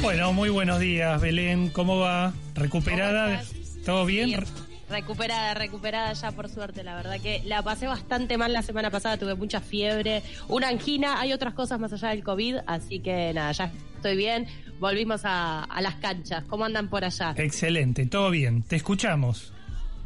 Bueno, 0.02 0.32
muy 0.32 0.48
buenos 0.48 0.80
días, 0.80 1.20
Belén. 1.20 1.70
¿Cómo 1.70 1.98
va? 1.98 2.32
¿Recuperada? 2.54 3.42
¿Todo 3.84 4.06
bien? 4.06 4.42
Recuperada, 4.88 5.52
recuperada 5.52 6.12
ya 6.14 6.32
por 6.32 6.48
suerte, 6.48 6.82
la 6.82 6.94
verdad 6.94 7.20
que 7.20 7.42
la 7.44 7.62
pasé 7.62 7.86
bastante 7.86 8.38
mal 8.38 8.54
la 8.54 8.62
semana 8.62 8.90
pasada, 8.90 9.18
tuve 9.18 9.34
mucha 9.34 9.60
fiebre, 9.60 10.22
una 10.48 10.68
angina, 10.68 11.20
hay 11.20 11.34
otras 11.34 11.52
cosas 11.52 11.78
más 11.78 11.92
allá 11.92 12.08
del 12.08 12.24
COVID, 12.24 12.56
así 12.66 13.00
que 13.00 13.34
nada, 13.34 13.52
ya 13.52 13.70
estoy 13.96 14.16
bien, 14.16 14.46
volvimos 14.80 15.26
a, 15.26 15.64
a 15.64 15.80
las 15.82 15.96
canchas, 15.96 16.44
¿cómo 16.44 16.64
andan 16.64 16.88
por 16.88 17.04
allá? 17.04 17.34
Excelente, 17.36 18.06
todo 18.06 18.30
bien. 18.30 18.62
Te 18.62 18.76
escuchamos. 18.76 19.52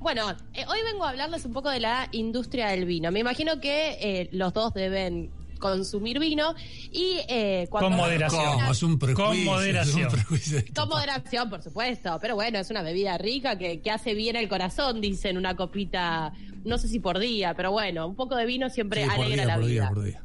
Bueno, 0.00 0.32
eh, 0.54 0.64
hoy 0.66 0.78
vengo 0.90 1.04
a 1.04 1.10
hablarles 1.10 1.44
un 1.44 1.52
poco 1.52 1.70
de 1.70 1.78
la 1.78 2.08
industria 2.10 2.70
del 2.70 2.84
vino. 2.84 3.12
Me 3.12 3.20
imagino 3.20 3.60
que 3.60 3.98
eh, 4.00 4.28
los 4.32 4.52
dos 4.52 4.74
deben 4.74 5.30
consumir 5.62 6.18
vino 6.18 6.54
y 6.90 7.18
eh, 7.28 7.66
cuando 7.70 7.88
Con 7.88 7.96
moderación. 7.96 8.52
¿Cómo? 8.60 8.72
Es 8.72 8.82
un 8.82 8.98
prejuicio, 8.98 9.24
Con 9.24 9.44
moderación. 9.44 9.98
es 10.00 10.04
un 10.04 10.10
prejuicio. 10.12 10.62
Con 10.74 10.88
moderación, 10.90 11.48
por 11.48 11.62
supuesto, 11.62 12.18
pero 12.20 12.34
bueno, 12.34 12.58
es 12.58 12.68
una 12.70 12.82
bebida 12.82 13.16
rica 13.16 13.56
que, 13.56 13.80
que 13.80 13.90
hace 13.90 14.12
bien 14.14 14.36
al 14.36 14.48
corazón, 14.48 15.00
dicen 15.00 15.38
una 15.38 15.56
copita, 15.56 16.32
no 16.64 16.76
sé 16.76 16.88
si 16.88 16.98
por 17.00 17.18
día, 17.18 17.54
pero 17.54 17.70
bueno, 17.72 18.06
un 18.06 18.16
poco 18.16 18.36
de 18.36 18.44
vino 18.44 18.68
siempre 18.68 19.04
Sí, 19.04 19.08
por 19.16 19.24
alegra 19.24 19.44
día, 19.44 19.46
la 19.46 19.54
por 19.54 19.64
vida. 19.64 19.80
día, 19.82 19.88
por 19.88 20.04
día. 20.04 20.22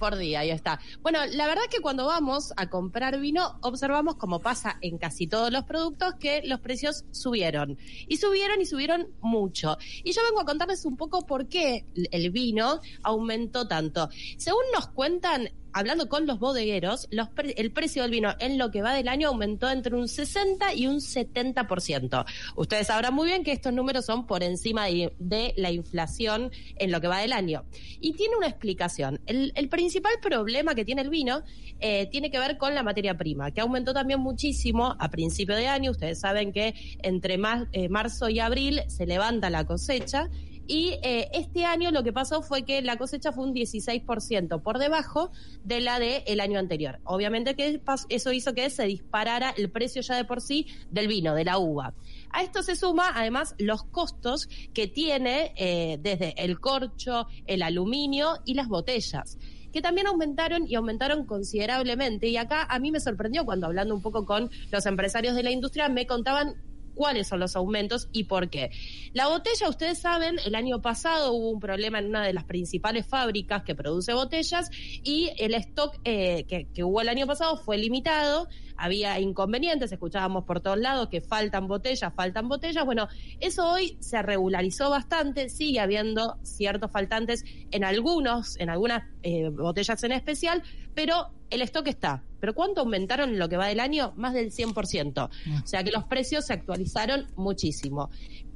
Por 0.00 0.16
día, 0.16 0.40
ahí 0.40 0.50
está. 0.50 0.80
Bueno, 1.02 1.18
la 1.26 1.46
verdad 1.46 1.64
que 1.70 1.82
cuando 1.82 2.06
vamos 2.06 2.54
a 2.56 2.70
comprar 2.70 3.20
vino, 3.20 3.58
observamos, 3.60 4.16
como 4.16 4.40
pasa 4.40 4.78
en 4.80 4.96
casi 4.96 5.26
todos 5.26 5.52
los 5.52 5.64
productos, 5.64 6.14
que 6.14 6.40
los 6.46 6.60
precios 6.60 7.04
subieron. 7.10 7.76
Y 8.08 8.16
subieron 8.16 8.62
y 8.62 8.64
subieron 8.64 9.08
mucho. 9.20 9.76
Y 10.02 10.12
yo 10.12 10.22
vengo 10.24 10.40
a 10.40 10.46
contarles 10.46 10.86
un 10.86 10.96
poco 10.96 11.26
por 11.26 11.48
qué 11.48 11.84
el 12.12 12.30
vino 12.30 12.80
aumentó 13.02 13.68
tanto. 13.68 14.08
Según 14.38 14.62
nos 14.72 14.86
cuentan, 14.88 15.50
hablando 15.72 16.08
con 16.08 16.26
los 16.26 16.38
bodegueros, 16.38 17.08
el 17.56 17.72
precio 17.72 18.02
del 18.02 18.10
vino 18.10 18.34
en 18.38 18.58
lo 18.58 18.70
que 18.70 18.82
va 18.82 18.94
del 18.94 19.08
año 19.08 19.28
aumentó 19.28 19.70
entre 19.70 19.94
un 19.94 20.08
60 20.08 20.74
y 20.74 20.86
un 20.86 20.96
70%. 20.96 22.24
Ustedes 22.56 22.86
sabrán 22.86 23.14
muy 23.14 23.28
bien 23.28 23.44
que 23.44 23.52
estos 23.52 23.72
números 23.72 24.06
son 24.06 24.26
por 24.26 24.42
encima 24.42 24.86
de, 24.86 25.54
la 25.56 25.70
inflación 25.70 26.50
en 26.76 26.92
lo 26.92 27.00
que 27.00 27.08
va 27.08 27.18
del 27.18 27.32
año. 27.32 27.64
Y 28.00 28.12
tiene 28.12 28.36
una 28.36 28.48
explicación. 28.48 29.20
El, 29.26 29.68
principal 29.68 30.12
problema 30.20 30.74
que 30.74 30.84
tiene 30.84 31.02
el 31.02 31.10
vino 31.10 31.42
eh, 31.78 32.06
tiene 32.10 32.30
que 32.30 32.38
ver 32.38 32.58
con 32.58 32.74
la 32.74 32.82
materia 32.82 33.16
prima, 33.16 33.52
que 33.52 33.60
aumentó 33.60 33.94
también 33.94 34.20
muchísimo 34.20 34.96
a 34.98 35.10
principio 35.10 35.54
de 35.54 35.68
año. 35.68 35.92
Ustedes 35.92 36.20
saben 36.20 36.52
que 36.52 36.74
entre 37.02 37.38
eh, 37.72 37.88
marzo 37.88 38.28
y 38.28 38.40
abril 38.40 38.82
se 38.88 39.06
levanta 39.06 39.48
la 39.48 39.64
cosecha 39.64 40.28
y 40.70 41.00
eh, 41.02 41.28
este 41.32 41.64
año 41.64 41.90
lo 41.90 42.04
que 42.04 42.12
pasó 42.12 42.42
fue 42.42 42.62
que 42.62 42.80
la 42.80 42.96
cosecha 42.96 43.32
fue 43.32 43.42
un 43.42 43.52
16% 43.52 44.62
por 44.62 44.78
debajo 44.78 45.32
de 45.64 45.80
la 45.80 45.98
del 45.98 46.38
año 46.38 46.60
anterior. 46.60 47.00
Obviamente 47.02 47.56
que 47.56 47.82
eso 48.08 48.32
hizo 48.32 48.54
que 48.54 48.70
se 48.70 48.84
disparara 48.84 49.52
el 49.56 49.68
precio 49.68 50.00
ya 50.00 50.14
de 50.14 50.24
por 50.24 50.40
sí 50.40 50.68
del 50.92 51.08
vino, 51.08 51.34
de 51.34 51.44
la 51.44 51.58
uva. 51.58 51.92
A 52.30 52.44
esto 52.44 52.62
se 52.62 52.76
suma 52.76 53.10
además 53.12 53.56
los 53.58 53.82
costos 53.82 54.48
que 54.72 54.86
tiene 54.86 55.52
eh, 55.56 55.98
desde 56.00 56.40
el 56.40 56.60
corcho, 56.60 57.26
el 57.48 57.62
aluminio 57.62 58.36
y 58.44 58.54
las 58.54 58.68
botellas 58.68 59.38
que 59.72 59.82
también 59.82 60.06
aumentaron 60.06 60.66
y 60.66 60.74
aumentaron 60.74 61.24
considerablemente. 61.26 62.28
Y 62.28 62.36
acá 62.36 62.66
a 62.68 62.78
mí 62.78 62.90
me 62.90 62.98
sorprendió 63.00 63.44
cuando 63.44 63.66
hablando 63.66 63.94
un 63.94 64.02
poco 64.02 64.24
con 64.24 64.50
los 64.70 64.86
empresarios 64.86 65.34
de 65.34 65.42
la 65.44 65.50
industria 65.50 65.88
me 65.88 66.06
contaban 66.06 66.56
cuáles 67.00 67.28
son 67.28 67.40
los 67.40 67.56
aumentos 67.56 68.10
y 68.12 68.24
por 68.24 68.50
qué. 68.50 68.70
La 69.14 69.26
botella, 69.28 69.70
ustedes 69.70 69.98
saben, 69.98 70.38
el 70.44 70.54
año 70.54 70.82
pasado 70.82 71.32
hubo 71.32 71.48
un 71.48 71.58
problema 71.58 71.98
en 71.98 72.08
una 72.08 72.22
de 72.22 72.34
las 72.34 72.44
principales 72.44 73.06
fábricas 73.06 73.62
que 73.62 73.74
produce 73.74 74.12
botellas 74.12 74.68
y 75.02 75.30
el 75.38 75.54
stock 75.54 75.98
eh, 76.04 76.44
que, 76.46 76.68
que 76.74 76.84
hubo 76.84 77.00
el 77.00 77.08
año 77.08 77.26
pasado 77.26 77.56
fue 77.56 77.78
limitado, 77.78 78.48
había 78.80 79.20
inconvenientes, 79.20 79.92
escuchábamos 79.92 80.44
por 80.44 80.60
todos 80.60 80.78
lados 80.78 81.08
que 81.08 81.20
faltan 81.20 81.68
botellas, 81.68 82.12
faltan 82.14 82.48
botellas. 82.48 82.84
Bueno, 82.84 83.08
eso 83.38 83.70
hoy 83.70 83.96
se 84.00 84.22
regularizó 84.22 84.90
bastante, 84.90 85.50
sigue 85.50 85.80
habiendo 85.80 86.38
ciertos 86.42 86.90
faltantes 86.90 87.44
en 87.70 87.84
algunos, 87.84 88.58
en 88.58 88.70
algunas 88.70 89.04
eh, 89.22 89.50
botellas 89.50 90.02
en 90.02 90.12
especial, 90.12 90.62
pero 90.94 91.28
el 91.50 91.62
stock 91.62 91.86
está. 91.88 92.22
¿Pero 92.40 92.54
cuánto 92.54 92.80
aumentaron 92.80 93.30
en 93.30 93.38
lo 93.38 93.48
que 93.50 93.58
va 93.58 93.66
del 93.66 93.80
año? 93.80 94.14
Más 94.16 94.32
del 94.32 94.50
100%. 94.50 95.28
O 95.62 95.66
sea 95.66 95.84
que 95.84 95.90
los 95.90 96.04
precios 96.04 96.46
se 96.46 96.54
actualizaron 96.54 97.26
muchísimo. 97.36 98.10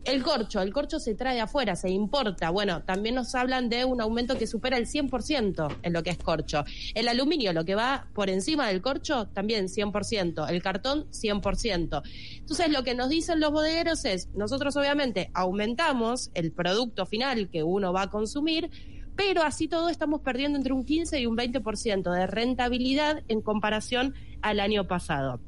El 0.04 0.22
corcho, 0.22 0.60
el 0.60 0.70
corcho 0.70 1.00
se 1.00 1.14
trae 1.14 1.40
afuera, 1.40 1.76
se 1.76 1.88
importa. 1.88 2.50
Bueno, 2.50 2.82
también 2.82 3.14
nos 3.14 3.34
hablan 3.34 3.70
de 3.70 3.86
un 3.86 4.02
aumento 4.02 4.36
que 4.36 4.46
supera 4.46 4.76
el 4.76 4.86
100% 4.86 5.78
en 5.82 5.92
lo 5.94 6.02
que 6.02 6.10
es 6.10 6.18
corcho. 6.18 6.62
El 6.94 7.08
aluminio, 7.08 7.54
lo 7.54 7.64
que 7.64 7.74
va 7.74 8.06
por 8.12 8.28
encima 8.28 8.68
del 8.68 8.82
corcho, 8.82 9.28
también 9.28 9.68
100%. 9.68 10.50
El 10.50 10.62
cartón, 10.62 11.06
100%. 11.10 12.02
Entonces, 12.38 12.68
lo 12.70 12.84
que 12.84 12.94
nos 12.94 13.08
dicen 13.08 13.40
los 13.40 13.50
bodegueros 13.50 14.04
es, 14.04 14.28
nosotros 14.34 14.76
obviamente 14.76 15.30
aumentamos 15.32 16.30
el 16.34 16.52
producto 16.52 17.06
final 17.06 17.48
que 17.48 17.62
uno 17.62 17.94
va 17.94 18.02
a 18.02 18.10
consumir, 18.10 18.70
pero 19.16 19.42
así 19.42 19.68
todo 19.68 19.88
estamos 19.88 20.20
perdiendo 20.20 20.58
entre 20.58 20.74
un 20.74 20.84
15 20.84 21.18
y 21.18 21.24
un 21.24 21.34
20% 21.34 22.12
de 22.12 22.26
rentabilidad 22.26 23.22
en 23.28 23.40
comparación 23.40 24.14
al 24.42 24.60
año 24.60 24.86
pasado. 24.86 25.40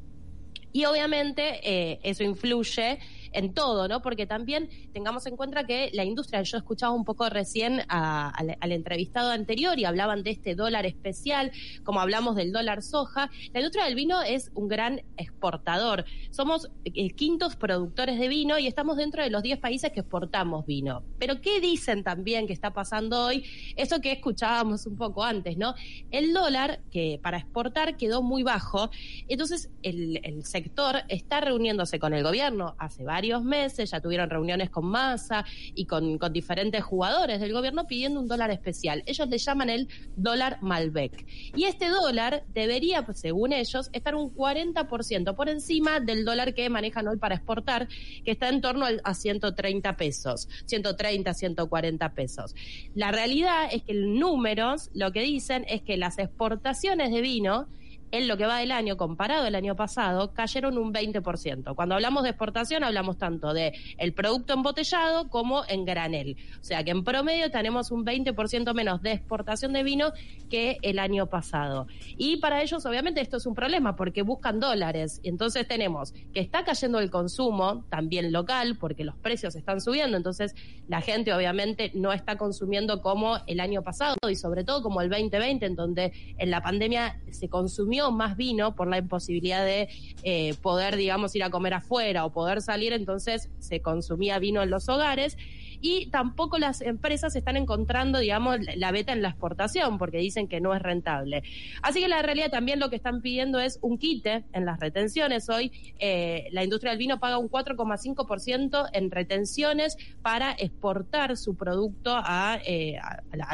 Y 0.77 0.85
obviamente 0.85 1.61
eh, 1.63 2.01
eso 2.03 2.23
influye 2.23 2.99
en 3.37 3.53
todo, 3.53 3.87
¿no? 3.87 4.01
Porque 4.01 4.27
también 4.27 4.71
tengamos 4.93 5.27
en 5.27 5.37
cuenta 5.37 5.65
que 5.65 5.91
la 5.93 6.05
industria, 6.05 6.43
yo 6.43 6.57
escuchaba 6.57 6.95
un 6.95 7.05
poco 7.05 7.29
recién 7.29 7.83
al, 7.89 8.57
entrevistado 8.73 9.31
anterior 9.31 9.79
y 9.79 9.85
hablaban 9.85 10.23
de 10.23 10.31
este 10.31 10.55
dólar 10.55 10.87
especial, 10.87 11.53
como 11.85 12.01
hablamos 12.01 12.35
del 12.35 12.51
dólar 12.51 12.83
soja, 12.83 13.31
la 13.53 13.61
industria 13.61 13.85
del 13.85 13.95
vino 13.95 14.23
es 14.23 14.51
un 14.55 14.69
gran 14.69 15.03
exportador. 15.19 16.07
Somos 16.31 16.71
eh, 16.85 17.11
quintos 17.11 17.57
productores 17.57 18.19
de 18.19 18.29
vino 18.29 18.59
y 18.59 18.67
estamos 18.67 18.97
dentro 18.97 19.23
de 19.23 19.29
los 19.29 19.43
10 19.43 19.59
países 19.59 19.93
que 19.93 20.01
exportamos 20.01 20.65
vino. 20.65 21.03
Pero 21.19 21.43
¿qué 21.43 21.61
dicen 21.61 22.03
también 22.03 22.47
que 22.47 22.55
está 22.55 22.73
pasando 22.73 23.27
hoy? 23.27 23.45
Eso 23.77 24.01
que 24.01 24.13
escuchábamos 24.13 24.87
un 24.87 24.97
poco 24.97 25.23
antes, 25.23 25.59
¿no? 25.59 25.75
El 26.11 26.33
dólar, 26.33 26.81
que 26.91 27.21
para 27.23 27.37
exportar 27.37 27.99
quedó 27.99 28.23
muy 28.23 28.43
bajo, 28.43 28.91
entonces 29.29 29.71
el 29.83 30.45
sector 30.45 31.03
está 31.09 31.43
reuniéndose 31.43 31.99
con 31.99 32.15
el 32.15 32.23
gobierno 32.23 32.75
hace 32.79 33.05
varios 33.05 33.26
varios 33.27 33.43
meses, 33.43 33.91
ya 33.91 34.01
tuvieron 34.01 34.31
reuniones 34.31 34.71
con 34.71 34.87
Massa 34.87 35.45
y 35.75 35.85
con, 35.87 36.17
diferentes 36.31 36.85
jugadores 36.85 37.41
del 37.41 37.53
gobierno 37.53 37.89
pidiendo 37.89 38.21
un 38.21 38.29
dólar 38.29 38.53
especial. 38.53 39.03
Ellos 39.05 39.29
le 39.29 39.39
llaman 39.39 39.69
el 39.69 39.89
dólar 40.15 40.59
Malbec. 40.61 41.27
Y 41.57 41.65
este 41.65 41.89
dólar 41.89 42.45
debería, 42.55 43.05
pues, 43.05 43.19
según 43.19 43.53
ellos, 43.53 43.91
estar 43.93 44.15
un 44.15 44.33
40% 44.33 45.35
por 45.35 45.49
encima 45.49 45.99
del 45.99 46.25
dólar 46.25 46.55
que 46.55 46.71
manejan 46.71 47.09
hoy 47.09 47.17
para 47.17 47.35
exportar, 47.35 47.89
que 48.25 48.31
está 48.31 48.49
en 48.49 48.61
torno 48.61 48.87
a 49.03 49.15
130 49.15 49.97
pesos, 49.97 50.49
130, 50.67 51.35
140 51.35 52.09
pesos. 52.13 52.55
La 52.95 53.11
realidad 53.11 53.69
es 53.73 53.83
que 53.83 53.93
en 53.93 54.21
números 54.21 54.91
lo 54.95 55.11
que 55.11 55.23
dicen 55.23 55.65
es 55.69 55.83
que 55.83 55.97
las 55.97 56.19
exportaciones 56.19 57.11
de 57.11 57.21
vino 57.23 57.67
en 58.11 58.29
lo 58.29 58.37
que 58.37 58.47
va 58.47 58.59
del 58.59 58.73
año, 58.73 58.97
comparado 58.97 59.47
al 59.47 59.55
año 59.55 59.77
pasado, 59.77 60.33
cayeron 60.33 60.79
un 60.79 60.93
20%. 60.93 61.75
Cuando 61.75 61.95
hablamos 61.95 62.23
de 62.23 62.31
exportación, 62.31 62.85
hablamos 62.85 63.19
tanto 63.19 63.53
de 63.53 63.73
el 63.99 64.13
producto 64.13 64.55
embotellado 64.55 65.29
como 65.29 65.63
en 65.69 65.85
granel. 65.85 66.37
O 66.61 66.65
sea 66.65 66.85
que 66.85 66.91
en 66.91 67.05
promedio 67.05 67.51
tenemos 67.51 67.91
un 67.91 68.05
20% 68.05 68.75
menos 68.75 69.03
de 69.03 69.13
exportación 69.13 69.73
de 69.73 69.83
vino 69.83 70.13
que 70.49 70.79
el 70.83 70.99
año 70.99 71.27
pasado. 71.27 71.87
Y 72.17 72.37
para 72.39 72.63
ellos, 72.63 72.87
obviamente, 72.87 73.21
esto 73.21 73.37
es 73.37 73.47
un 73.47 73.55
problema 73.55 73.97
porque 73.97 74.23
buscan 74.23 74.61
dólares. 74.61 75.21
Entonces 75.25 75.67
tenemos 75.67 76.13
que 76.33 76.41
está 76.41 76.65
cayendo 76.65 77.01
el 77.01 77.11
consumo, 77.11 77.85
también 77.89 78.33
local, 78.33 78.77
porque 78.79 79.05
los 79.05 79.17
precios 79.17 79.57
están 79.57 79.81
subiendo. 79.81 80.17
Entonces 80.17 80.55
la 80.89 81.01
gente, 81.01 81.33
obviamente, 81.33 81.91
no 81.95 82.13
está 82.13 82.37
consumiendo 82.37 83.03
como 83.03 83.39
el 83.47 83.61
año 83.61 83.83
pasado 83.83 84.17
y 84.29 84.37
sobre 84.37 84.65
todo 84.65 84.83
como 84.83 85.01
el 85.01 85.11
2020, 85.11 85.67
en 85.67 85.77
donde 85.77 86.13
en 86.39 86.51
la 86.51 86.63
pandemia 86.63 87.21
se 87.31 87.49
consumió 87.49 88.06
más 88.11 88.37
vino 88.37 88.75
por 88.75 88.89
la 88.89 88.99
imposibilidad 88.99 89.65
de 89.65 89.89
eh, 90.23 90.55
poder, 90.63 90.97
digamos, 90.97 91.35
ir 91.35 91.45
a 91.45 91.51
comer 91.51 91.75
afuera 91.75 92.25
o 92.25 92.33
poder 92.33 92.63
salir, 92.63 92.93
entonces 92.93 93.51
se 93.59 93.81
consumía 93.81 94.39
vino 94.39 94.63
en 94.63 94.71
los 94.71 94.89
hogares 94.89 95.37
y 95.81 96.07
tampoco 96.07 96.59
las 96.59 96.81
empresas 96.81 97.37
están 97.37 97.57
encontrando, 97.57 98.19
digamos, 98.19 98.59
la 98.77 98.91
beta 98.93 99.13
en 99.13 99.23
la 99.23 99.29
exportación 99.29 99.99
porque 99.99 100.19
dicen 100.19 100.49
que 100.49 100.61
no 100.61 100.75
es 100.75 100.83
rentable. 100.83 101.43
Así 101.83 102.01
que 102.01 102.09
la 102.09 102.23
realidad 102.23 102.51
también 102.51 102.81
lo 102.81 102.91
que 102.91 102.97
están 102.97 103.21
pidiendo 103.21 103.61
es 103.61 103.79
un 103.83 103.99
quite 103.99 104.45
en 104.53 104.65
las 104.65 104.81
retenciones. 104.81 105.49
Hoy 105.49 105.73
eh, 105.99 106.49
la 106.53 106.65
industria 106.65 106.91
del 106.91 106.99
vino 106.99 107.21
paga 107.21 107.39
un 107.39 107.49
4,5% 107.49 108.89
en 108.93 109.11
retenciones 109.11 109.97
para 110.23 110.53
exportar 110.53 111.37
su 111.37 111.55
producto 111.55 112.13
a, 112.15 112.59
eh, 112.65 112.99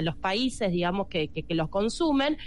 los 0.01 0.17
países, 0.17 0.71
digamos, 0.73 1.09
que 1.09 1.31
los 1.51 1.69
consumen 1.69 2.39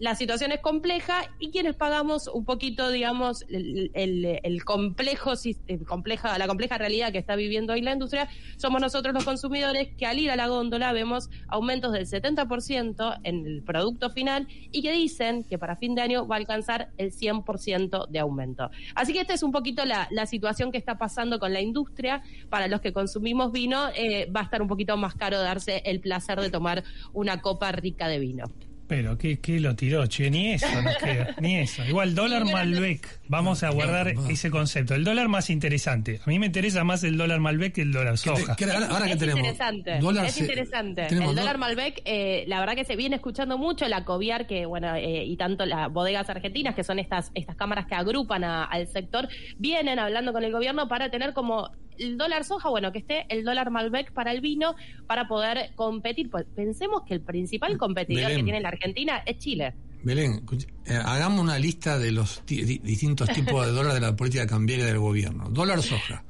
la 0.00 0.14
situación 0.14 0.50
es 0.50 0.60
compleja 0.60 1.30
y 1.38 1.50
quienes 1.50 1.76
pagamos 1.76 2.26
un 2.26 2.46
poquito, 2.46 2.90
digamos, 2.90 3.44
el, 3.50 3.90
el, 3.92 4.40
el 4.42 4.64
complejo, 4.64 5.34
el 5.66 5.84
compleja, 5.84 6.38
la 6.38 6.46
compleja 6.46 6.78
realidad 6.78 7.12
que 7.12 7.18
está 7.18 7.36
viviendo 7.36 7.74
hoy 7.74 7.82
la 7.82 7.92
industria, 7.92 8.26
somos 8.56 8.80
nosotros 8.80 9.12
los 9.12 9.24
consumidores 9.24 9.88
que 9.98 10.06
al 10.06 10.18
ir 10.18 10.30
a 10.30 10.36
la 10.36 10.48
góndola 10.48 10.94
vemos 10.94 11.28
aumentos 11.48 11.92
del 11.92 12.06
70% 12.06 13.20
en 13.24 13.46
el 13.46 13.62
producto 13.62 14.08
final 14.08 14.48
y 14.72 14.80
que 14.80 14.90
dicen 14.92 15.44
que 15.44 15.58
para 15.58 15.76
fin 15.76 15.94
de 15.94 16.00
año 16.00 16.26
va 16.26 16.36
a 16.36 16.38
alcanzar 16.38 16.88
el 16.96 17.12
100% 17.12 18.08
de 18.08 18.18
aumento. 18.18 18.70
Así 18.94 19.12
que 19.12 19.20
esta 19.20 19.34
es 19.34 19.42
un 19.42 19.52
poquito 19.52 19.84
la, 19.84 20.08
la 20.10 20.24
situación 20.24 20.72
que 20.72 20.78
está 20.78 20.96
pasando 20.96 21.38
con 21.38 21.52
la 21.52 21.60
industria. 21.60 22.22
Para 22.48 22.68
los 22.68 22.80
que 22.80 22.94
consumimos 22.94 23.52
vino, 23.52 23.88
eh, 23.94 24.30
va 24.34 24.40
a 24.40 24.44
estar 24.44 24.62
un 24.62 24.68
poquito 24.68 24.96
más 24.96 25.14
caro 25.14 25.38
darse 25.40 25.82
el 25.84 26.00
placer 26.00 26.40
de 26.40 26.48
tomar 26.48 26.84
una 27.12 27.42
copa 27.42 27.70
rica 27.72 28.08
de 28.08 28.18
vino. 28.18 28.44
Pero, 28.90 29.16
¿qué, 29.16 29.38
qué 29.38 29.60
lo 29.60 29.76
tiró, 29.76 30.04
che? 30.08 30.28
Ni 30.32 30.50
eso 30.54 30.66
nos 30.82 30.96
queda, 30.96 31.36
ni 31.40 31.58
eso. 31.60 31.84
Igual, 31.84 32.12
dólar 32.16 32.44
Malbec, 32.44 33.20
vamos 33.28 33.62
a 33.62 33.70
guardar 33.70 34.14
ese 34.28 34.50
concepto. 34.50 34.96
El 34.96 35.04
dólar 35.04 35.28
más 35.28 35.48
interesante. 35.48 36.20
A 36.26 36.28
mí 36.28 36.40
me 36.40 36.46
interesa 36.46 36.82
más 36.82 37.04
el 37.04 37.16
dólar 37.16 37.38
Malbec 37.38 37.72
que 37.72 37.82
el 37.82 37.92
dólar 37.92 38.18
soja. 38.18 38.56
que 38.56 38.64
ahora- 38.64 38.88
ahora 38.88 39.06
que 39.06 39.12
es 39.12 39.18
tenemos 39.20 39.38
interesante, 39.38 39.98
dólar 40.00 40.24
es 40.26 40.38
interesante. 40.40 41.06
tenemos 41.06 41.30
El 41.30 41.36
do- 41.36 41.40
dólar 41.42 41.58
Malbec, 41.58 42.02
eh, 42.04 42.44
la 42.48 42.58
verdad 42.58 42.74
que 42.74 42.84
se 42.84 42.96
viene 42.96 43.14
escuchando 43.14 43.58
mucho 43.58 43.86
la 43.86 44.04
Coviar, 44.04 44.48
que 44.48 44.66
bueno, 44.66 44.96
eh, 44.96 45.24
y 45.24 45.36
tanto 45.36 45.64
las 45.66 45.88
bodegas 45.92 46.28
argentinas, 46.28 46.74
que 46.74 46.82
son 46.82 46.98
estas, 46.98 47.30
estas 47.34 47.54
cámaras 47.54 47.86
que 47.86 47.94
agrupan 47.94 48.42
a- 48.42 48.64
al 48.64 48.88
sector, 48.88 49.28
vienen 49.56 50.00
hablando 50.00 50.32
con 50.32 50.42
el 50.42 50.50
gobierno 50.50 50.88
para 50.88 51.10
tener 51.12 51.32
como 51.32 51.70
el 52.00 52.18
dólar 52.18 52.44
soja, 52.44 52.68
bueno, 52.68 52.90
que 52.92 52.98
esté 52.98 53.26
el 53.28 53.44
dólar 53.44 53.70
Malbec 53.70 54.12
para 54.12 54.32
el 54.32 54.40
vino, 54.40 54.74
para 55.06 55.28
poder 55.28 55.72
competir. 55.76 56.30
Pues 56.30 56.46
pensemos 56.54 57.02
que 57.06 57.14
el 57.14 57.20
principal 57.20 57.76
competidor 57.78 58.22
Belén. 58.24 58.38
que 58.38 58.44
tiene 58.44 58.60
la 58.60 58.68
Argentina 58.70 59.18
es 59.26 59.38
Chile. 59.38 59.74
Belén, 60.02 60.46
eh, 60.86 60.94
hagamos 60.94 61.40
una 61.40 61.58
lista 61.58 61.98
de 61.98 62.10
los 62.10 62.40
ti- 62.46 62.64
di- 62.64 62.78
distintos 62.78 63.28
tipos 63.28 63.66
de 63.66 63.72
dólares 63.72 63.94
de 64.00 64.00
la 64.06 64.16
política 64.16 64.46
cambiaria 64.46 64.86
del 64.86 64.98
gobierno. 64.98 65.50
Dólar 65.50 65.82
soja, 65.82 66.24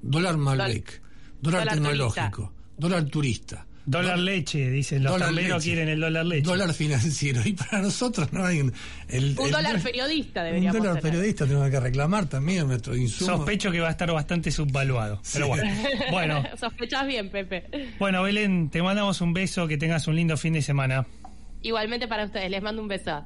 dólar 0.00 0.36
Malbec, 0.36 1.02
dólar, 1.40 1.62
dólar 1.62 1.74
tecnológico, 1.74 2.52
dólar 2.78 3.04
turista. 3.06 3.65
Dólar 3.86 4.18
leche, 4.18 4.68
dicen 4.68 5.04
los 5.04 5.12
Dólar 5.12 5.28
tamberos 5.28 5.62
quieren 5.62 5.88
el 5.88 6.00
dólar 6.00 6.26
leche. 6.26 6.42
Dólar 6.42 6.74
financiero. 6.74 7.40
Y 7.44 7.52
para 7.52 7.80
nosotros 7.82 8.32
no 8.32 8.44
hay 8.44 8.60
un, 8.60 8.72
el, 9.08 9.36
Un 9.38 9.46
el- 9.46 9.52
dólar 9.52 9.80
periodista 9.80 10.40
un 10.40 10.46
deberíamos 10.46 10.78
dólar 10.78 10.96
tener. 10.96 11.12
periodista 11.12 11.46
tenemos 11.46 11.70
que 11.70 11.78
reclamar 11.80 12.26
también 12.26 12.66
nuestro 12.66 12.96
insumo. 12.96 13.36
Sospecho 13.36 13.70
que 13.70 13.78
va 13.80 13.88
a 13.88 13.92
estar 13.92 14.10
bastante 14.10 14.50
subvaluado. 14.50 15.22
Pero 15.32 15.48
bueno. 15.48 15.70
Bueno, 16.10 16.42
Sospechás 16.60 17.06
bien, 17.06 17.30
Pepe. 17.30 17.64
bueno, 17.98 18.22
Belén, 18.24 18.70
te 18.70 18.82
mandamos 18.82 19.20
un 19.20 19.32
beso, 19.32 19.68
que 19.68 19.76
tengas 19.78 20.06
un 20.08 20.16
lindo 20.16 20.36
fin 20.36 20.52
de 20.54 20.62
semana. 20.62 21.06
Igualmente 21.62 22.08
para 22.08 22.24
ustedes, 22.24 22.50
les 22.50 22.62
mando 22.62 22.82
un 22.82 22.88
beso. 22.88 23.24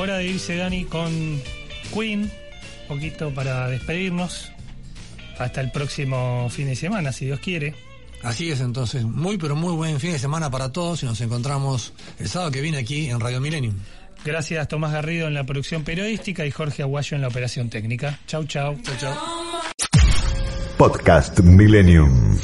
Hora 0.00 0.16
de 0.16 0.26
irse, 0.26 0.56
Dani, 0.56 0.84
con 0.84 1.40
Queen. 1.94 2.22
Un 2.22 2.88
poquito 2.88 3.32
para 3.32 3.68
despedirnos. 3.68 4.50
Hasta 5.38 5.60
el 5.60 5.70
próximo 5.70 6.48
fin 6.50 6.66
de 6.66 6.76
semana, 6.76 7.12
si 7.12 7.26
Dios 7.26 7.40
quiere. 7.40 7.74
Así 8.22 8.50
es, 8.50 8.60
entonces, 8.60 9.04
muy 9.04 9.38
pero 9.38 9.56
muy 9.56 9.72
buen 9.72 9.98
fin 9.98 10.12
de 10.12 10.18
semana 10.18 10.50
para 10.50 10.70
todos 10.70 11.02
y 11.02 11.06
nos 11.06 11.20
encontramos 11.22 11.94
el 12.18 12.28
sábado 12.28 12.50
que 12.50 12.60
viene 12.60 12.78
aquí 12.78 13.08
en 13.08 13.20
Radio 13.20 13.40
Millennium. 13.40 13.74
Gracias 14.22 14.68
Tomás 14.68 14.92
Garrido 14.92 15.28
en 15.28 15.34
la 15.34 15.44
producción 15.44 15.82
periodística 15.82 16.44
y 16.44 16.50
Jorge 16.50 16.82
Aguayo 16.82 17.14
en 17.14 17.22
la 17.22 17.28
operación 17.28 17.70
técnica. 17.70 18.18
Chau, 18.26 18.44
chau. 18.44 18.76
Chau, 18.82 18.94
chau. 18.98 19.14
Podcast 20.76 21.40
Millennium. 21.40 22.38